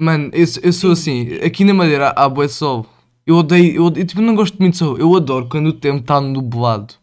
Mano, 0.00 0.30
eu, 0.32 0.46
sou- 0.46 0.62
eu 0.64 0.72
sou 0.72 0.92
assim, 0.92 1.34
aqui 1.44 1.64
na 1.64 1.74
Madeira 1.74 2.12
há 2.16 2.28
bué 2.28 2.48
sol. 2.48 2.86
Eu 3.26 3.36
odeio, 3.36 3.76
eu, 3.76 3.84
odeio- 3.84 4.06
tipo, 4.06 4.20
não 4.22 4.34
gosto 4.34 4.56
muito 4.58 4.72
de 4.72 4.78
sol. 4.78 4.96
Eu 4.96 5.14
adoro 5.16 5.48
quando 5.48 5.66
o 5.68 5.72
tempo 5.72 6.00
está 6.00 6.20
nublado. 6.20 6.94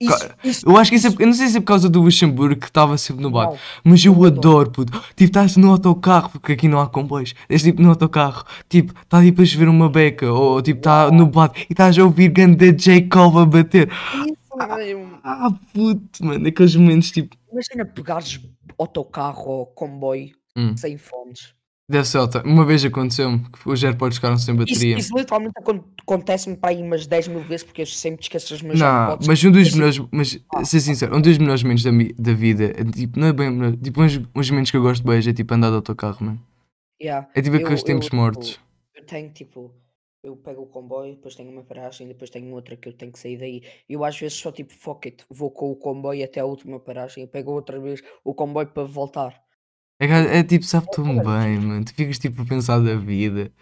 Isso, 0.00 0.28
isso, 0.42 0.68
Eu 0.68 0.76
acho 0.76 0.90
que 0.90 0.96
isso 0.96 1.06
é, 1.08 1.10
eu 1.18 1.26
não 1.26 1.32
sei 1.32 1.46
se 1.48 1.56
é 1.56 1.60
por 1.60 1.66
causa 1.66 1.88
do 1.88 2.02
Luxemburgo 2.02 2.56
que 2.60 2.66
estava 2.66 2.98
sempre 2.98 3.22
nublado, 3.22 3.52
não. 3.52 3.58
mas 3.84 4.04
eu 4.04 4.12
eu 4.14 4.24
adoro, 4.24 4.70
puto. 4.70 4.92
Tipo, 4.92 5.24
estás 5.24 5.56
no 5.56 5.70
autocarro, 5.70 6.30
porque 6.30 6.52
aqui 6.52 6.68
não 6.68 6.80
há 6.80 6.86
comboios. 6.88 7.32
Estás 7.42 7.62
tipo 7.62 7.80
no 7.80 7.90
autocarro, 7.90 8.44
tipo, 8.68 8.92
está 9.00 9.22
tipo 9.22 9.40
a 9.40 9.44
chover 9.46 9.68
uma 9.68 9.88
beca, 9.88 10.30
ou 10.32 10.60
tipo, 10.60 10.78
está 10.80 11.10
nublado, 11.10 11.54
e 11.56 11.66
estás 11.72 11.96
a 11.98 12.04
ouvir 12.04 12.28
ganda 12.28 12.66
Jacob 12.76 13.38
a 13.38 13.46
bater. 13.46 13.88
Isso 14.14 14.76
mesmo. 14.76 15.18
Ah, 15.22 15.50
puto, 15.72 16.24
mano, 16.24 16.46
aqueles 16.48 16.74
momentos 16.76 17.10
tipo. 17.10 17.36
Imagina 17.52 17.84
pegares 17.84 18.40
autocarro 18.78 19.48
ou 19.48 19.66
comboio 19.66 20.30
Hum. 20.56 20.76
sem 20.76 20.98
fones. 20.98 21.54
Deve 21.86 22.06
ser, 22.08 22.16
alta. 22.16 22.42
uma 22.46 22.64
vez 22.64 22.82
aconteceu-me 22.82 23.40
que 23.40 23.68
os 23.68 23.84
AirPods 23.84 24.16
ficaram 24.16 24.38
sem 24.38 24.54
Isso, 24.54 24.58
bateria. 24.64 24.96
isso 24.96 25.14
literalmente 25.16 25.52
acon- 25.58 25.84
acontece-me 26.00 26.56
para 26.56 26.70
aí 26.70 26.82
umas 26.82 27.06
10 27.06 27.28
mil 27.28 27.40
vezes 27.42 27.62
porque 27.62 27.82
eu 27.82 27.86
sempre 27.86 28.22
esqueço 28.22 28.54
os 28.54 28.62
meus 28.62 28.80
Não, 28.80 28.86
AirPods. 28.86 29.28
mas 29.28 29.44
um 29.44 29.50
dos 29.52 29.66
Isso- 29.68 29.76
melhores, 29.76 30.00
mas 30.10 30.38
ser 30.66 30.80
sincero, 30.80 31.14
um 31.14 31.20
dos 31.20 31.36
melhores 31.36 31.62
momentos 31.62 31.84
da, 31.84 31.90
da 32.18 32.32
vida, 32.32 32.64
é, 32.74 32.84
tipo, 32.84 33.18
não 33.20 33.26
é 33.28 33.32
bem, 33.34 33.50
melhor, 33.50 33.76
tipo, 33.76 34.00
uns, 34.02 34.18
uns 34.34 34.50
momentos 34.50 34.70
que 34.70 34.76
eu 34.78 34.82
gosto 34.82 35.06
bem 35.06 35.18
é 35.18 35.32
tipo 35.34 35.52
andar 35.52 35.68
de 35.68 35.74
autocarro, 35.76 36.24
mano. 36.24 36.40
Yeah. 37.02 37.28
É 37.34 37.42
tipo 37.42 37.56
Eu- 37.56 37.60
aqueles 37.60 37.80
eu, 37.80 37.86
tempos 37.86 38.04
tipo, 38.06 38.16
mortos. 38.16 38.58
Eu 38.94 39.04
tenho 39.04 39.30
tipo, 39.30 39.70
eu 40.22 40.36
pego 40.36 40.62
o 40.62 40.66
comboio, 40.66 41.16
depois 41.16 41.34
tenho 41.34 41.50
uma 41.50 41.64
paragem, 41.64 42.08
depois 42.08 42.30
tenho 42.30 42.50
outra 42.54 42.76
que 42.76 42.88
eu 42.88 42.94
tenho 42.94 43.12
que 43.12 43.18
sair 43.18 43.36
daí. 43.36 43.62
Eu 43.86 44.02
às 44.06 44.18
vezes 44.18 44.38
só 44.38 44.50
tipo, 44.50 44.72
fuck 44.72 45.06
it, 45.06 45.22
vou 45.28 45.50
com 45.50 45.70
o 45.70 45.76
comboio 45.76 46.24
até 46.24 46.40
a 46.40 46.46
última 46.46 46.80
paragem, 46.80 47.24
eu 47.24 47.28
pego 47.28 47.50
outra 47.52 47.78
vez 47.78 48.00
o 48.24 48.32
comboio 48.32 48.68
para 48.68 48.84
voltar. 48.84 49.43
É, 50.00 50.38
é 50.38 50.42
tipo, 50.42 50.64
sabe 50.64 50.90
tão 50.90 51.04
bem, 51.16 51.58
mano. 51.60 51.84
Tu 51.84 51.94
ficas 51.94 52.18
tipo 52.18 52.42
a 52.42 52.46
pensar 52.46 52.80
da 52.80 52.96
vida. 52.96 53.52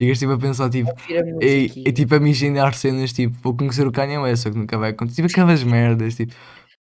Ficas 0.00 0.18
tipo 0.18 0.32
a 0.32 0.38
pensar 0.38 0.70
tipo. 0.70 0.90
E, 1.08 1.68
musiquinha. 1.68 1.88
e 1.88 1.92
tipo 1.92 2.14
a 2.14 2.20
me 2.20 2.26
imaginar 2.26 2.74
cenas 2.74 3.12
tipo, 3.12 3.36
vou 3.42 3.56
conhecer 3.56 3.86
o 3.86 3.92
Kanye 3.92 4.18
West, 4.18 4.44
só 4.44 4.50
que 4.50 4.56
nunca 4.58 4.78
vai 4.78 4.90
acontecer. 4.90 5.22
Tipo 5.22 5.28
aquelas 5.32 5.62
merdas, 5.62 6.14
tipo. 6.14 6.34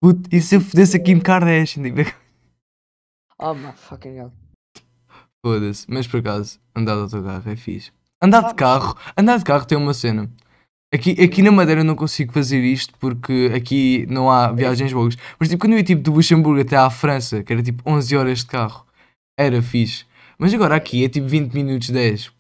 Puto, 0.02 0.30
e 0.32 0.42
se 0.42 0.56
eu 0.56 0.62
fodesse 0.62 0.98
a 0.98 1.00
Kim 1.00 1.20
Kardashian? 1.20 1.84
Tipo, 1.84 2.02
Oh 3.40 3.54
my 3.54 3.72
fucking 3.74 4.16
god. 4.18 4.32
foda-se. 5.46 5.86
Mas 5.90 6.08
por 6.08 6.20
acaso, 6.20 6.60
andar 6.76 6.96
de 6.96 7.02
autocarro 7.02 7.50
é 7.50 7.56
fixe. 7.56 7.92
Andar 8.22 8.48
de 8.48 8.54
carro, 8.56 8.96
andar 9.18 9.38
de 9.38 9.44
carro 9.44 9.66
tem 9.66 9.78
uma 9.78 9.94
cena. 9.94 10.30
Aqui, 10.94 11.12
aqui 11.22 11.42
na 11.42 11.52
Madeira 11.52 11.82
eu 11.82 11.86
não 11.86 11.96
consigo 11.96 12.32
fazer 12.32 12.62
isto 12.64 12.94
porque 13.00 13.52
aqui 13.54 14.06
não 14.10 14.30
há 14.32 14.52
viagens 14.52 14.92
longas. 14.94 15.18
Mas 15.40 15.50
tipo, 15.50 15.60
quando 15.62 15.74
eu 15.74 15.80
ia 15.80 15.84
tipo 15.84 16.02
do 16.02 16.14
Luxemburgo 16.14 16.62
até 16.62 16.78
à 16.78 16.90
França, 16.90 17.44
que 17.44 17.52
era 17.52 17.62
tipo 17.64 17.82
11 17.86 18.16
horas 18.16 18.40
de 18.40 18.46
carro, 18.46 18.86
era 19.38 19.62
fixe. 19.62 20.06
Mas 20.38 20.54
agora 20.54 20.76
aqui 20.76 21.04
é 21.06 21.10
tipo 21.10 21.28
20 21.28 21.54
minutos 21.54 21.90
10. 21.90 22.32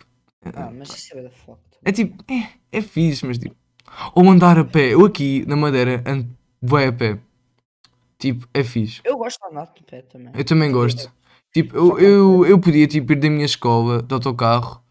Ah, 0.53 0.71
mas 0.77 0.89
isso 0.89 1.17
é 1.17 1.21
da 1.23 1.29
fuck. 1.29 1.59
É 1.85 1.91
tipo, 1.91 2.23
é, 2.31 2.49
é 2.71 2.81
fixe, 2.81 3.25
mas 3.25 3.37
tipo. 3.37 3.55
Ou 4.15 4.29
andar 4.29 4.57
a 4.57 4.65
pé. 4.65 4.93
Eu 4.93 5.05
aqui 5.05 5.43
na 5.47 5.55
Madeira 5.55 6.03
ando 6.05 6.27
a 6.77 6.91
pé. 6.91 7.19
Tipo, 8.17 8.47
é 8.53 8.63
fixe. 8.63 9.01
Eu 9.03 9.17
gosto 9.17 9.39
de 9.39 9.47
andar 9.51 9.71
de 9.73 9.83
pé 9.83 10.01
também. 10.03 10.31
Eu 10.35 10.43
também 10.45 10.71
gosto. 10.71 11.11
Tipo, 11.53 11.77
Só 11.77 11.83
eu, 11.85 11.95
que- 11.97 12.03
eu, 12.05 12.45
eu 12.45 12.59
podia 12.59 12.87
tipo, 12.87 13.11
ir 13.13 13.17
da 13.17 13.29
minha 13.29 13.45
escola 13.45 14.01
de 14.01 14.13
autocarro 14.13 14.81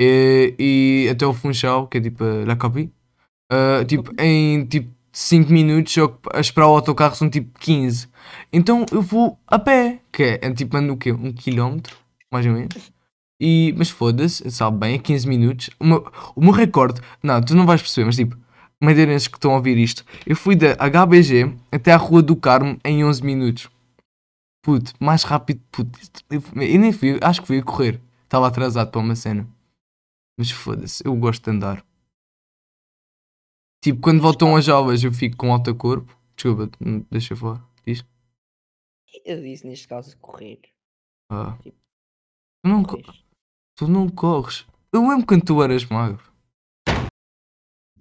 e, 0.00 0.54
e 0.58 1.08
até 1.10 1.26
o 1.26 1.32
Funchal, 1.34 1.86
que 1.86 1.98
é 1.98 2.00
tipo 2.00 2.24
a 2.24 2.44
La 2.46 2.56
Copie, 2.56 2.90
ah, 3.52 3.84
tipo, 3.86 4.10
em 4.20 4.64
tipo 4.66 4.90
5 5.12 5.52
minutos, 5.52 5.92
só 5.92 6.08
que 6.08 6.18
a 6.34 6.40
esperar 6.40 6.66
o 6.68 6.74
autocarro 6.74 7.14
são 7.14 7.30
tipo 7.30 7.56
15. 7.60 8.08
Então 8.52 8.84
eu 8.90 9.00
vou 9.02 9.38
a 9.46 9.58
pé, 9.58 9.97
que 10.18 10.24
é, 10.24 10.38
é 10.42 10.52
tipo 10.52 10.76
ando 10.76 10.94
o 10.94 10.96
quê? 10.96 11.12
Um 11.12 11.32
quilómetro, 11.32 11.96
mais 12.28 12.44
ou 12.44 12.52
menos. 12.52 12.90
E, 13.40 13.72
mas 13.78 13.88
foda-se, 13.88 14.50
sabe 14.50 14.76
bem, 14.76 14.96
é 14.96 14.98
15 14.98 15.28
minutos. 15.28 15.70
O 15.78 15.84
meu, 15.84 16.12
o 16.34 16.40
meu 16.40 16.50
recorde, 16.50 17.00
não, 17.22 17.40
tu 17.40 17.54
não 17.54 17.64
vais 17.64 17.80
perceber, 17.80 18.06
mas 18.06 18.16
tipo, 18.16 18.36
madeirenses 18.80 19.28
que 19.28 19.36
estão 19.36 19.52
a 19.52 19.54
ouvir 19.54 19.78
isto, 19.78 20.04
eu 20.26 20.34
fui 20.34 20.56
da 20.56 20.74
HBG 20.74 21.54
até 21.70 21.92
à 21.92 21.96
Rua 21.96 22.20
do 22.20 22.34
Carmo 22.34 22.80
em 22.84 23.04
11 23.04 23.24
minutos. 23.24 23.70
Puto, 24.60 24.92
mais 24.98 25.22
rápido, 25.22 25.60
puto. 25.70 25.96
Eu, 26.28 26.42
eu 26.56 26.80
nem 26.80 26.90
fui, 26.90 27.16
acho 27.22 27.40
que 27.40 27.46
fui 27.46 27.58
a 27.58 27.62
correr. 27.62 28.00
Estava 28.24 28.48
atrasado 28.48 28.90
para 28.90 29.00
uma 29.00 29.14
cena. 29.14 29.46
Mas 30.36 30.50
foda-se, 30.50 31.00
eu 31.06 31.14
gosto 31.14 31.44
de 31.44 31.56
andar. 31.56 31.84
Tipo, 33.80 34.00
quando 34.00 34.20
voltam 34.20 34.56
as 34.56 34.68
aulas 34.68 35.04
eu 35.04 35.12
fico 35.12 35.36
com 35.36 35.52
alta 35.52 35.72
corpo. 35.72 36.12
Desculpa, 36.34 36.68
deixa 37.08 37.34
eu 37.34 37.36
falar. 37.36 37.64
Diz. 37.86 38.04
Eu 39.24 39.40
disse 39.42 39.66
neste 39.66 39.86
caso 39.88 40.16
correr. 40.18 40.60
Ah. 41.30 41.56
Tipo, 41.62 41.76
Tu 42.64 42.68
não, 42.68 42.82
co- 42.82 43.02
correr. 43.02 43.18
tu 43.76 43.88
não 43.88 44.08
corres. 44.08 44.66
Eu 44.92 45.08
lembro 45.08 45.26
quando 45.26 45.44
tu 45.44 45.62
eras 45.62 45.84
magro. 45.86 46.22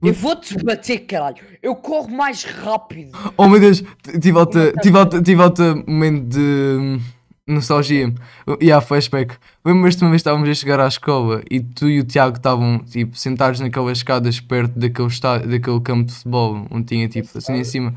Eu 0.01 0.13
vou-te 0.13 0.55
bater, 0.63 0.99
caralho. 1.07 1.43
Eu 1.61 1.75
corro 1.75 2.09
mais 2.09 2.43
rápido. 2.43 3.17
Oh 3.35 3.47
meu 3.47 3.59
Deus, 3.59 3.81
tive 4.21 4.37
alta, 4.37 4.71
tive 4.81 4.97
alta, 4.97 5.21
tive 5.23 5.41
alta 5.41 5.75
momento 5.75 6.27
de 6.29 6.39
hum, 6.39 6.99
nostalgia. 7.47 8.13
E 8.59 8.65
yeah, 8.65 8.85
flashback. 8.85 9.35
Lembras-te 9.65 10.01
uma 10.03 10.09
vez 10.11 10.21
que 10.21 10.29
estávamos 10.29 10.49
a 10.49 10.53
chegar 10.53 10.79
à 10.79 10.87
escola 10.87 11.41
e 11.49 11.59
tu 11.59 11.89
e 11.89 11.99
o 11.99 12.03
Tiago 12.03 12.37
estavam 12.37 12.79
tipo, 12.79 13.17
sentados 13.17 13.59
naquelas 13.59 13.97
escadas 13.99 14.39
perto 14.39 14.77
daquele, 14.77 15.07
estádio, 15.07 15.49
daquele 15.49 15.79
campo 15.81 16.05
de 16.05 16.13
futebol 16.13 16.67
onde 16.69 16.85
tinha 16.85 17.07
tipo 17.07 17.37
assim 17.37 17.53
em 17.53 17.63
cima. 17.63 17.95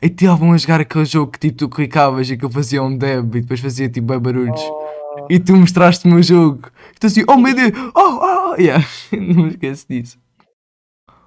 E 0.00 0.06
estavam 0.06 0.52
a 0.52 0.56
jogar 0.56 0.80
aquele 0.80 1.04
jogo 1.04 1.32
que 1.32 1.38
tipo, 1.38 1.58
tu 1.58 1.68
clicavas 1.68 2.30
e 2.30 2.36
que 2.36 2.44
eu 2.44 2.50
fazia 2.50 2.82
um 2.82 2.96
deb 2.96 3.34
e 3.36 3.40
depois 3.40 3.60
fazia 3.60 3.88
tipo 3.88 4.06
bem 4.06 4.18
barulhos. 4.18 4.60
Oh, 4.60 5.26
E 5.28 5.38
tu 5.38 5.54
mostraste-me 5.56 6.14
o 6.14 6.22
jogo. 6.22 6.68
E 6.94 6.98
tu 6.98 7.06
assim, 7.06 7.24
oh 7.28 7.36
meu 7.36 7.54
Deus, 7.54 7.72
oh, 7.94 8.00
oh, 8.00 8.50
oh. 8.52 8.54
Yeah. 8.60 8.84
não 9.12 9.44
me 9.44 9.48
esqueço 9.50 9.86
disso. 9.88 10.18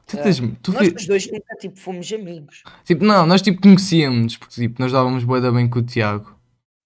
Tu 0.07 0.17
É. 0.17 0.21
tens, 0.21 0.39
tu 0.61 0.71
nós 0.71 0.88
os 0.95 1.07
dois 1.07 1.32
nunca 1.32 1.55
tipo, 1.59 1.80
fomos 1.80 2.11
amigos. 2.13 2.61
Tipo, 2.84 3.03
não, 3.03 3.26
nós 3.26 3.41
tipo 3.41 3.59
conhecíamos, 3.59 4.38
porque 4.38 4.53
tipo, 4.53 4.80
nós 4.80 4.91
dávamos 4.91 5.23
bué 5.23 5.41
da 5.41 5.51
bem 5.51 5.67
com 5.67 5.80
o 5.80 5.84
Tiago. 5.84 6.36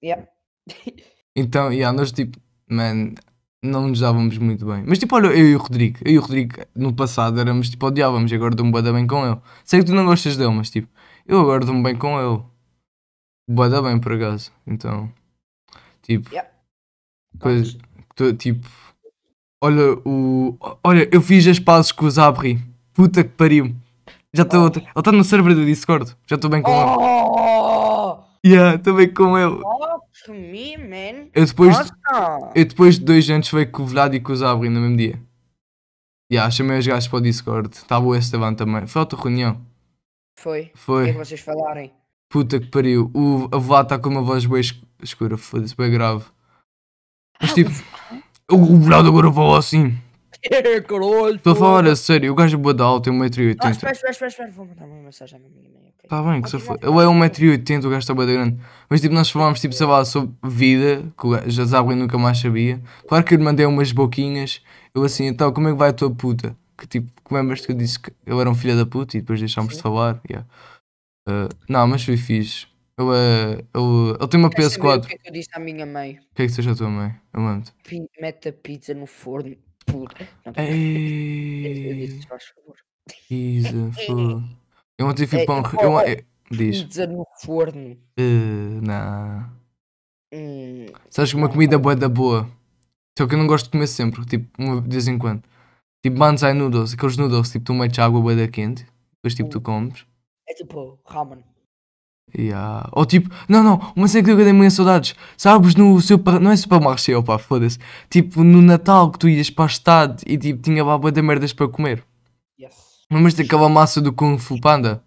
Yeah. 0.02 0.26
Então, 1.36 1.72
yeah, 1.72 1.96
nós 1.96 2.12
tipo, 2.12 2.38
man, 2.70 3.14
não 3.64 3.88
nos 3.88 4.00
dávamos 4.00 4.38
muito 4.38 4.66
bem. 4.66 4.84
Mas 4.86 5.00
tipo, 5.00 5.16
olha, 5.16 5.28
eu 5.28 5.50
e 5.50 5.56
o 5.56 5.60
Rodrigo, 5.60 5.98
eu 6.04 6.14
e 6.14 6.18
o 6.18 6.22
Rodrigo 6.22 6.56
no 6.76 6.94
passado 6.94 7.40
éramos 7.40 7.70
tipo, 7.70 7.86
odiávamos 7.86 8.32
e 8.32 8.36
agora 8.36 8.56
dou-me 8.56 8.72
bué 8.72 8.82
da 8.82 8.92
bem 8.94 9.06
com 9.08 9.26
ele. 9.26 9.38
Sei 9.64 9.80
que 9.80 9.86
tu 9.86 9.94
não 9.94 10.06
gostas 10.06 10.36
dele, 10.38 10.52
mas 10.52 10.70
tipo, 10.70 10.88
eu 11.28 11.40
agora 11.40 11.66
dou-me 11.66 11.84
bem 11.84 11.96
com 11.96 12.20
ele. 12.20 12.42
Bué 13.50 13.70
da 13.70 13.82
bem 13.82 14.00
por 14.00 14.14
acaso. 14.14 14.52
Então, 14.68 15.12
tipo, 16.02 16.30
Yeah. 16.34 16.50
coisa, 17.40 17.78
tô, 18.16 18.34
tipo, 18.34 18.68
olha, 19.64 19.94
o, 20.06 20.58
olha, 20.84 21.08
eu 21.12 21.22
fiz 21.22 21.48
as 21.48 21.60
pazes 21.60 21.92
com 21.92 22.06
o 22.06 22.12
Zabri. 22.12 22.60
Puta 22.94 23.24
que 23.24 23.30
pariu. 23.30 23.74
Já 24.34 24.44
estou, 24.44 24.66
Oh. 24.66 24.78
ele 24.78 24.86
está 24.96 25.12
no 25.12 25.24
server 25.24 25.56
do 25.56 25.66
Discord. 25.66 26.16
Já 26.28 26.36
estou 26.36 26.50
bem 26.52 26.62
com 26.62 26.70
ele. 26.72 27.79
Yeah, 28.46 28.78
bem 28.94 29.14
com 29.14 29.38
ele. 29.38 29.58
Fuck 29.60 30.32
me, 30.32 30.78
man. 30.78 31.30
Eu 31.34 31.46
depois, 31.46 31.78
Nossa! 31.78 32.52
eu 32.56 32.66
depois 32.66 32.98
de 32.98 33.06
dois 33.06 33.30
anos 33.30 33.48
falei 33.50 33.66
com 33.66 33.84
o 33.84 33.86
Vlad 33.86 34.14
e 34.14 34.20
com 34.20 34.32
o 34.32 34.36
Zabri 34.36 34.70
no 34.70 34.80
mesmo 34.80 34.98
dia. 34.98 35.20
Yeah, 36.32 36.50
chamei 36.52 36.78
os 36.80 36.88
gajos 36.88 37.08
para 37.08 37.18
o 37.18 37.22
Discord. 37.22 37.70
Estava 37.76 38.06
o 38.06 38.16
Esteban 38.16 38.54
também. 38.54 38.86
Foi 38.88 39.00
outra 39.02 39.20
reunião. 39.20 39.60
Foi. 40.40 40.62
O 40.62 40.64
que 40.66 40.70
é 40.70 40.78
Foi. 40.78 41.12
que 41.12 41.18
vocês 41.18 41.42
falarem? 41.42 41.92
Puta 42.30 42.60
que 42.60 42.68
pariu. 42.68 43.12
O 43.14 43.50
a 43.52 43.58
Vlad 43.58 43.86
está 43.88 43.98
com 44.00 44.10
uma 44.10 44.22
voz 44.22 44.46
bem 44.46 44.60
esc- 44.60 44.82
escura. 45.02 45.38
Foda-se, 45.38 45.76
bem 45.76 45.92
grave. 45.92 46.24
Mas 47.42 47.52
Ah, 47.52 47.54
tipo, 47.56 47.72
o 48.52 48.80
Vlad 48.80 49.06
agora 49.08 49.32
falou 49.34 49.56
assim. 49.56 49.98
Caralho, 50.88 51.36
Estou 51.36 51.54
a 51.54 51.56
falar 51.56 51.88
a 51.88 51.96
sério. 51.96 52.32
O 52.32 52.36
gajo 52.36 52.58
é 52.70 52.74
de 52.74 52.82
alto, 52.82 53.04
tem 53.10 53.14
Ah, 53.14 53.24
1,80m. 53.24 53.72
espera, 53.72 53.92
espera, 53.92 54.12
espera, 54.12 54.28
espera. 54.30 54.52
Vou 54.52 54.66
mandar 54.66 54.86
uma 54.86 55.02
mensagem 55.04 55.38
à 55.38 55.40
minha 55.40 55.52
amiga. 55.52 55.80
né? 55.80 55.90
ok? 55.98 56.10
Tá 56.10 56.24
bem, 56.24 56.42
que 56.42 56.50
se 56.50 56.60
for. 56.60 56.78
Ele 56.82 56.86
é 56.86 57.06
continua. 57.06 57.28
1,80m, 57.30 57.80
o 57.86 57.90
gajo 57.90 57.98
está 58.00 58.14
bem 58.16 58.26
grande. 58.28 58.58
Mas 58.90 59.02
tipo, 59.02 59.14
nós 59.14 59.30
falámos, 59.30 59.60
tipo, 59.60 59.74
sei 59.74 59.86
lá, 59.86 60.04
sobre 60.06 60.32
vida, 60.44 61.04
que 61.18 61.28
o 61.28 61.30
gajo- 61.32 61.62
a 61.62 61.66
Zabri 61.66 61.96
nunca 61.96 62.18
mais 62.18 62.40
sabia. 62.40 62.82
Claro 63.08 63.24
que 63.24 63.34
eu 63.34 63.38
lhe 63.38 63.44
mandei 63.44 63.66
umas 63.66 63.92
boquinhas. 63.92 64.62
Eu 64.96 65.04
assim, 65.04 65.26
então, 65.26 65.52
como 65.52 65.68
é 65.68 65.72
que 65.72 65.78
vai 65.78 65.90
a 65.90 65.94
tua 65.94 66.10
puta? 66.10 66.56
Que 66.78 66.88
tipo, 66.88 67.12
que 67.24 67.34
lembras 67.34 67.66
que 67.66 67.72
eu 67.72 67.76
disse 67.76 68.00
que 68.00 68.12
eu 68.26 68.40
era 68.40 68.50
um 68.50 68.56
filho 68.56 68.78
da 68.78 68.86
puta 68.86 69.18
e 69.18 69.22
depois 69.22 69.40
deixámos 69.40 69.76
de 69.76 69.82
falar? 69.82 70.22
Yeah. 70.30 70.48
Uh, 71.28 71.50
não, 71.68 71.86
mas 71.88 72.04
foi 72.04 72.16
fixe. 72.18 72.66
Ele, 72.98 73.10
é, 73.16 73.52
ele, 73.76 74.10
ele 74.20 74.28
tem 74.28 74.40
uma 74.40 74.50
Queres 74.50 74.74
saber 74.74 74.88
PS4. 74.88 75.04
O 75.04 75.08
que 75.08 75.14
é 75.14 75.18
que 75.18 75.30
eu 75.30 75.34
disse 75.34 75.50
à 75.54 75.60
minha 75.60 75.86
mãe? 75.86 76.20
O 76.32 76.36
que 76.36 76.42
é 76.44 76.46
que 76.48 76.52
seja 76.52 76.72
a 76.72 76.76
tua 76.76 76.90
mãe? 76.90 77.14
Eu 77.34 77.42
mando. 77.42 77.70
Mete 78.20 78.50
a 78.50 78.54
pizza 78.54 78.94
no 78.94 79.06
forno. 79.06 79.56
Não, 79.94 80.54
Ei, 80.58 82.20
faz 82.28 82.44
favor. 82.46 82.76
Eu 84.98 85.08
ontem 85.08 85.26
fui 85.28 85.40
É, 85.42 85.46
para 85.46 85.56
um. 85.56 85.64
oh, 85.64 86.02
Eu, 86.02 86.08
eu- 86.18 86.24
diz. 86.52 86.84
Pizza 86.84 87.08
no 87.08 87.26
forno. 87.42 87.98
Uh, 88.20 88.82
não. 88.82 89.50
Hum, 90.34 90.86
Sabes 91.10 91.32
que 91.32 91.38
uma 91.38 91.50
comida 91.50 91.78
boa 91.80 91.96
da 91.96 92.10
boa. 92.10 92.50
Só 93.18 93.28
que 93.28 93.34
eu 93.34 93.40
não 93.40 93.48
gosto 93.48 93.66
de 93.66 93.72
comer 93.72 93.88
sempre, 93.88 94.26
tipo, 94.26 94.48
uma, 94.62 94.82
de 94.82 94.90
vez 94.90 95.08
em 95.08 95.18
quando. 95.18 95.44
Tipo, 96.04 96.18
banzai 96.18 96.54
noodles, 96.54 96.94
aqueles 96.94 97.18
noodles, 97.18 97.52
tipo, 97.52 97.66
tu 97.66 97.74
metes 97.74 98.00
água 98.00 98.22
boa 98.22 98.36
da 98.36 98.48
quente, 98.48 98.86
depois 99.16 99.36
tipo, 99.36 99.50
tu 99.50 99.58
Hum. 99.60 99.62
comes. 99.62 100.06
é 100.48 100.54
tipo 100.54 101.00
ramen. 101.06 101.44
Yeah. 102.38 102.90
Ou 102.92 103.06
tipo, 103.06 103.30
não, 103.48 103.64
não, 103.64 103.94
uma 103.96 104.08
cena 104.08 104.24
que 104.24 104.32
eu 104.32 104.38
dei 104.38 104.54
muitas 104.54 104.74
saudades. 104.74 105.16
Sabes 105.38 105.76
no 105.76 106.00
super, 106.02 106.40
não 106.40 106.52
é 106.52 106.56
supermarché, 106.56 107.16
opa, 107.16 107.38
foda-se. 107.38 107.80
Tipo, 108.10 108.44
no 108.44 108.62
Natal 108.62 109.12
que 109.12 109.20
tu 109.20 109.28
ias 109.30 109.50
para 109.50 109.64
o 109.64 109.68
estado 109.68 110.22
e 110.26 110.38
tipo, 110.38 110.62
tinha 110.62 110.84
lá 110.84 110.98
boa 110.98 111.12
de 111.12 111.22
merdas 111.22 111.54
para 111.54 111.68
comer. 111.68 112.04
Yes. 112.60 112.74
Lembras 113.12 113.34
daquela 113.34 113.68
massa 113.70 114.02
do 114.02 114.14
Kung 114.14 114.38
Fu 114.38 114.60
Panda? 114.62 115.04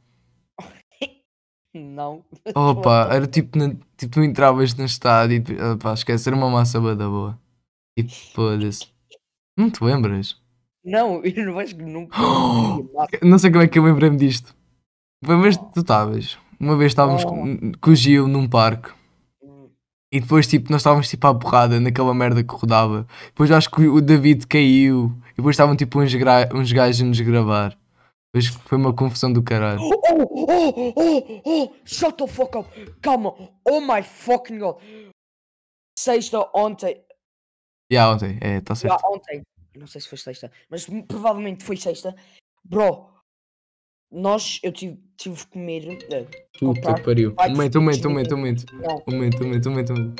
Não. 1.74 2.24
Opa, 2.54 3.08
era 3.14 3.26
tipo, 3.26 3.56
na- 3.58 3.74
tipo, 3.96 4.12
tu 4.12 4.22
entravas 4.22 4.74
no 4.74 4.84
estado 4.84 5.32
e 5.32 5.42
opa, 5.74 5.92
esquece, 5.94 6.28
era 6.28 6.36
uma 6.36 6.50
massa 6.50 6.80
boa 6.80 6.96
da 6.96 7.08
boa. 7.08 7.38
E 7.96 8.02
foda-se. 8.34 8.86
Não 9.56 9.70
te 9.70 9.84
lembras? 9.84 10.40
Não, 10.84 11.22
eu 11.24 11.46
não 11.46 11.58
acho 11.58 11.76
que 11.76 11.82
nunca. 11.82 12.16
Não 13.22 13.38
sei 13.38 13.50
como 13.50 13.62
é 13.62 13.68
que 13.68 13.78
eu 13.78 13.84
lembrei-me 13.84 14.16
disto. 14.16 14.54
Que 15.24 15.28
tu 15.72 15.80
estavas. 15.80 16.36
Uma 16.62 16.76
vez 16.76 16.92
estávamos 16.92 17.24
com, 17.24 17.72
com 17.80 17.90
o 17.90 17.94
Gil 17.96 18.28
num 18.28 18.48
parque. 18.48 18.92
E 20.12 20.20
depois 20.20 20.46
tipo, 20.46 20.70
nós 20.70 20.82
estávamos 20.82 21.08
tipo 21.08 21.26
à 21.26 21.34
porrada 21.34 21.80
naquela 21.80 22.14
merda 22.14 22.44
que 22.44 22.54
rodava. 22.54 23.04
Depois 23.26 23.50
acho 23.50 23.68
que 23.68 23.88
o 23.88 24.00
David 24.00 24.46
caiu. 24.46 25.12
E 25.32 25.36
depois 25.38 25.54
estavam 25.54 25.74
tipo 25.74 26.00
uns, 26.00 26.14
gra- 26.14 26.48
uns 26.54 26.70
gajos 26.70 27.02
a 27.02 27.04
nos 27.04 27.20
gravar. 27.20 27.76
Depois 28.32 28.46
foi 28.64 28.78
uma 28.78 28.92
confusão 28.94 29.32
do 29.32 29.42
caralho. 29.42 29.80
Oh, 29.80 30.00
oh, 30.08 30.94
oh, 30.96 31.42
oh, 31.44 31.74
shut 31.84 32.16
the 32.16 32.28
fuck 32.28 32.56
up. 32.56 32.68
Calma. 33.00 33.34
Oh 33.68 33.80
my 33.80 34.02
fucking 34.02 34.58
god. 34.58 34.76
Sexta, 35.98 36.48
ontem. 36.54 37.02
E 37.90 37.94
yeah, 37.94 38.14
ontem, 38.14 38.38
é, 38.40 38.58
está 38.58 38.74
Já, 38.74 38.80
certo. 38.90 39.04
ontem. 39.06 39.42
Não 39.76 39.86
sei 39.86 40.00
se 40.00 40.08
foi 40.08 40.18
sexta, 40.18 40.50
mas 40.70 40.86
provavelmente 41.08 41.64
foi 41.64 41.76
sexta. 41.76 42.14
Bro, 42.64 43.08
nós, 44.12 44.60
eu 44.62 44.70
tive, 44.72 44.98
tive 45.16 45.36
que 45.36 45.46
comer. 45.46 45.98
eh, 46.12 46.26
Puta 46.58 46.94
que 46.94 47.02
pariu. 47.02 47.34
Um 47.38 47.50
momento, 47.50 47.78
um 47.78 47.82
momento, 47.82 48.06
um 48.06 48.10
momento, 48.10 48.34
um 48.34 48.38
momento. 48.38 48.66
Um 49.08 49.12
momento, 49.12 49.42
um 49.42 49.46
momento, 49.46 49.68
um 49.68 49.72
momento, 49.72 49.92
um 49.94 50.14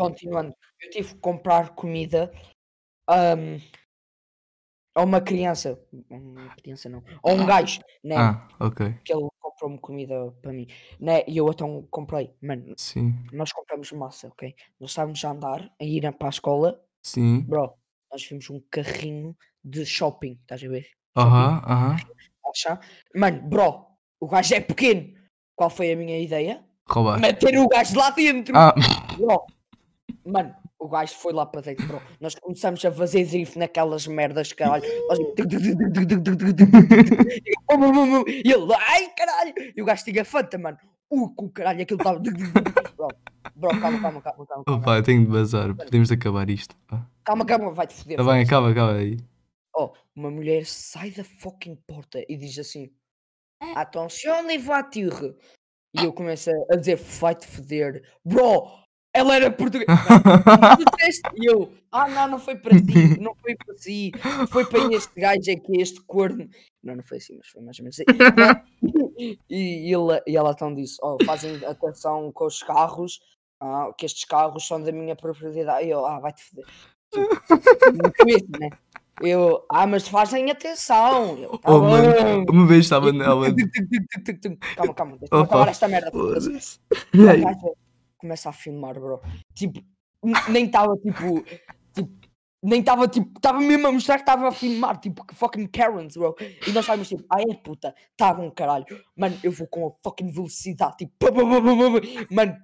continuando. 0.00 0.54
Eu 0.80 0.90
tive 0.90 1.14
que 1.14 1.20
comprar 1.20 1.74
comida 1.74 2.32
ahm, 3.08 3.58
a 4.94 5.02
uma 5.02 5.20
criança. 5.20 5.78
Uma 6.08 6.54
criança 6.56 6.88
não. 6.88 7.02
A 7.22 7.30
um 7.30 7.46
gajo, 7.46 7.80
né? 8.02 8.16
Ah, 8.16 8.48
ok. 8.58 8.94
Que 9.04 9.12
ele 9.12 9.28
comprou-me 9.60 9.78
comida 9.78 10.32
para 10.40 10.52
mim. 10.52 10.66
Né? 10.98 11.22
E 11.26 11.36
eu 11.36 11.48
então 11.50 11.86
comprei. 11.90 12.32
Mano, 12.42 12.74
Sim, 12.76 13.14
nós 13.32 13.52
compramos 13.52 13.92
massa, 13.92 14.28
ok? 14.28 14.54
Nós 14.80 14.90
estávamos 14.90 15.22
a 15.24 15.30
andar, 15.30 15.70
a 15.78 15.84
ir 15.84 16.10
para 16.12 16.28
a 16.28 16.30
escola. 16.30 16.82
sim. 17.02 17.40
Bro, 17.40 17.74
nós 18.10 18.24
vimos 18.24 18.48
um 18.48 18.60
carrinho 18.70 19.36
de 19.62 19.84
shopping, 19.84 20.38
estás 20.40 20.64
a 20.64 20.68
ver? 20.68 20.86
Aham, 21.16 21.62
aham. 21.66 21.96
Mano, 23.14 23.42
bro, 23.42 23.86
o 24.18 24.26
gajo 24.26 24.54
é 24.54 24.60
pequeno. 24.60 25.14
Qual 25.54 25.68
foi 25.68 25.92
a 25.92 25.96
minha 25.96 26.18
ideia? 26.18 26.64
Roubar. 26.88 27.20
Meter 27.20 27.58
o 27.58 27.68
gajo 27.68 27.96
lá 27.96 28.10
dentro. 28.10 28.56
Ah, 28.56 28.74
Bro, 29.16 29.46
mano, 30.24 30.56
o 30.80 30.88
gajo 30.88 31.14
foi 31.14 31.32
lá 31.32 31.44
para 31.46 31.60
dentro, 31.60 31.86
bro. 31.86 32.00
Nós 32.20 32.34
começamos 32.34 32.84
a 32.84 32.90
fazer 32.90 33.24
drift 33.26 33.58
naquelas 33.58 34.06
merdas, 34.06 34.52
caralho. 34.52 34.82
Nós- 35.08 35.18
E 38.44 38.52
ele, 38.52 38.74
ai 38.74 39.08
caralho! 39.16 39.54
E 39.76 39.82
o 39.82 39.84
gajo 39.84 40.04
tinha 40.04 40.24
fanta, 40.24 40.58
mano. 40.58 40.78
Uh, 41.10 41.28
com 41.34 41.46
o 41.46 41.50
caralho, 41.50 41.82
aquilo 41.82 42.00
estava. 42.00 42.20
Bro, 42.96 43.08
bro, 43.56 43.80
calma, 43.80 44.00
calma, 44.00 44.20
calma, 44.22 44.46
calma. 44.46 44.64
Calma, 44.64 44.80
opa, 44.82 44.96
eu 44.98 45.02
tenho 45.02 45.24
de 45.24 45.30
bazar. 45.30 45.74
Podemos 45.74 46.10
acabar 46.12 46.48
isto. 46.50 46.76
pá. 46.86 47.06
calma, 47.24 47.44
calma 47.46 47.70
vai-te 47.70 47.94
foder. 47.94 48.18
Tá 48.18 48.24
bem, 48.24 48.42
acaba, 48.42 48.70
acaba 48.70 48.94
aí. 48.96 49.16
Oh, 49.74 49.90
uma 50.14 50.30
mulher 50.30 50.66
sai 50.66 51.10
da 51.10 51.24
fucking 51.24 51.76
porta 51.86 52.22
e 52.28 52.36
diz 52.36 52.58
assim: 52.58 52.90
Atenção, 53.74 54.46
les 54.46 54.62
voitures. 54.62 55.34
E 55.98 56.04
eu 56.04 56.12
começo 56.12 56.50
a- 56.50 56.74
a 56.74 56.76
dizer: 56.76 56.96
vai-te 56.96 57.46
foder. 57.46 58.02
Bro, 58.24 58.68
ela 59.12 59.34
era 59.34 59.50
portuguesa. 59.50 59.92
E 61.34 61.46
eu, 61.50 61.72
ah, 61.90 62.08
não, 62.08 62.28
não 62.28 62.38
foi 62.38 62.56
para 62.56 62.78
si, 62.78 63.20
não 63.20 63.34
foi 63.34 63.56
para 63.56 63.76
si, 63.76 64.12
foi 64.48 64.64
para 64.64 64.94
este 64.94 65.20
gajo 65.20 65.50
aqui, 65.50 65.80
este 65.80 66.00
corno. 66.02 66.48
Não, 66.82 66.96
não 66.96 67.02
foi 67.02 67.18
assim, 67.18 67.36
mas 67.36 67.48
foi 67.48 67.62
mais 67.62 67.78
ou 67.78 67.84
menos 67.84 67.98
assim. 68.00 69.38
e, 69.50 69.92
ele, 69.92 70.22
e 70.26 70.36
ela 70.36 70.52
então 70.52 70.74
disse: 70.74 70.96
oh, 71.02 71.18
fazem 71.24 71.56
atenção 71.64 72.30
com 72.32 72.46
os 72.46 72.62
carros, 72.62 73.20
ah, 73.60 73.92
que 73.98 74.06
estes 74.06 74.24
carros 74.24 74.66
são 74.66 74.82
da 74.82 74.92
minha 74.92 75.16
propriedade. 75.16 75.86
E 75.86 75.90
eu, 75.90 76.06
ah, 76.06 76.20
vai-te 76.20 76.42
foder. 76.44 76.66
Né? 78.60 78.70
Eu, 79.20 79.66
ah, 79.68 79.86
mas 79.86 80.08
fazem 80.08 80.50
atenção. 80.50 81.36
Eu, 81.36 81.58
tá 81.58 81.70
Oh, 81.70 81.80
mano, 81.80 82.46
uma 82.48 82.66
vez 82.66 82.86
estava 82.86 83.12
nela. 83.12 83.48
Calma, 84.76 84.94
calma, 84.94 85.18
deixa-me 85.18 85.42
acabar 85.42 85.68
esta 85.68 85.88
merda. 85.88 86.10
Começa 88.20 88.48
a 88.48 88.52
filmar, 88.52 88.94
bro. 88.94 89.20
Tipo, 89.54 89.82
nem 90.48 90.66
estava 90.66 90.96
tipo. 90.96 91.42
tipo 91.94 92.20
nem 92.62 92.80
estava 92.80 93.08
tipo. 93.08 93.30
Estava 93.36 93.58
mesmo 93.60 93.86
a 93.86 93.92
mostrar 93.92 94.16
que 94.16 94.22
estava 94.22 94.48
a 94.48 94.52
filmar, 94.52 94.98
tipo, 95.00 95.24
que 95.24 95.34
fucking 95.34 95.66
Karens, 95.66 96.16
bro. 96.16 96.34
E 96.38 96.72
nós 96.72 96.84
estávamos 96.84 97.08
tipo, 97.08 97.24
ai 97.30 97.44
puta, 97.64 97.94
tá 98.16 98.32
bom 98.34 98.50
caralho. 98.50 98.86
Mano, 99.16 99.38
eu 99.42 99.50
vou 99.50 99.66
com 99.66 99.88
a 99.88 99.92
fucking 100.02 100.30
velocidade, 100.30 100.96
tipo, 100.98 101.14
mano. 102.30 102.56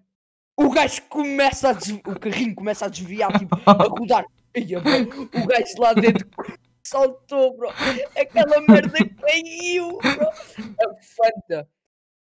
O 0.59 0.71
gajo 0.71 1.03
começa 1.11 1.71
a 1.71 2.11
o 2.11 2.19
carrinho 2.19 2.55
começa 2.55 2.87
a 2.87 2.89
desviar, 2.89 3.39
tipo, 3.39 3.55
a 3.67 3.73
rodar. 3.73 4.25
Ia, 4.57 4.81
bro, 4.81 5.43
o 5.43 5.47
gajo 5.47 5.75
lá 5.79 5.93
dentro 5.93 6.27
saltou, 6.83 7.57
bro. 7.57 7.69
Aquela 8.19 8.61
merda 8.63 8.99
caiu, 9.21 9.99
bro. 9.99 10.29
A 10.29 11.03
Fanta 11.03 11.69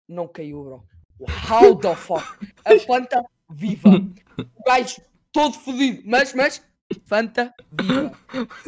não 0.08 0.28
caiu, 0.28 0.64
bro. 0.64 0.88
How 1.50 1.76
the 1.76 1.96
fuck? 1.96 2.24
A 2.66 2.80
Fanta 2.80 3.24
viva. 3.50 3.90
O 4.38 4.64
gajo 4.66 5.02
todo 5.32 5.54
fodido. 5.54 6.02
Mas, 6.06 6.34
mas, 6.34 6.64
Fanta 7.06 7.54
viva. 7.72 8.12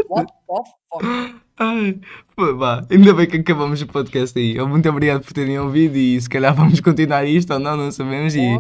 What 0.10 0.32
the 0.48 0.64
fuck? 0.92 1.44
Ai, 1.58 2.00
pô, 2.36 2.44
ainda 2.90 3.14
bem 3.14 3.28
que 3.28 3.38
acabamos 3.38 3.82
o 3.82 3.88
podcast 3.88 4.38
aí. 4.38 4.60
Muito 4.60 4.90
obrigado 4.90 5.24
por 5.24 5.34
terem 5.34 5.60
ouvido 5.60 5.96
e 5.96 6.20
se 6.20 6.28
calhar 6.28 6.54
vamos 6.56 6.80
continuar 6.80 7.26
isto 7.26 7.54
ou 7.54 7.60
não, 7.60 7.78
não 7.78 7.92
sabemos. 7.92 8.36
E 8.36 8.60